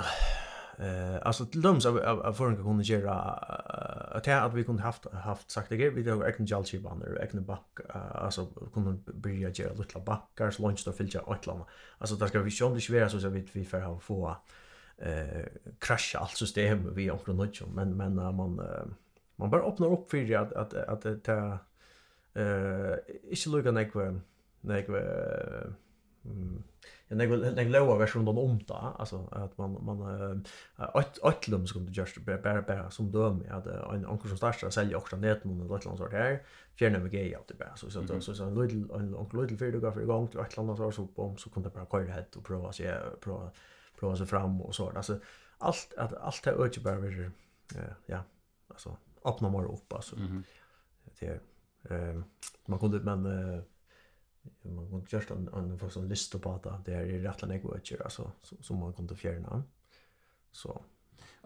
eh 0.79 1.17
alltså 1.23 1.47
lums 1.53 1.87
av 1.87 1.99
av 1.99 2.33
förrän 2.33 2.57
kunde 2.57 2.85
göra 2.85 3.13
att 3.13 4.29
att 4.29 4.55
vi 4.55 4.65
kunde 4.65 4.83
haft 4.83 5.13
haft 5.13 5.51
sagt 5.51 5.69
det 5.69 5.91
vi 5.91 6.03
då 6.03 6.27
egna 6.27 6.47
jalchi 6.47 6.79
banner 6.79 7.23
egna 7.23 7.41
back 7.41 7.81
alltså 8.15 8.47
kunde 8.75 9.13
börja 9.13 9.51
göra 9.51 9.73
lilla 9.73 10.01
backars 10.01 10.59
lunch 10.59 10.83
då 10.85 10.93
fylla 10.93 11.23
åtlanda 11.23 11.67
alltså 11.99 12.17
där 12.17 12.27
ska 12.27 12.41
vi 12.41 12.51
sjön 12.51 12.75
det 12.75 12.81
svåra 12.81 13.09
så 13.09 13.21
så 13.21 13.29
vi 13.29 13.49
vi 13.53 13.65
får 13.65 13.81
ha 13.81 13.99
få 13.99 14.37
eh 14.99 15.45
krascha 15.79 16.19
allt 16.19 16.37
system 16.37 16.95
vi 16.95 17.11
och 17.11 17.29
något 17.29 17.61
men 17.75 17.97
men 17.97 18.15
man 18.15 18.61
man 19.37 19.51
bara 19.51 19.63
öppnar 19.63 19.93
upp 19.93 20.11
för 20.11 20.35
att 20.35 20.53
att 20.53 20.75
att 20.75 21.03
det 21.03 21.59
eh 22.35 22.97
inte 23.31 23.49
lugna 23.49 23.71
nek 23.71 23.95
nek 24.61 24.87
jag 27.09 27.19
när 27.19 27.75
jag 27.75 27.99
version 27.99 28.25
då 28.25 28.31
om 28.31 28.59
då 28.67 28.75
alltså 28.75 29.29
att 29.33 29.59
man 29.59 29.85
man 29.85 30.45
ett 30.95 31.19
ett 31.25 31.49
lum 31.49 31.67
ska 31.67 31.79
du 31.79 31.93
just 31.93 32.19
bara 32.19 32.63
bara 32.63 32.91
som 32.91 33.13
döm 33.13 33.43
jag 33.47 33.55
hade 33.55 33.97
en 33.97 34.07
onkel 34.07 34.29
som 34.29 34.37
startar 34.37 34.71
sälja 34.71 34.97
också 34.97 35.17
nät 35.17 35.45
någon 35.45 35.59
något 35.59 35.85
land 35.85 35.99
sort 35.99 36.13
här. 36.13 36.43
För 36.79 36.91
när 36.91 36.99
vi 36.99 37.09
går 37.11 37.41
ut 37.41 37.49
det 37.49 37.55
bara. 37.55 37.77
Så 37.77 37.91
så 37.91 38.21
så 38.21 38.35
så 38.35 38.45
en 38.45 38.55
liten 38.55 38.91
en 38.91 39.15
onkel 39.15 39.41
liten 39.41 39.59
för 39.59 39.73
du 39.73 39.81
går 39.81 39.93
för 39.93 40.01
igång 40.01 40.29
till 40.29 40.41
ett 40.41 40.57
land 40.57 40.77
så 40.77 40.93
så 40.93 41.07
på 41.07 41.37
så 41.37 41.51
kunde 41.51 41.71
bara 41.71 41.87
köra 41.87 42.17
det 42.17 42.37
och 42.37 42.45
prova 42.45 42.73
se 42.73 42.95
prova 43.21 43.51
prova 43.99 44.17
sig 44.17 44.27
fram 44.27 44.61
och 44.61 44.75
så 44.75 44.91
alltså 44.91 45.19
allt 45.59 45.95
att 45.97 46.15
allt 46.15 46.45
det 46.45 46.51
öde 46.51 46.81
bara 46.81 47.31
ja 48.07 48.23
alltså 48.69 48.97
öppna 49.25 49.51
mer 49.51 49.65
upp 49.65 49.93
alltså. 49.93 50.17
Det 51.19 51.41
ehm 51.91 52.25
man 52.67 52.79
kunde 52.79 53.01
men 53.01 53.63
man 54.63 54.91
kunde 54.91 55.07
just 55.11 55.31
en 55.31 55.49
en 55.55 55.79
för 55.79 55.89
sån 55.89 56.09
lista 56.09 56.39
på 56.39 56.53
att 56.53 56.85
det 56.85 56.95
är 56.95 57.05
rätt 57.05 57.43
länge 57.43 57.63
vart 57.63 57.93
alltså 58.05 58.33
som 58.61 58.79
man 58.79 58.93
kunde 58.93 59.17
fjärna. 59.17 59.63
Så 60.53 60.83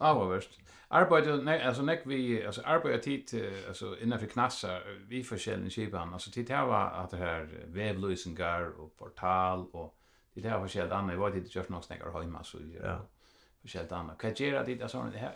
Ja, 0.03 0.15
vad 0.15 0.29
värst. 0.29 0.61
Arbete 0.89 1.37
nej 1.37 1.63
alltså 1.63 1.83
näck 1.83 2.03
vi 2.07 2.47
alltså 2.47 2.63
arbete 2.65 2.99
tid 3.05 3.53
alltså 3.69 3.99
innanför 4.01 4.27
knassa 4.27 4.81
vi 5.09 5.23
försäljning 5.25 5.71
skipan 5.71 6.13
alltså 6.13 6.31
tid 6.31 6.51
här 6.51 6.67
var 6.67 6.91
att 6.91 7.11
det 7.11 7.17
här 7.17 7.65
webblusingar 7.67 8.81
och 8.81 8.97
portal 8.97 9.67
och 9.73 9.99
det 10.35 10.41
där 10.41 10.59
var 10.59 10.69
själva 10.69 10.97
annars 10.97 11.17
var 11.17 11.31
det 11.31 11.55
just 11.55 11.69
något 11.69 11.85
snackar 11.85 12.21
hemma 12.21 12.45
så 12.45 12.59
ja 12.83 13.07
forskjelligt 13.63 13.93
annat. 13.93 14.17
Vad 14.23 14.41
gör 14.41 14.65
det 14.65 14.75
där 14.75 14.89
sån 14.89 15.11
det 15.11 15.19
här 15.19 15.33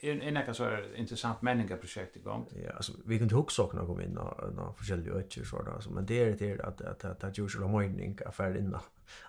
är 0.00 0.20
en 0.22 0.54
så 0.54 0.78
intressant 0.94 1.42
människa 1.42 1.76
projekt 1.76 2.16
igång. 2.16 2.46
Ja, 2.64 2.72
alltså 2.72 2.92
vi 3.06 3.18
kunde 3.18 3.34
också 3.34 3.62
också 3.62 3.86
kom 3.86 4.00
in 4.00 4.18
och 4.18 4.54
några 4.54 4.72
forskjelliga 4.72 5.14
öcher 5.14 5.44
så 5.44 5.62
där 5.62 5.72
alltså 5.72 5.90
men 5.90 6.06
det 6.06 6.22
är 6.22 6.36
det 6.38 6.60
att 6.60 6.80
att 6.80 7.04
att 7.04 7.24
att 7.24 7.38
görs 7.38 7.56
om 7.56 7.70
morgonen 7.70 8.16
affär 8.26 8.56
inna. 8.56 8.80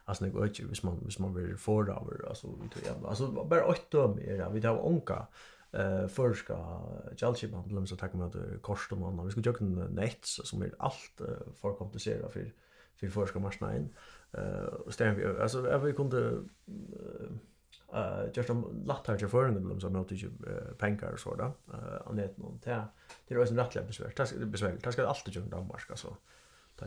Alltså 0.06 0.26
några 0.26 0.46
öcher 0.46 0.66
vis 0.66 0.84
man 0.84 1.00
vis 1.06 1.20
man 1.20 1.34
vill 1.34 1.58
få 1.58 1.82
över 1.82 2.30
alltså 2.30 2.48
vi 2.48 2.70
tror 2.70 2.86
jag 2.86 3.10
alltså 3.10 3.32
bara 3.32 3.68
åt 3.68 3.92
dem 3.92 4.20
är 4.20 4.38
det 4.38 4.50
vi 4.54 4.62
tar 4.62 4.86
onka 4.86 5.28
eh 5.72 6.08
förska 6.08 6.58
Chelsea 7.16 7.62
problem 7.64 7.88
så 7.88 7.96
tack 7.96 8.14
med 8.14 8.36
kostum 8.62 9.04
och 9.04 9.28
vi 9.28 9.32
ska 9.32 9.42
ju 9.42 9.54
kunna 9.54 9.88
nets 9.88 10.42
som 10.44 10.62
är 10.62 10.72
allt 10.80 11.22
för 11.62 11.74
komplicerat 11.74 12.34
för 12.34 12.52
för 12.96 13.08
förska 13.08 13.40
in. 13.76 13.90
Eh 14.32 14.64
och 14.64 14.94
stämmer 14.94 15.40
alltså 15.42 15.78
vi 15.78 15.94
kunde 15.94 16.44
eh 17.94 18.30
just 18.34 18.50
om 18.50 18.84
lattar 18.86 19.18
till 19.18 19.28
förringen 19.28 19.70
de 19.70 19.80
som 19.80 19.96
inte 19.96 20.16
pengar 20.78 21.12
och 21.12 21.20
så 21.20 21.36
där. 21.36 21.52
Eh 21.74 22.08
och 22.08 22.16
det 22.16 22.38
någon 22.38 22.60
där. 22.64 22.86
Det 23.28 23.36
är 23.36 23.40
ju 23.40 23.48
en 23.48 23.58
rättlig 23.58 23.88
besvär. 23.88 24.14
Det 24.40 24.46
besvär. 24.46 24.78
Det 24.84 24.92
ska 24.92 25.08
alltid 25.08 25.36
göra 25.36 25.46
Danmark 25.46 25.90
alltså 25.90 26.16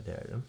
det 0.01 0.13
är 0.13 0.27
det. 0.29 0.43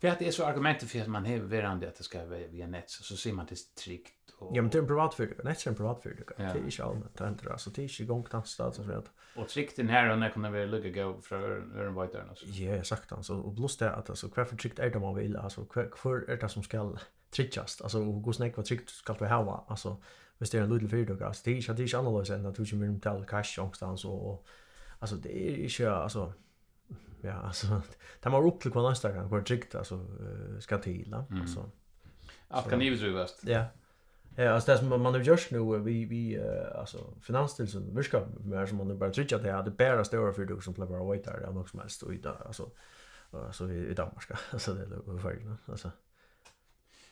För 0.00 0.08
att 0.08 0.18
det 0.18 0.28
är 0.28 0.32
så 0.32 0.44
argumentet 0.44 0.90
för 0.90 1.00
att 1.00 1.08
man 1.08 1.26
har 1.26 1.36
verande 1.36 1.88
att 1.88 1.96
det 1.96 2.04
ska 2.04 2.24
vara 2.24 2.38
via 2.38 2.66
nät 2.66 2.90
så, 2.90 3.02
så 3.02 3.16
ser 3.16 3.32
man 3.32 3.46
det 3.46 3.74
tryggt. 3.84 4.14
Och... 4.38 4.56
Ja, 4.56 4.62
men 4.62 4.70
det 4.70 4.78
är 4.78 4.82
en 4.82 4.88
privat 4.88 5.14
företag. 5.14 5.44
Nät 5.44 5.66
är 5.66 5.70
en 5.70 5.76
privat 5.76 6.02
företag. 6.02 6.34
Ja. 6.36 6.52
Det 6.52 6.58
är 6.58 6.64
inte 6.64 6.84
allmänt. 6.84 7.18
Det 7.18 7.24
är 7.24 7.28
inte 7.28 7.44
det. 7.44 7.56
Det 7.74 7.82
är 7.82 7.82
inte 7.82 8.04
gångt 8.04 8.34
att 8.34 8.48
stad. 8.48 9.08
Och 9.36 9.48
tryggt 9.48 9.76
den 9.76 9.88
här 9.88 10.10
och 10.10 10.18
när 10.18 10.30
kommer 10.30 10.50
vi 10.50 10.66
lugga 10.66 11.04
gå 11.04 11.20
från 11.20 11.42
öronbajtaren? 11.76 12.28
Ja, 12.44 12.76
jag 12.76 12.86
sagt 12.86 13.08
det. 13.08 13.14
Alltså, 13.14 13.34
och 13.34 13.52
blåst 13.52 13.78
det 13.78 13.92
att 13.92 14.10
alltså, 14.10 14.30
varför 14.36 14.56
tryggt 14.56 14.78
är 14.78 14.90
det 14.90 15.00
man 15.00 15.14
vill? 15.14 15.36
Alltså, 15.36 15.66
varför 15.74 16.30
är 16.30 16.36
det 16.36 16.48
som 16.48 16.62
ska 16.62 16.96
tryggast? 17.30 17.82
Alltså, 17.82 18.04
gå 18.04 18.32
snäck 18.32 18.56
vad 18.56 18.66
tryggt 18.66 18.90
ska 18.90 19.12
vi 19.12 19.26
ha? 19.26 19.66
Alltså, 19.68 20.02
hvis 20.38 20.50
det 20.50 20.58
är 20.58 20.62
en 20.62 20.74
liten 20.74 20.88
företag. 20.88 21.22
Alltså, 21.22 21.42
det 21.44 21.50
är 21.50 21.80
inte 21.80 21.98
annorlunda 21.98 22.34
än 22.34 22.46
att 22.46 22.54
du 22.54 22.66
kommer 22.66 22.88
att 22.88 22.94
betala 22.94 23.24
cash 23.24 23.58
någonstans. 23.58 24.04
Och, 24.04 24.46
alltså, 24.98 25.16
det 25.16 25.50
är 25.50 25.56
inte... 25.58 25.92
Alltså, 25.92 26.32
ja 27.20 27.32
alltså 27.32 27.82
det 28.22 28.30
man 28.30 28.44
upp 28.44 28.60
till 28.60 28.70
kvar 28.70 28.88
nästa 28.88 29.12
gång 29.12 29.28
kvar 29.28 29.44
jikt 29.46 29.74
alltså 29.74 30.06
ska 30.60 30.78
till 30.78 31.14
alltså 31.14 31.70
att 32.48 32.70
kan 32.70 32.80
ju 32.80 32.96
drivast 32.96 33.40
ja. 33.42 33.64
Ja, 34.36 34.50
alltså 34.50 34.72
det 34.72 34.78
som 34.78 34.88
man 34.88 35.14
har 35.14 35.20
gjort 35.20 35.50
nu, 35.50 35.78
vi, 35.78 36.04
vi 36.04 36.38
uh, 36.38 36.78
alltså, 36.80 37.14
finanstilsen 37.22 37.96
vi 37.96 38.02
ska 38.02 38.26
mer 38.44 38.66
som 38.66 38.78
man 38.78 38.90
har 38.90 38.94
bara 38.94 39.10
trycka 39.10 39.38
det 39.38 39.52
hade 39.52 39.70
det 39.70 39.76
bära 39.76 40.04
stora 40.04 40.32
företag 40.32 40.62
som 40.62 40.74
plever 40.74 40.96
away 40.96 41.22
där, 41.22 41.40
det 41.40 41.46
är 41.46 41.52
något 41.52 41.68
som 41.68 41.80
helst, 41.80 42.02
och 42.02 42.14
idag 42.14 42.36
alltså, 42.46 42.70
alltså, 43.30 43.70
i, 43.70 43.90
i 43.90 43.94
Danmark, 43.94 44.30
alltså 44.50 44.74
det 44.74 44.82
är 44.82 45.18
färgerna, 45.18 45.56
alltså. 45.66 45.90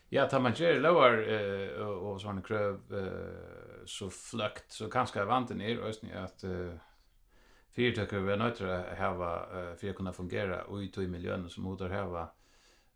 Ja, 0.08 0.26
tar 0.26 0.40
man 0.40 0.52
ger 0.52 0.80
lower 0.80 1.28
eh 1.28 1.86
och 1.86 2.20
såna 2.20 2.42
kröv 2.42 2.80
eh 2.90 3.86
så 3.86 4.10
flukt 4.10 4.72
så 4.72 4.88
kanske 4.88 5.24
vant 5.24 5.50
ner 5.50 5.78
ösn 5.78 6.06
att 6.14 6.44
Fyrtøkker 7.70 8.20
vi 8.20 8.32
er 8.32 8.36
nødt 8.36 8.56
til 8.56 8.66
å 8.66 8.78
hava, 8.98 9.32
uh, 9.50 9.72
for 9.78 9.90
å 9.90 9.96
kunne 9.96 10.12
fungere 10.12 10.64
ut 10.68 10.98
i 10.98 11.06
miljøene 11.06 11.50
som 11.50 11.64
må 11.64 11.76
der 11.78 11.94
hava 11.94 12.28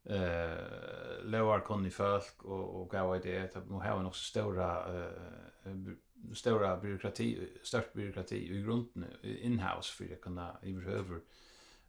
eh 0.05 1.25
lovar 1.25 1.61
kunni 1.61 1.91
folk 1.91 2.45
och 2.45 2.81
och 2.83 2.91
gav 2.91 3.21
det 3.23 3.57
att 3.57 3.69
man 3.69 3.81
har 3.81 4.03
nog 4.03 4.15
så 4.15 4.25
stora 4.25 4.95
eh 4.95 5.93
stora 6.35 6.77
byråkrati 6.77 7.49
störst 7.63 7.93
byråkrati 7.93 8.37
i 8.37 8.63
grunden 8.63 9.07
in 9.23 9.59
house 9.59 9.93
för 9.93 10.05
det 10.05 10.23
kan 10.23 10.39
överhuvud 10.39 11.23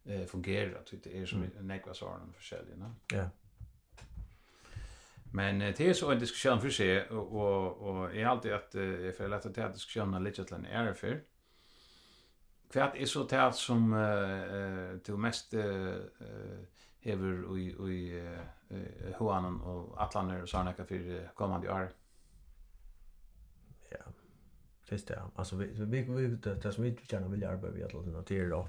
eh 0.05 0.25
fungera. 0.25 0.79
Att 0.79 0.93
det 1.03 1.21
är 1.21 1.25
som 1.25 1.43
en 1.59 1.71
ekvasarn 1.71 2.33
för 2.33 2.43
sig 2.43 2.59
ja. 3.11 3.29
Men 5.33 5.59
det 5.59 5.79
är 5.79 5.93
så 5.93 6.11
en 6.11 6.19
diskussion 6.19 6.61
för 6.61 6.69
sig 6.69 7.09
och 7.09 7.77
och 7.77 8.15
är 8.15 8.25
alltid 8.25 8.53
att 8.53 8.73
jag 8.73 9.17
får 9.17 9.27
lätta 9.27 9.49
till 9.49 9.71
diskussionen 9.73 10.23
lite 10.23 10.45
till 10.45 10.55
en 10.55 10.65
är 10.65 10.93
för. 10.93 11.21
Kvært 12.75 12.97
er 12.99 13.07
så 13.07 13.21
det 13.23 13.55
som 13.55 13.93
eh 13.93 14.99
till 15.03 15.17
mest 15.17 15.53
eh 15.53 15.95
hever 16.99 17.45
og 17.47 17.59
og 17.79 17.89
Hoanen 19.19 19.61
og 19.61 19.95
Atlander 20.03 20.41
og 20.41 20.47
såna 20.47 20.73
för 20.73 21.29
kommande 21.35 21.71
år. 21.71 21.87
Ja. 23.91 24.11
Fyrst 24.83 25.09
ja. 25.09 25.21
Alltså 25.35 25.55
vi 25.55 25.65
vi 25.65 26.01
vi 26.01 26.35
det 26.35 26.73
som 26.73 26.83
vi 26.83 26.97
gärna 27.11 27.27
vill 27.27 27.43
arbeta 27.43 27.73
vi 27.73 27.83
alla 27.83 28.01
det 28.01 28.35
där 28.35 28.49
då. 28.49 28.67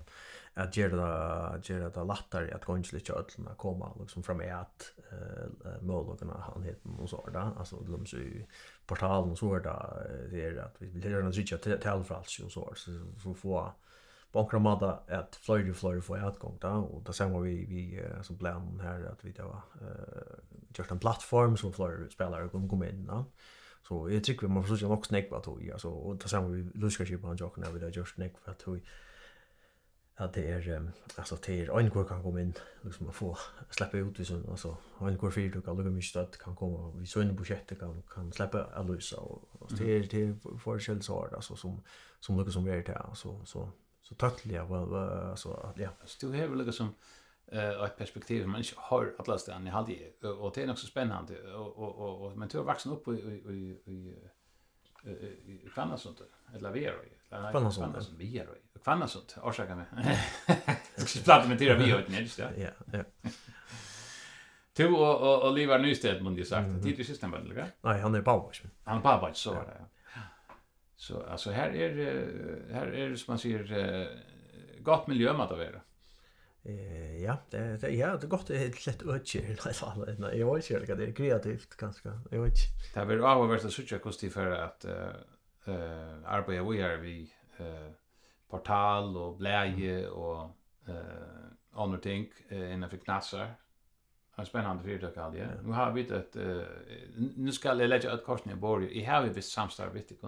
Att 0.54 0.76
göra 0.76 0.96
det 1.56 1.68
göra 1.68 1.90
det 1.90 2.04
lättare 2.04 2.52
att 2.52 2.64
gå 2.64 2.76
in 2.76 2.84
lite 2.92 3.14
att 3.14 3.36
komma 3.56 3.92
liksom 4.00 4.22
fram 4.22 4.40
är 4.40 4.54
att 4.54 4.92
eh 5.12 5.82
målorna 5.82 6.52
han 6.54 6.62
heter 6.62 7.00
och 7.00 7.10
så 7.10 7.28
där. 7.32 7.58
Alltså 7.58 7.76
de 7.76 8.06
så 8.06 8.16
portalen 8.86 9.30
och 9.30 9.38
så 9.38 9.58
där 9.58 10.28
det 10.30 10.44
är 10.44 10.56
att 10.56 10.76
vi 10.78 10.86
vill 10.86 11.04
göra 11.04 11.24
något 11.24 11.36
riktigt 11.36 11.62
till 11.62 12.04
för 12.04 12.14
allt 12.14 12.28
så 12.28 12.74
så 13.18 13.34
få 13.34 13.72
på 14.44 14.59
några 14.59 14.59
måta 14.59 14.92
att 15.09 15.37
flyger 15.37 15.72
flyger 15.72 16.01
för 16.01 16.18
att 16.18 16.38
gå 16.38 16.59
där 16.61 16.94
och 16.94 17.03
då 17.03 17.12
sen 17.12 17.33
var 17.33 17.40
vi 17.40 17.64
vi 17.64 18.03
som 18.22 18.38
plan 18.38 18.81
här 18.83 19.05
att 19.05 19.25
vi 19.25 19.33
då 19.33 19.62
eh 19.81 20.38
just 20.79 20.90
en 20.90 20.99
plattform 20.99 21.57
som 21.57 21.72
flyger 21.72 22.09
spelare 22.09 22.49
kan 22.49 22.68
komma 22.68 22.88
in 22.88 23.07
då. 23.07 23.25
Så 23.88 24.11
jag 24.11 24.25
tycker 24.25 24.46
vi 24.46 24.53
måste 24.53 24.70
försöka 24.70 24.92
också 24.92 25.09
snäck 25.09 25.31
på 25.31 25.40
tog 25.40 25.70
alltså 25.70 25.88
och 25.88 26.16
då 26.16 26.29
sen 26.29 26.53
vi 26.53 26.79
luskar 26.81 27.05
ju 27.05 27.18
på 27.18 27.27
en 27.27 27.37
jock 27.37 27.57
när 27.57 27.72
vi 27.72 27.79
då 27.79 27.88
just 27.88 28.14
snäck 28.14 28.38
för 28.38 28.51
att 28.51 28.59
tog 28.59 28.81
att 30.16 30.35
det 30.35 30.51
är 30.51 30.92
alltså 31.16 31.37
det 31.46 31.61
är 31.61 31.79
en 31.79 31.90
kan 31.90 32.22
komma 32.22 32.40
in 32.40 32.55
liksom 32.83 33.12
få 33.12 33.38
släppa 33.70 33.96
ut 33.96 34.18
liksom 34.18 34.44
alltså 34.51 34.77
en 35.01 35.18
kvar 35.18 35.31
fyra 35.31 35.61
kan 35.61 35.77
lugga 35.77 35.90
mycket 35.90 36.16
att 36.16 36.38
kan 36.38 36.57
komma 36.57 36.92
vi 36.96 37.07
så 37.07 37.22
in 37.22 37.29
på 37.29 37.35
budget 37.35 37.79
kan 37.79 38.03
kan 38.03 38.33
släppa 38.33 38.64
att 38.64 38.87
lösa 38.87 39.20
och 39.20 39.72
det 39.79 39.96
är 39.96 40.09
det 40.11 40.22
är 40.22 40.59
förskäl 40.59 41.03
så 41.03 41.29
alltså 41.35 41.57
som 41.57 41.83
som 42.20 42.38
lukar 42.38 42.51
som 42.51 42.64
vi 42.64 42.70
är 42.70 42.83
där 42.85 43.14
så 43.14 43.44
så 43.44 43.72
så 44.08 44.14
tackliga 44.14 44.64
vad 44.64 44.94
alltså 45.30 45.72
ja. 45.76 45.88
Så 46.04 46.26
det 46.26 46.38
är 46.38 46.48
väl 46.48 46.66
liksom 46.66 46.94
eh 47.46 47.84
ett 47.84 47.96
perspektiv 47.98 48.46
man 48.46 48.60
inte 48.60 48.74
har 48.76 49.14
att 49.18 49.28
läsa 49.28 49.52
den 49.52 49.66
i 49.66 49.70
hade 49.70 50.10
och 50.22 50.52
det 50.54 50.62
är 50.62 50.70
också 50.70 50.86
spännande 50.86 51.52
och 51.52 51.78
och 51.78 52.26
och 52.26 52.38
men 52.38 52.48
tur 52.48 52.62
vuxen 52.62 52.92
upp 52.92 53.08
i 53.08 53.10
i 53.10 53.78
i 53.86 54.14
i 55.64 55.68
kvanna 55.74 55.96
sånt 55.96 56.20
eller 56.54 56.70
vi 56.72 56.84
är 56.84 56.92
i 56.92 57.12
kvanna 57.30 57.70
sånt 57.70 58.08
vi 58.18 58.38
är 58.38 58.44
i 58.74 58.78
kvanna 58.78 59.08
sånt 59.08 59.36
orsaka 59.42 59.74
mig. 59.76 59.86
Jag 60.96 61.08
ska 61.08 61.20
prata 61.20 61.48
med 61.48 61.58
dig 61.58 61.74
vi 61.74 61.94
åt 61.94 62.08
nästa. 62.08 62.60
Ja, 62.60 62.70
ja. 62.92 63.04
Du 64.76 64.88
och 64.88 65.20
och 65.20 65.50
Oliver 65.50 65.78
Nystedt 65.78 66.22
mun 66.22 66.34
det 66.34 66.44
sagt. 66.44 66.68
Det 66.82 66.88
är 66.88 66.98
ju 66.98 67.04
system 67.04 67.30
väl, 67.30 67.50
eller? 67.50 67.66
Nej, 67.80 68.00
han 68.00 68.14
är 68.14 68.22
Bauer. 68.22 68.70
Han 68.84 69.02
Bauer 69.02 69.32
så 69.32 69.52
där. 69.52 69.84
Så 70.96 71.22
alltså 71.22 71.50
här 71.50 71.70
är 71.70 71.94
här 72.72 72.87
är 72.87 73.11
det 73.11 73.16
som 73.16 73.32
man 73.32 73.38
säger 73.38 74.09
gott 74.80 75.06
miljö 75.06 75.32
med 75.32 75.40
att 75.40 75.50
vara. 75.50 75.80
Eh 76.62 77.22
ja, 77.22 77.37
det 77.50 77.76
det 77.80 77.90
ja, 77.90 78.16
det 78.16 78.26
gott 78.26 78.48
helt 78.59 78.87
lätt 78.87 79.02
ötje 79.02 79.40
i 79.40 79.56
alla 79.64 79.74
fall. 79.74 80.16
Nej, 80.18 80.38
jag 80.38 80.54
vet 80.54 80.70
inte, 80.70 80.94
det 80.94 81.04
är 81.04 81.12
kreativt 81.12 81.76
ganska. 81.76 82.20
Jag 82.30 82.40
vet. 82.40 82.54
Det 82.94 83.00
är 83.00 83.04
väl 83.04 83.24
av 83.24 83.59
så 83.59 83.70
söka 83.70 83.98
kosti 83.98 84.30
för 84.30 84.50
att 84.50 84.85
eh 84.85 85.11
arbeta 86.24 86.62
vi 86.62 86.80
är 86.80 86.96
vi 86.96 87.32
eh 87.59 87.90
portal 88.50 89.16
och 89.16 89.37
bläje 89.37 90.09
och 90.09 90.56
eh 90.88 91.46
andra 91.72 91.98
ting 91.98 92.32
eh 92.48 92.72
innanför 92.74 92.96
knassar 92.96 93.54
har 94.37 94.44
spännande 94.44 94.83
företag 94.83 95.22
hade 95.22 95.38
jag. 95.38 95.49
Nu 95.64 95.72
har 95.72 95.92
vi 95.92 96.01
ett 96.01 96.37
eh 96.37 96.62
nu 97.37 97.53
ska 97.53 97.68
jag 97.68 97.88
lägga 97.88 98.12
ett 98.12 98.25
kort 98.25 98.44
ner 98.44 98.57
bord. 98.57 98.83
I 98.83 99.05
har 99.05 99.22
vi 99.22 99.29
visst 99.29 99.53
samstarv 99.53 99.94
med 99.94 100.05
det 100.09 100.25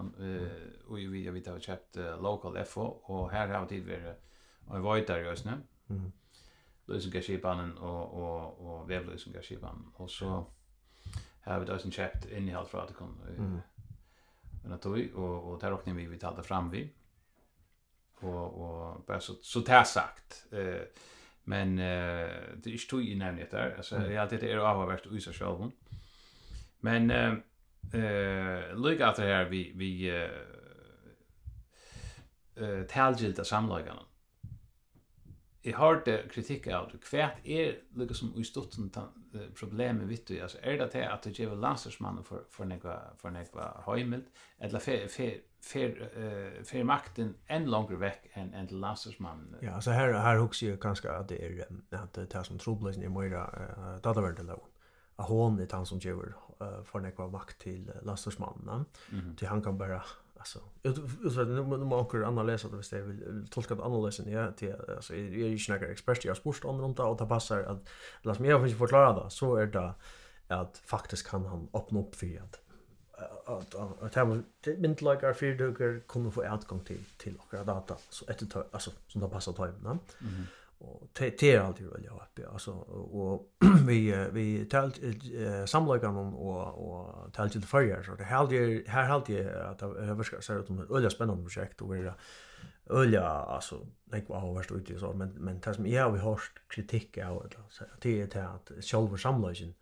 och 0.87 0.99
vi 0.99 1.27
har 1.27 1.33
vi 1.33 1.51
har 1.51 1.59
köpt 1.59 1.97
local 2.21 2.65
FO 2.65 2.81
och 2.83 3.31
här 3.31 3.49
har 3.49 3.67
vi 3.67 3.81
det 3.81 3.97
varit 3.97 4.21
och 4.67 4.83
varit 4.83 5.07
där 5.07 5.19
just 5.19 5.45
nu. 5.45 5.53
Mm. 5.89 6.13
Lösengaskipanen 6.87 7.79
och 7.79 8.15
och 8.15 8.81
och 8.81 8.91
vävlösengaskipanen 8.91 9.85
och 9.95 10.11
så 10.11 10.47
har 11.43 11.61
vi 11.61 11.67
då 11.67 11.79
sen 11.79 11.91
köpt 11.91 12.31
in 12.31 12.49
i 12.49 12.51
helt 12.51 12.69
från 12.69 12.81
att 12.81 12.95
kom. 12.95 13.21
Men 14.63 14.73
att 14.73 14.87
vi 14.87 15.13
och 15.15 15.53
och 15.53 15.61
där 15.61 15.71
räknar 15.71 15.95
vi 15.95 16.07
vi 16.07 16.19
tar 16.19 16.43
fram 16.43 16.71
vi. 16.71 16.93
Och 18.21 18.47
och 18.61 19.05
bara 19.07 19.21
så 19.21 19.35
så 19.35 19.61
där 19.61 19.85
sagt 19.85 20.47
eh 20.51 20.83
Men 21.49 21.79
eh 21.79 22.29
det 22.57 22.67
är 22.67 22.71
ju 22.71 22.79
tog 22.79 23.05
i 23.05 23.15
nämnet 23.15 23.51
där. 23.51 23.75
Alltså 23.77 24.11
ja 24.11 24.27
det 24.27 24.43
är 24.43 24.57
avvärt 24.57 25.07
och 25.07 25.23
så 25.23 25.33
själv. 25.33 25.71
Men 26.81 27.11
eh 27.11 27.35
eh 27.95 28.77
look 28.77 29.01
out 29.01 29.19
här 29.19 29.45
vi 29.45 29.73
vi 29.77 30.09
eh 30.09 30.31
eh 32.65 32.83
talgilda 32.89 33.45
samlagarna 33.45 34.03
jeg 35.69 35.77
hørte 35.77 36.15
kritikk 36.33 36.69
av 36.73 36.89
det. 36.93 37.01
Hva 37.05 37.29
er 37.45 37.75
liksom 37.99 38.33
i 38.39 38.45
stutten 38.47 38.89
problemet 39.59 40.09
vitt 40.09 40.29
du? 40.29 40.39
Altså, 40.41 40.61
er 40.63 40.79
det 40.81 40.91
til 40.95 41.05
at 41.05 41.25
du 41.25 41.43
gjør 41.43 41.59
landslagsmannen 41.61 42.25
for, 42.25 42.47
for 42.55 42.69
noe, 42.69 42.97
for 43.21 43.35
noe 43.35 43.67
høymelt, 43.87 44.31
eller 44.65 44.83
fer, 44.83 45.05
fer, 45.13 45.43
fer, 45.65 46.01
uh, 46.15 46.63
fer 46.69 46.87
makten 46.89 47.35
enn 47.53 47.69
langere 47.69 48.01
vekk 48.01 48.31
enn 48.41 48.55
en 48.57 48.71
til? 48.73 49.61
Ja, 49.63 49.77
altså 49.77 49.97
her, 49.97 50.17
her 50.25 50.41
husker 50.41 50.73
jeg 50.73 50.81
kanskje 50.83 51.13
at 51.13 51.29
det 51.29 51.43
er 51.45 51.67
at 51.99 52.17
det 52.17 52.29
er 52.33 52.49
som 52.49 52.61
trobleisen 52.63 53.05
i 53.05 53.13
Moira 53.13 53.47
uh, 53.53 53.95
dataverdeloven 54.05 54.75
at 55.19 55.27
hon 55.27 55.59
er 55.59 55.67
han 55.75 55.87
som 55.87 55.99
gjør 55.99 56.31
uh, 56.63 56.79
for 56.87 57.03
nekva 57.03 57.27
makt 57.33 57.59
til 57.65 57.91
landslagsmannen. 58.07 58.87
Mm 59.11 59.19
-hmm. 59.19 59.37
Til 59.37 59.49
han 59.49 59.63
kan 59.63 59.79
bare 59.79 60.01
alltså 60.39 60.59
jag 60.83 60.99
ut 60.99 61.37
nu 61.37 61.63
nu 61.63 61.85
måste 61.85 62.17
jag 62.17 62.47
läsa 62.47 62.69
det 62.69 62.77
visst 62.77 62.93
jag 62.93 63.03
vill 63.03 63.47
tolka 63.51 63.75
det 63.75 63.85
annorlunda 63.85 64.31
ja 64.31 64.53
till 64.53 64.75
alltså 64.97 65.17
jag 65.17 65.35
är 65.35 65.49
ju 65.49 65.59
snackar 65.59 65.87
expert 65.87 66.25
jag 66.25 66.37
sport 66.37 66.65
andra 66.65 66.85
om 66.85 66.95
det 66.95 67.03
och 67.03 67.19
ta 67.19 67.27
passar 67.27 67.63
att 67.63 67.89
låt 68.23 68.39
mig 68.39 68.51
försöka 68.51 68.79
förklara 68.79 69.25
det 69.25 69.31
så 69.31 69.57
är 69.57 69.67
det 69.67 69.95
att 70.49 70.83
faktiskt 70.87 71.27
kan 71.27 71.47
han 71.47 71.69
öppna 71.75 72.01
upp 72.01 72.15
för 72.15 72.43
att 72.43 72.61
att 73.49 73.75
att 74.03 74.15
han 74.15 74.45
myndlagar 74.79 75.33
fyrdöker 75.33 76.01
kommer 76.07 76.31
få 76.31 76.45
utgång 76.55 76.85
till 76.85 77.05
till 77.17 77.39
våra 77.51 77.65
data 77.65 77.97
så 78.11 78.31
ett 78.31 78.57
alltså 78.71 78.91
som 79.09 79.21
det 79.21 79.29
passar 79.29 79.53
tajmen. 79.53 79.99
Mhm 80.19 80.47
och 80.79 81.09
det 81.19 81.43
är 81.43 81.61
alltid 81.61 81.87
väl 81.87 82.07
uppe 82.07 82.49
alltså 82.49 82.73
och 82.73 83.53
vi 83.87 84.29
vi 84.33 84.65
talt 84.65 85.01
samlagan 85.67 86.17
om 86.17 86.35
och 86.35 86.89
och 86.89 87.33
talt 87.33 87.53
till 87.53 87.63
förr 87.63 88.03
så 88.03 88.15
det 88.15 88.25
här 88.25 88.55
är 88.55 88.89
här 88.89 89.05
halt 89.05 89.29
jag 89.29 89.67
att 89.67 89.79
det 89.79 89.87
verkar 89.87 90.41
så 90.41 90.59
att 90.59 90.67
det 90.67 90.73
är 90.75 91.07
ett 91.07 91.13
spännande 91.13 91.43
projekt 91.43 91.81
och 91.81 91.95
vi 91.95 92.11
Ölja, 92.91 93.25
alltså, 93.25 93.87
nej, 94.05 94.25
vad 94.29 94.41
har 94.41 94.55
varit 94.55 94.73
ute 94.73 94.99
så, 94.99 95.13
men, 95.13 95.29
men 95.29 95.61
det 95.61 95.75
som 95.75 95.87
jag 95.87 96.11
har 96.11 96.17
hört 96.17 96.53
kritik 96.69 97.19
av, 97.19 97.47
det 98.01 98.21
är 98.21 98.27
det 98.27 98.49
att 98.49 98.85
själva 98.85 99.17
samlöjningen, 99.17 99.75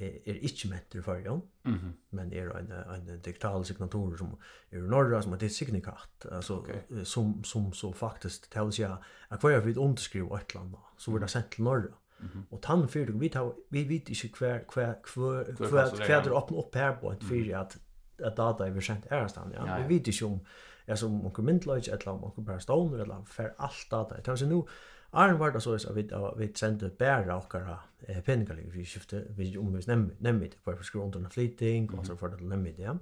er 0.00 0.38
ikke 0.42 0.68
mentor 0.68 1.02
for 1.02 1.14
jo, 1.26 1.40
mm 1.64 1.74
-hmm. 1.74 1.92
men 2.10 2.32
er 2.32 2.50
en, 2.58 2.72
en 2.72 3.20
digital 3.24 3.64
signatur 3.64 4.16
som 4.16 4.38
er 4.72 4.80
norra, 4.80 5.22
som 5.22 5.32
er 5.32 5.36
det 5.36 5.52
signikat, 5.52 6.26
altså, 6.30 6.58
okay. 6.58 7.04
som, 7.04 7.44
som 7.44 7.72
så 7.72 7.92
faktisk, 7.92 8.50
til 8.50 8.60
å 8.60 8.70
si 8.70 8.82
at 8.82 9.40
hver 9.40 9.60
vi 9.60 9.76
underskriver 9.76 10.36
et 10.36 10.50
eller 10.50 10.60
annet, 10.60 10.78
så 10.96 11.10
blir 11.10 11.20
det 11.20 11.30
sendt 11.30 11.50
til 11.50 11.64
norra. 11.64 11.98
Mm 12.20 12.26
-hmm. 12.26 12.42
Og 12.50 12.62
tann 12.62 12.88
fyrir, 12.88 13.12
vi, 13.12 13.28
tar, 13.28 13.52
vi 13.70 13.88
vet 13.88 14.08
ikke 14.08 14.38
hver, 14.38 14.58
hver, 14.74 14.94
hver, 15.14 15.44
hver, 15.56 15.96
hver 15.96 16.22
hver, 16.22 16.32
åpner 16.32 16.58
opp 16.58 16.74
her 16.74 16.96
på 17.00 17.10
en 17.10 17.20
fyrir 17.22 17.58
at, 17.60 17.78
at 18.24 18.36
data 18.36 18.64
er 18.64 18.80
sendt 18.80 19.06
er 19.10 19.16
ja. 19.16 19.26
ja, 19.66 19.78
ja. 19.78 19.86
Vi 19.86 19.94
vet 19.94 20.06
ikke 20.06 20.26
om, 20.26 20.40
altså, 20.88 21.06
om 21.06 21.12
noen 21.12 21.44
myndløyge, 21.44 21.92
eller 21.92 22.08
om 22.08 22.20
noen 22.20 22.44
bare 22.44 22.60
stående, 22.60 23.00
eller 23.00 23.22
for 23.26 23.42
alt 23.58 23.86
data. 23.90 24.14
Det 24.16 24.28
er 24.28 24.30
altså 24.30 24.48
nu, 24.48 24.68
Arn 25.12 25.38
var 25.38 25.50
det 25.50 25.60
så 25.60 25.74
at 25.74 25.96
vi 25.96 26.10
vi 26.36 26.52
sendte 26.54 26.88
bära 26.98 27.36
och 27.36 27.54
eh 27.54 28.20
pengalig 28.22 28.72
vi 28.72 28.84
skifte 28.84 29.24
vi 29.30 29.58
omvis 29.58 29.86
nemmit, 29.86 30.54
for 30.64 30.72
vi 30.72 30.76
för 30.76 30.78
under 30.78 30.82
skrond 30.82 31.16
och 31.16 31.32
flytting 31.32 32.04
så 32.04 32.16
för 32.16 32.28
det 32.28 32.44
nemmit, 32.44 32.78
ja. 32.78 32.98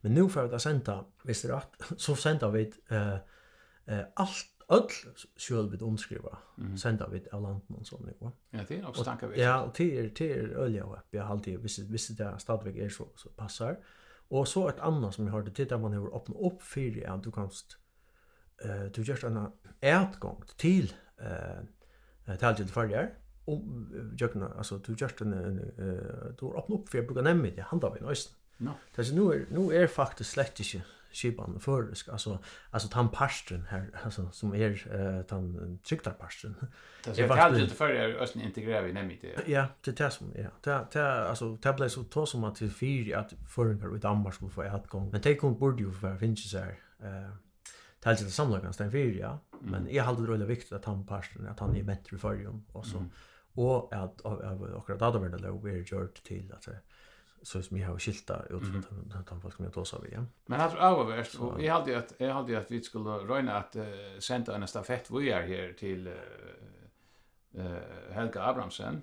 Men 0.00 0.14
nu 0.14 0.28
för 0.28 0.44
att 0.44 0.50
det 0.50 1.44
er 1.44 1.48
rett, 1.48 2.00
så 2.00 2.14
senda 2.14 2.50
vi 2.54 2.72
eh 2.90 3.18
eh 3.86 4.04
allt 4.16 4.46
öll 4.68 4.88
själv 5.36 5.70
vid 5.70 5.82
omskriva 5.82 6.38
mm. 6.58 6.76
sända 6.76 7.08
vi 7.08 7.22
av 7.32 7.42
landen 7.42 7.76
og 7.76 7.86
sånn 7.86 8.12
va. 8.20 8.30
Ja, 8.52 8.64
det 8.68 8.76
er 8.76 8.82
nok 8.82 8.96
stanka 8.96 9.26
vi. 9.26 9.40
Ja, 9.40 9.60
och 9.62 9.74
det 9.78 9.88
er 9.98 10.08
det 10.18 10.30
er 10.30 10.54
ølja 10.64 10.84
og 10.84 10.98
Vi 11.10 11.18
har 11.18 11.32
alltid 11.32 11.58
visst 11.58 11.90
visst 11.90 12.18
det 12.18 12.34
stadväg 12.38 12.78
är 12.78 12.88
så 12.88 13.08
så 13.16 13.28
passar. 13.28 13.76
Och 14.28 14.48
så 14.48 14.68
ett 14.68 14.80
annat 14.80 15.14
som 15.14 15.26
jag 15.26 15.44
det 15.44 15.50
titta 15.50 15.78
man 15.78 15.92
har 15.92 16.14
åpnet 16.14 16.38
upp 16.40 16.62
för 16.62 17.08
att 17.08 17.22
du 17.22 17.30
kanst 17.30 17.76
eh 18.64 18.84
du 18.94 19.02
görs 19.02 19.24
en 19.24 19.52
ätgång 19.80 20.42
till 20.56 20.92
eh 21.20 22.36
talje 22.36 22.56
til 22.56 22.68
farjar 22.68 23.08
och 23.46 23.62
jökna 24.20 24.48
alltså 24.56 24.78
du 24.78 24.92
just 25.00 25.20
en 25.20 25.32
eh 25.32 26.32
då 26.40 26.66
upp 26.68 26.88
för 26.88 27.02
brukar 27.02 27.22
nämna 27.22 27.50
det 27.56 27.62
handa 27.62 27.90
vi 27.90 28.00
nästan. 28.00 28.34
No. 28.58 28.70
Det 28.96 29.12
nu 29.12 29.32
är 29.32 29.46
nu 29.50 29.82
är 29.82 29.86
faktiskt 29.86 30.30
slett 30.30 30.60
inte 30.60 30.82
skipan 31.12 31.60
för 31.60 31.88
alltså 32.12 32.38
alltså 32.70 32.88
tan 32.88 33.08
pasten 33.08 33.66
här 33.68 33.90
alltså 34.04 34.30
som 34.32 34.54
är 34.54 34.70
eh 34.94 35.22
tan 35.22 35.78
tryckta 35.78 36.10
pasten. 36.10 36.54
Det 37.04 37.18
är 37.18 37.28
talgilt 37.28 37.72
farjar 37.72 38.08
ösn 38.08 38.40
integrera 38.40 38.82
vi 38.82 38.92
nämna 38.92 39.14
det. 39.20 39.48
Ja, 39.48 39.66
det 39.84 39.92
tas 39.92 40.14
som 40.14 40.32
ja. 40.36 40.50
Det 40.60 40.86
det 40.92 41.28
alltså 41.28 41.56
det 41.56 41.72
blir 41.72 41.88
så 41.88 42.04
tos 42.04 42.30
som 42.30 42.44
att 42.44 42.56
till 42.56 42.70
fyra 42.70 43.18
att 43.20 43.32
förringar 43.48 43.96
i 43.96 43.98
Danmark 43.98 44.34
skulle 44.34 44.50
få 44.50 44.62
ett 44.62 44.86
gång. 44.88 45.10
Men 45.10 45.20
det 45.20 45.36
kom 45.36 45.58
borde 45.58 45.82
ju 45.82 45.92
för 45.92 46.16
finns 46.16 46.50
så 46.50 46.58
här 46.58 46.78
eh 47.02 47.30
till 48.00 48.16
sig 48.16 48.30
samlagan 48.30 48.72
stäng 48.72 48.90
för 48.90 48.98
ja. 48.98 49.38
Men 49.60 49.88
jag 49.90 50.04
hade 50.04 50.22
det 50.22 50.30
väldigt 50.30 50.48
viktigt 50.48 50.72
att 50.72 50.84
han 50.84 51.06
parten 51.06 51.48
att 51.48 51.60
han 51.60 51.76
är 51.76 51.82
bättre 51.82 52.18
för 52.18 52.36
dem 52.36 52.64
och 52.72 52.86
så 52.86 53.04
och 53.54 53.92
att 53.92 54.20
och 54.20 54.90
att 54.90 55.12
det 55.12 55.18
väl 55.18 55.42
då 55.42 55.68
är 55.68 55.92
gjort 55.92 56.22
till 56.22 56.52
att 56.52 56.68
så 57.42 57.62
som 57.62 57.78
jag 57.78 57.88
har 57.88 57.98
skilta 57.98 58.42
ut 58.50 58.62
från 58.86 59.12
att 59.16 59.28
han 59.28 59.40
folk 59.40 59.58
med 59.58 59.76
oss 59.76 59.94
av 59.94 60.06
ja. 60.12 60.24
Men 60.46 60.60
alltså 60.60 60.78
övervärst 60.78 61.34
och 61.34 61.62
jag 61.62 61.74
hade 61.74 61.98
att 61.98 62.14
jag 62.18 62.34
hade 62.34 62.58
att 62.58 62.70
vi 62.70 62.82
skulle 62.82 63.10
röna 63.10 63.56
att 63.56 63.76
sända 64.18 64.54
en 64.54 64.68
stafett 64.68 65.10
vi 65.10 65.30
är 65.30 65.42
här 65.42 65.72
till 65.72 66.06
eh 67.54 68.12
Helga 68.12 68.42
Abrahamsen. 68.42 69.02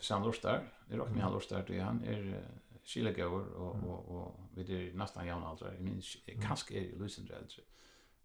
Samlostar, 0.00 0.62
det 0.88 0.96
råkar 0.96 1.12
ni 1.12 1.20
han 1.20 1.32
lostar 1.32 1.62
till 1.62 1.80
han 1.80 2.04
är 2.04 2.42
skilja 2.86 3.12
gåvor 3.12 3.40
og 3.54 3.74
mm. 3.74 3.88
og 3.88 4.08
och 4.08 4.40
vi 4.54 4.62
det 4.62 4.88
är 4.88 4.92
nästan 4.94 5.26
jämna 5.26 5.46
alltså 5.46 5.66
i 5.66 5.80
min 5.80 6.02
kanske 6.42 6.74
är 6.74 6.98
Lucent 6.98 7.30
alltså. 7.30 7.60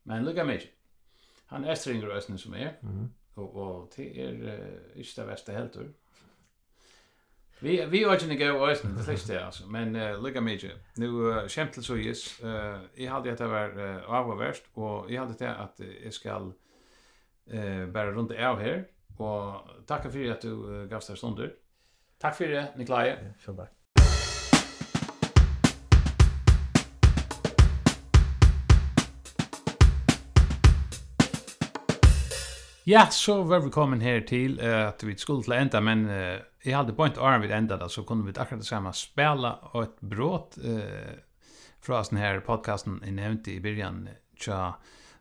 Men 0.03 0.26
lucka 0.26 0.43
mig. 0.43 0.72
Han 1.45 1.66
er 1.66 1.76
stringer 1.76 2.10
ösnen 2.10 2.38
som 2.38 2.53
er. 2.53 2.70
Mm. 2.84 3.14
og 3.36 3.55
och 3.55 3.93
det 3.95 4.22
är 4.22 4.30
inte 4.95 5.22
det 5.22 5.28
värsta 5.28 5.51
helt. 5.51 5.78
Vi 7.60 7.86
vi 7.86 8.03
har 8.03 8.18
ju 8.18 8.38
gå 8.38 8.68
ösnen 8.70 8.97
det 8.97 9.03
sista 9.03 9.34
det 9.34 9.45
alltså 9.45 9.68
men 9.68 9.95
uh, 9.95 10.24
lucka 10.24 10.41
mig. 10.41 10.72
Nu 10.95 11.07
uh, 11.07 11.47
skämtel 11.47 11.84
så 11.84 11.95
is. 11.95 12.39
Eh 12.43 12.82
jag 12.95 13.12
hade 13.12 13.32
att 13.32 13.38
det 13.38 13.47
var 13.47 13.80
uh, 13.80 14.10
avvärst 14.10 14.64
och 14.74 15.12
jag 15.12 15.22
hade 15.22 15.38
det 15.39 15.55
att 15.55 15.82
jag 16.03 16.14
ska 16.14 16.51
eh 17.47 17.60
uh, 17.60 17.88
bara 17.88 18.12
runt 18.12 18.32
av 18.32 18.60
här 18.60 18.88
och 19.18 19.70
tacka 19.86 20.10
för 20.10 20.32
att 20.32 20.41
du 20.41 20.49
uh, 20.49 20.88
gavs 20.88 21.07
där 21.07 21.16
stunder. 21.16 21.55
Tack 22.18 22.36
för 22.36 22.47
det 22.47 22.74
Nikolaj. 22.78 23.10
Ja, 23.10 23.34
själv 23.39 23.57
tack. 23.57 23.78
Ja, 32.90 33.08
så 33.12 33.44
var 33.44 33.60
vi 33.60 33.70
kommet 33.70 34.02
her 34.02 34.22
til 34.26 34.56
uh, 34.58 34.88
at 34.88 35.04
vi 35.06 35.14
skulle 35.18 35.44
til 35.46 35.54
enda, 35.54 35.78
men 35.80 36.08
uh, 36.10 36.40
jeg 36.66 36.74
hadde 36.74 36.96
på 36.98 37.06
en 37.06 37.42
vid 37.42 37.48
vi 37.48 37.54
enda 37.54 37.76
da, 37.78 37.88
så 37.88 38.02
kunne 38.04 38.26
vi 38.26 38.34
akkurat 38.34 38.64
det 38.64 38.66
samme 38.66 38.94
spela 38.98 39.52
og 39.74 39.84
et 39.84 40.00
brått 40.02 40.58
uh, 40.58 41.12
fra 41.86 42.00
den 42.10 42.18
her 42.18 42.40
podcasten 42.40 42.98
jeg 43.04 43.12
nevnte 43.12 43.54
i 43.54 43.60
byrjan 43.60 44.08
tja 44.40 44.72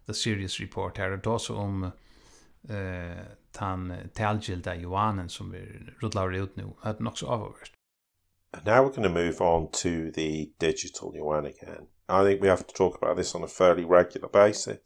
The 0.07 0.15
Serious 0.15 0.61
Report 0.61 0.97
her, 0.97 1.13
og 1.13 1.27
også 1.35 1.59
om 1.61 1.85
uh, 1.85 3.21
tan 3.53 3.93
talgilda 4.15 4.75
Johanen 4.75 5.29
som 5.29 5.53
vi 5.53 5.61
rullar 6.03 6.33
ut 6.41 6.57
nu, 6.57 6.73
at 6.83 7.01
nok 7.01 7.19
så 7.19 7.27
avhåverst. 7.27 7.73
And 8.55 8.65
now 8.65 8.83
we're 8.83 8.97
going 8.97 9.15
to 9.15 9.21
move 9.25 9.43
on 9.43 9.69
to 9.73 10.11
the 10.15 10.49
digital 10.59 11.13
Yuan 11.15 11.45
again. 11.45 11.85
I 12.09 12.25
think 12.25 12.41
we 12.41 12.49
have 12.49 12.65
to 12.67 12.75
talk 12.75 12.97
about 12.97 13.17
this 13.17 13.35
on 13.35 13.45
a 13.45 13.49
fairly 13.49 13.85
regular 13.85 14.29
basis 14.29 14.79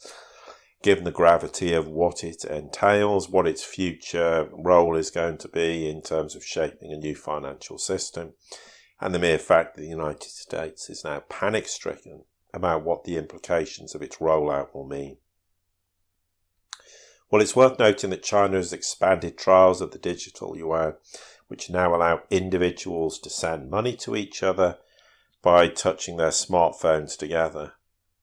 given 0.83 1.05
the 1.05 1.11
gravity 1.11 1.72
of 1.72 1.87
what 1.87 2.24
it 2.24 2.45
entails, 2.45 3.28
what 3.28 3.47
its 3.47 3.62
future 3.62 4.49
role 4.53 4.97
is 4.97 5.11
going 5.11 5.39
to 5.39 5.49
be 5.49 5.89
in 5.89 6.03
terms 6.03 6.35
of 6.35 6.45
shaping 6.45 6.93
a 6.93 6.97
new 6.97 7.14
financial 7.14 7.78
system, 7.78 8.33
and 9.01 9.14
the 9.14 9.18
mere 9.18 9.39
fact 9.39 9.74
that 9.74 9.83
the 9.83 9.89
United 9.89 10.30
States 10.30 10.91
is 10.91 11.05
now 11.05 11.20
panic 11.28 11.68
stricken 11.68 12.24
about 12.53 12.85
what 12.85 13.05
the 13.05 13.16
implications 13.16 13.95
of 13.95 14.03
its 14.03 14.16
rollout 14.16 14.74
will 14.74 14.87
mean. 14.87 15.16
Well, 17.30 17.41
it's 17.41 17.57
worth 17.57 17.78
noting 17.78 18.11
that 18.11 18.22
China 18.22 18.59
has 18.59 18.74
expanded 18.74 19.39
trials 19.39 19.80
of 19.80 19.93
the 19.93 19.99
digital 19.99 20.57
yuan, 20.57 20.95
which 21.49 21.70
now 21.70 21.95
allow 21.95 22.22
individuals 22.28 23.18
to 23.20 23.30
send 23.30 23.70
money 23.70 23.97
to 23.97 24.14
each 24.14 24.43
other 24.43 24.78
by 25.43 25.68
touching 25.68 26.18
their 26.18 26.28
smartphones 26.28 27.16
together 27.16 27.72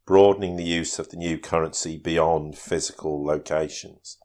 broadening 0.10 0.55
the 0.55 0.64
use 0.64 0.97
of 0.97 1.10
the 1.10 1.18
new 1.18 1.38
currency 1.38 1.95
beyond 1.95 2.57
physical 2.57 3.24
locations. 3.24 4.18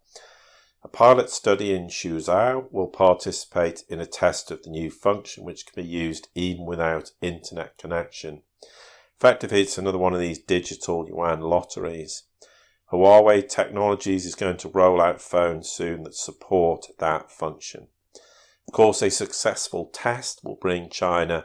A 0.83 0.89
pilot 0.89 1.29
study 1.29 1.75
in 1.75 1.89
Shuzhou 1.89 2.73
will 2.73 2.87
participate 2.87 3.85
in 3.91 4.01
a 4.01 4.07
test 4.07 4.51
of 4.51 4.63
the 4.63 4.71
new 4.71 4.91
function 4.91 5.45
which 5.45 5.67
can 5.67 5.83
be 5.83 5.87
used 5.87 6.29
even 6.35 6.65
without 6.65 7.11
internet 7.21 7.77
connection. 7.77 8.41
Effectively, 9.19 9.61
it's 9.61 9.77
another 9.77 9.99
one 9.99 10.15
of 10.15 10.21
these 10.21 10.39
digital 10.39 11.07
yuan 11.07 11.43
lotteries. 11.43 12.23
Huawei 12.91 13.47
Technologies 13.47 14.25
is 14.25 14.35
going 14.35 14.57
to 14.57 14.71
roll 14.71 15.03
out 15.03 15.21
phones 15.21 15.69
soon 15.69 16.05
that 16.05 16.15
support 16.15 16.87
that 16.99 17.31
function. 17.31 17.89
Of 18.67 18.73
course, 18.73 19.03
a 19.03 19.11
successful 19.11 19.91
test 19.93 20.41
will 20.43 20.57
bring 20.57 20.89
China 20.89 21.45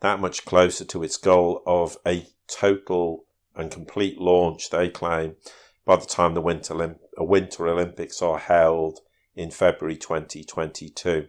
that 0.00 0.20
much 0.20 0.46
closer 0.46 0.86
to 0.86 1.02
its 1.02 1.18
goal 1.18 1.62
of 1.66 1.98
a 2.06 2.28
total 2.48 3.26
and 3.56 3.70
complete 3.70 4.20
launch, 4.20 4.70
they 4.70 4.88
claim, 4.88 5.36
by 5.84 5.96
the 5.96 6.06
time 6.06 6.34
the 6.34 6.40
Winter, 6.40 6.74
Olymp 6.74 6.98
Winter 7.18 7.68
Olympics 7.68 8.20
are 8.22 8.38
held 8.38 9.00
in 9.34 9.50
February 9.50 9.96
2022. 9.96 11.28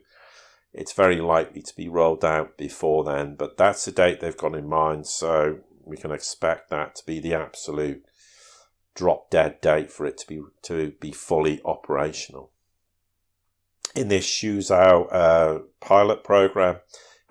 It's 0.73 0.93
very 0.93 1.21
likely 1.21 1.61
to 1.61 1.75
be 1.75 1.87
rolled 1.87 2.25
out 2.25 2.57
before 2.57 3.03
then, 3.03 3.35
but 3.35 3.57
that's 3.57 3.85
the 3.85 3.91
date 3.91 4.19
they've 4.19 4.35
got 4.35 4.55
in 4.55 4.67
mind, 4.67 5.07
so 5.07 5.59
we 5.83 5.97
can 5.97 6.11
expect 6.11 6.69
that 6.69 6.95
to 6.95 7.05
be 7.05 7.19
the 7.19 7.33
absolute 7.33 8.03
drop 8.95 9.29
dead 9.29 9.59
date 9.61 9.91
for 9.91 10.05
it 10.05 10.17
to 10.17 10.27
be 10.27 10.41
to 10.63 10.93
be 10.99 11.11
fully 11.11 11.61
operational. 11.63 12.51
In 13.95 14.07
this 14.07 14.25
shoes 14.25 14.71
out 14.71 15.07
uh, 15.13 15.59
pilot 15.79 16.23
program, 16.23 16.77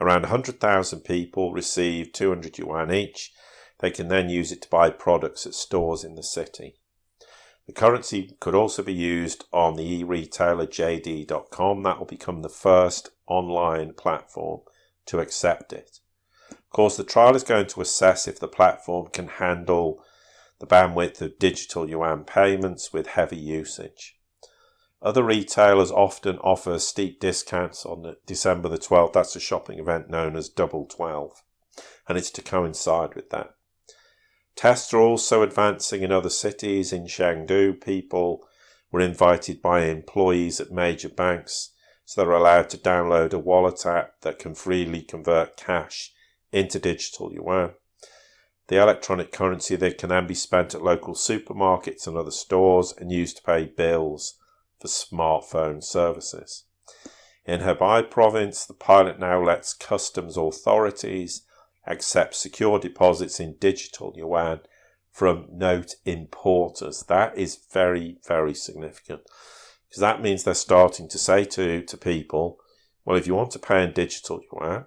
around 0.01 0.22
100,000 0.22 1.01
people 1.01 1.53
received 1.53 2.14
200 2.14 2.59
yuan 2.59 2.92
each 2.92 3.32
They 3.81 3.91
can 3.91 4.09
then 4.09 4.29
use 4.29 4.53
it 4.53 4.62
to 4.62 4.70
buy 4.70 4.91
products 4.91 5.47
at 5.47 5.55
stores 5.55 6.05
in 6.05 6.14
the 6.14 6.22
city. 6.22 6.77
The 7.66 7.72
currency 7.72 8.37
could 8.41 8.55
also 8.55 8.83
be 8.83 8.93
used 8.93 9.45
on 9.53 9.77
the 9.77 10.01
e-retailer 10.01 10.66
JD.com. 10.66 11.83
That 11.83 11.99
will 11.99 12.07
become 12.07 12.43
the 12.43 12.49
first 12.49 13.11
online 13.27 13.95
platform 13.95 14.61
to 15.07 15.18
accept 15.18 15.72
it. 15.72 16.01
Of 16.51 16.70
course, 16.70 16.97
the 16.97 17.05
trial 17.05 17.37
is 17.37 17.43
going 17.43 17.66
to 17.68 17.81
assess 17.81 18.29
if 18.29 18.39
the 18.39 18.49
platform 18.49 19.09
can 19.12 19.29
handle 19.29 20.05
the 20.59 20.66
bandwidth 20.66 21.20
of 21.20 21.39
digital 21.39 21.89
yuan 21.89 22.25
payments 22.25 22.93
with 22.93 23.09
heavy 23.09 23.37
usage. 23.37 24.18
Other 25.01 25.22
retailers 25.22 25.91
often 25.91 26.39
offer 26.39 26.79
steep 26.79 27.20
discounts 27.20 27.85
on 27.85 28.16
December 28.27 28.68
the 28.68 28.79
12th. 28.79 29.12
That's 29.12 29.37
a 29.37 29.41
shopping 29.41 29.79
event 29.79 30.09
known 30.09 30.37
as 30.37 30.49
Double 30.49 30.87
12, 30.87 31.43
and 32.09 32.16
it's 32.16 32.31
to 32.31 32.43
coincide 32.43 33.14
with 33.14 33.31
that. 33.31 33.55
Tests 34.57 34.94
are 34.94 35.00
also 35.00 35.42
advancing 35.42 36.02
in 36.02 36.12
other 36.12 36.30
cities. 36.30 36.92
In 36.92 37.07
Chengdu, 37.07 37.80
people 37.80 38.46
were 38.92 39.00
invited 39.00 39.61
by 39.61 39.84
employees 39.84 40.61
at 40.61 40.70
major 40.70 41.09
banks, 41.09 41.70
so 42.05 42.20
they're 42.20 42.30
allowed 42.30 42.70
to 42.70 42.78
download 42.78 43.32
a 43.32 43.38
wallet 43.38 43.84
app 43.84 44.20
that 44.20 44.38
can 44.38 44.55
freely 44.55 45.02
convert 45.02 45.57
cash 45.57 46.12
into 46.52 46.78
digital 46.78 47.32
yuan. 47.32 47.72
The 48.68 48.80
electronic 48.80 49.32
currency 49.32 49.76
then 49.76 49.94
can 49.94 50.09
then 50.09 50.26
be 50.26 50.34
spent 50.34 50.74
at 50.74 50.82
local 50.82 51.14
supermarkets 51.14 52.07
and 52.07 52.16
other 52.16 52.30
stores 52.30 52.94
and 52.96 53.11
used 53.11 53.38
to 53.38 53.42
pay 53.42 53.66
bills 53.66 54.38
for 54.80 54.88
smartphone 54.88 55.82
services. 55.82 56.64
In 57.44 57.61
Hebei 57.61 58.11
province, 58.11 58.64
the 58.64 58.72
pilot 58.72 59.18
now 59.18 59.42
lets 59.42 59.74
customs 59.74 60.36
authorities 60.36 61.42
accept 61.87 62.35
secure 62.35 62.78
deposits 62.78 63.41
in 63.41 63.57
digital 63.59 64.12
yuan 64.16 64.61
from 65.11 65.47
note 65.51 65.95
importers. 66.05 67.05
That 67.09 67.37
is 67.39 67.59
very, 67.72 68.18
very 68.26 68.55
significant 68.55 69.22
because 69.89 70.01
that 70.01 70.22
means 70.22 70.43
they're 70.43 70.55
starting 70.55 71.09
to 71.09 71.18
say 71.18 71.45
to, 71.45 71.82
to 71.82 71.97
people, 71.97 72.59
well, 73.05 73.16
if 73.16 73.26
you 73.26 73.35
want 73.35 73.53
to 73.53 73.59
pay 73.59 73.85
in 73.85 73.93
digital 73.93 74.41
yuan, 74.53 74.87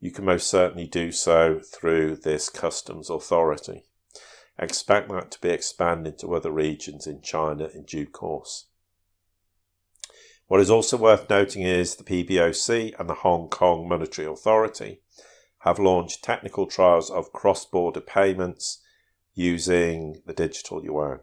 you 0.00 0.10
can 0.10 0.24
most 0.24 0.48
certainly 0.48 0.88
do 0.88 1.12
so 1.12 1.60
through 1.60 2.16
this 2.16 2.48
customs 2.48 3.08
authority. 3.08 3.84
Expect 4.58 5.08
that 5.10 5.30
to 5.30 5.40
be 5.40 5.50
expanded 5.50 6.18
to 6.18 6.34
other 6.34 6.50
regions 6.50 7.06
in 7.06 7.22
China 7.22 7.68
in 7.72 7.84
due 7.84 8.06
course. 8.06 8.66
What 10.48 10.60
is 10.60 10.70
also 10.70 10.96
worth 10.96 11.30
noting 11.30 11.62
is 11.62 11.94
the 11.94 12.04
PBOC 12.04 12.98
and 12.98 13.08
the 13.08 13.14
Hong 13.14 13.48
Kong 13.48 13.88
Monetary 13.88 14.26
Authority 14.26 15.00
have 15.62 15.78
launched 15.78 16.24
technical 16.24 16.66
trials 16.66 17.08
of 17.10 17.32
cross-border 17.32 18.00
payments 18.00 18.80
using 19.34 20.20
the 20.26 20.32
digital 20.32 20.84
yuan. 20.84 21.20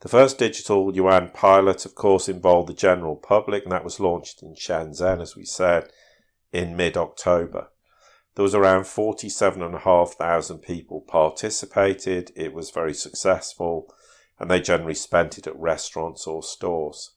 The 0.00 0.08
first 0.08 0.38
digital 0.38 0.94
yuan 0.94 1.30
pilot, 1.30 1.84
of 1.84 1.94
course, 1.94 2.28
involved 2.28 2.68
the 2.68 2.74
general 2.74 3.16
public, 3.16 3.64
and 3.64 3.72
that 3.72 3.84
was 3.84 3.98
launched 3.98 4.42
in 4.42 4.54
Shenzhen, 4.54 5.20
as 5.20 5.34
we 5.34 5.44
said, 5.44 5.90
in 6.52 6.76
mid-October. 6.76 7.68
There 8.36 8.42
was 8.42 8.54
around 8.54 8.86
47,500 8.86 10.62
people 10.62 11.00
participated. 11.00 12.30
It 12.36 12.52
was 12.52 12.70
very 12.70 12.94
successful, 12.94 13.92
and 14.38 14.50
they 14.50 14.60
generally 14.60 14.94
spent 14.94 15.38
it 15.38 15.46
at 15.46 15.58
restaurants 15.58 16.26
or 16.26 16.42
stores. 16.42 17.12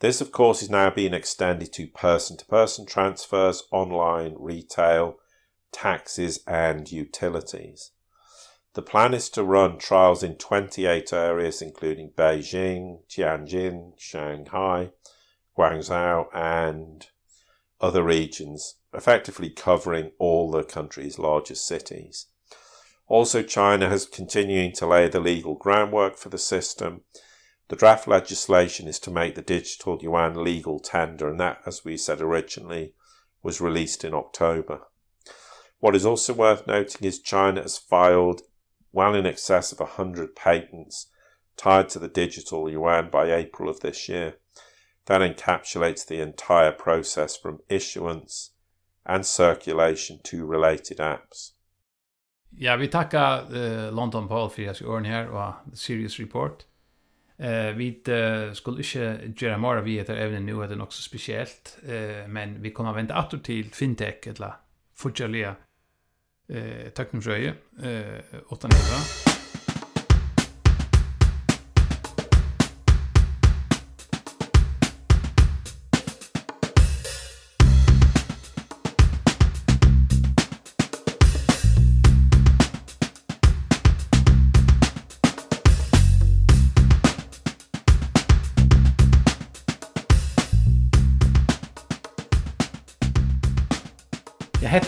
This, 0.00 0.20
of 0.20 0.32
course, 0.32 0.62
is 0.62 0.70
now 0.70 0.90
being 0.90 1.14
extended 1.14 1.72
to 1.74 1.86
person-to-person 1.88 2.86
-person 2.86 2.88
transfers, 2.88 3.64
online 3.70 4.34
retail, 4.38 5.18
taxes 5.72 6.40
and 6.46 6.90
utilities. 6.90 7.92
The 8.74 8.82
plan 8.82 9.14
is 9.14 9.28
to 9.30 9.42
run 9.42 9.78
trials 9.78 10.22
in 10.22 10.36
28 10.36 11.12
areas 11.12 11.60
including 11.62 12.12
Beijing, 12.16 13.00
Tianjin, 13.08 13.94
Shanghai, 13.98 14.92
Guangzhou 15.56 16.28
and 16.32 17.06
other 17.80 18.02
regions, 18.02 18.76
effectively 18.92 19.50
covering 19.50 20.12
all 20.18 20.50
the 20.50 20.62
country's 20.62 21.18
largest 21.18 21.66
cities. 21.66 22.26
Also 23.08 23.42
China 23.42 23.88
has 23.88 24.06
continuing 24.06 24.72
to 24.72 24.86
lay 24.86 25.08
the 25.08 25.20
legal 25.20 25.54
groundwork 25.54 26.16
for 26.16 26.28
the 26.28 26.38
system. 26.38 27.02
The 27.68 27.76
draft 27.76 28.06
legislation 28.06 28.86
is 28.86 28.98
to 29.00 29.10
make 29.10 29.34
the 29.34 29.42
digital 29.42 29.98
yuan 30.00 30.42
legal 30.44 30.78
tender 30.78 31.28
and 31.28 31.40
that 31.40 31.62
as 31.66 31.84
we 31.84 31.96
said 31.96 32.20
originally 32.20 32.94
was 33.42 33.60
released 33.60 34.04
in 34.04 34.14
October. 34.14 34.82
What 35.80 35.94
is 35.94 36.06
also 36.06 36.34
worth 36.34 36.66
noting 36.66 37.06
is 37.06 37.20
China 37.20 37.62
has 37.62 37.78
filed 37.78 38.42
well 38.92 39.14
in 39.14 39.26
excess 39.26 39.72
of 39.72 39.80
100 39.80 40.34
patents 40.34 41.06
tied 41.56 41.88
to 41.90 41.98
the 41.98 42.08
digital 42.08 42.70
yuan 42.70 43.10
by 43.10 43.32
April 43.32 43.68
of 43.68 43.80
this 43.80 44.08
year. 44.08 44.34
That 45.06 45.20
encapsulates 45.20 46.06
the 46.06 46.20
entire 46.20 46.72
process 46.72 47.36
from 47.36 47.60
issuance 47.68 48.50
and 49.06 49.24
circulation 49.24 50.20
to 50.24 50.46
related 50.46 50.98
apps. 51.00 51.52
Ja, 52.50 52.76
vi 52.76 52.88
tackar 52.88 53.56
uh, 53.56 53.92
London 53.92 54.28
Paul 54.28 54.50
för 54.50 54.68
att 54.68 54.80
göra 54.80 55.00
här 55.00 55.28
och 55.28 55.78
Serious 55.78 56.18
Report. 56.18 56.64
Eh 57.36 57.66
uh, 57.66 57.76
vi 57.76 58.02
uh, 58.08 58.52
skulle 58.52 58.82
inte 59.24 59.44
göra 59.44 59.58
mer 59.58 59.82
vi 59.82 59.98
heter 59.98 60.16
även 60.16 60.46
nu 60.46 60.62
är 60.62 60.68
det 60.68 60.82
också 60.82 61.02
speciellt 61.02 61.78
eh 61.86 61.94
uh, 61.94 62.28
men 62.28 62.62
vi 62.62 62.70
kommer 62.70 62.92
vänta 62.92 63.26
åter 63.26 63.38
till 63.38 63.72
fintech 63.72 64.26
eller 64.26 64.52
fortsätta 64.94 65.54
eh, 66.48 66.90
teknofrøye, 66.94 67.54
eh, 67.82 68.40
8-9. 68.52 69.37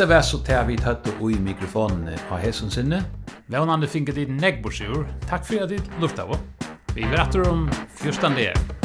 Hetta 0.00 0.14
var 0.14 0.22
så 0.24 0.38
tær 0.40 0.62
vi 0.64 0.78
tatt 0.80 1.04
og 1.10 1.26
i 1.28 1.36
mikrofonen 1.44 2.06
av 2.08 2.38
hesson 2.40 2.72
sinne. 2.72 3.02
Vånande 3.52 3.84
finket 3.84 4.22
i 4.22 4.24
negbosjur. 4.32 5.04
Takk 5.28 5.44
for 5.44 5.66
at 5.66 5.76
du 5.76 6.00
lufta. 6.00 6.24
Vi 6.96 7.04
er 7.04 7.20
etter 7.20 7.44
om 7.52 7.66
14 8.00 8.32
dager. 8.32 8.79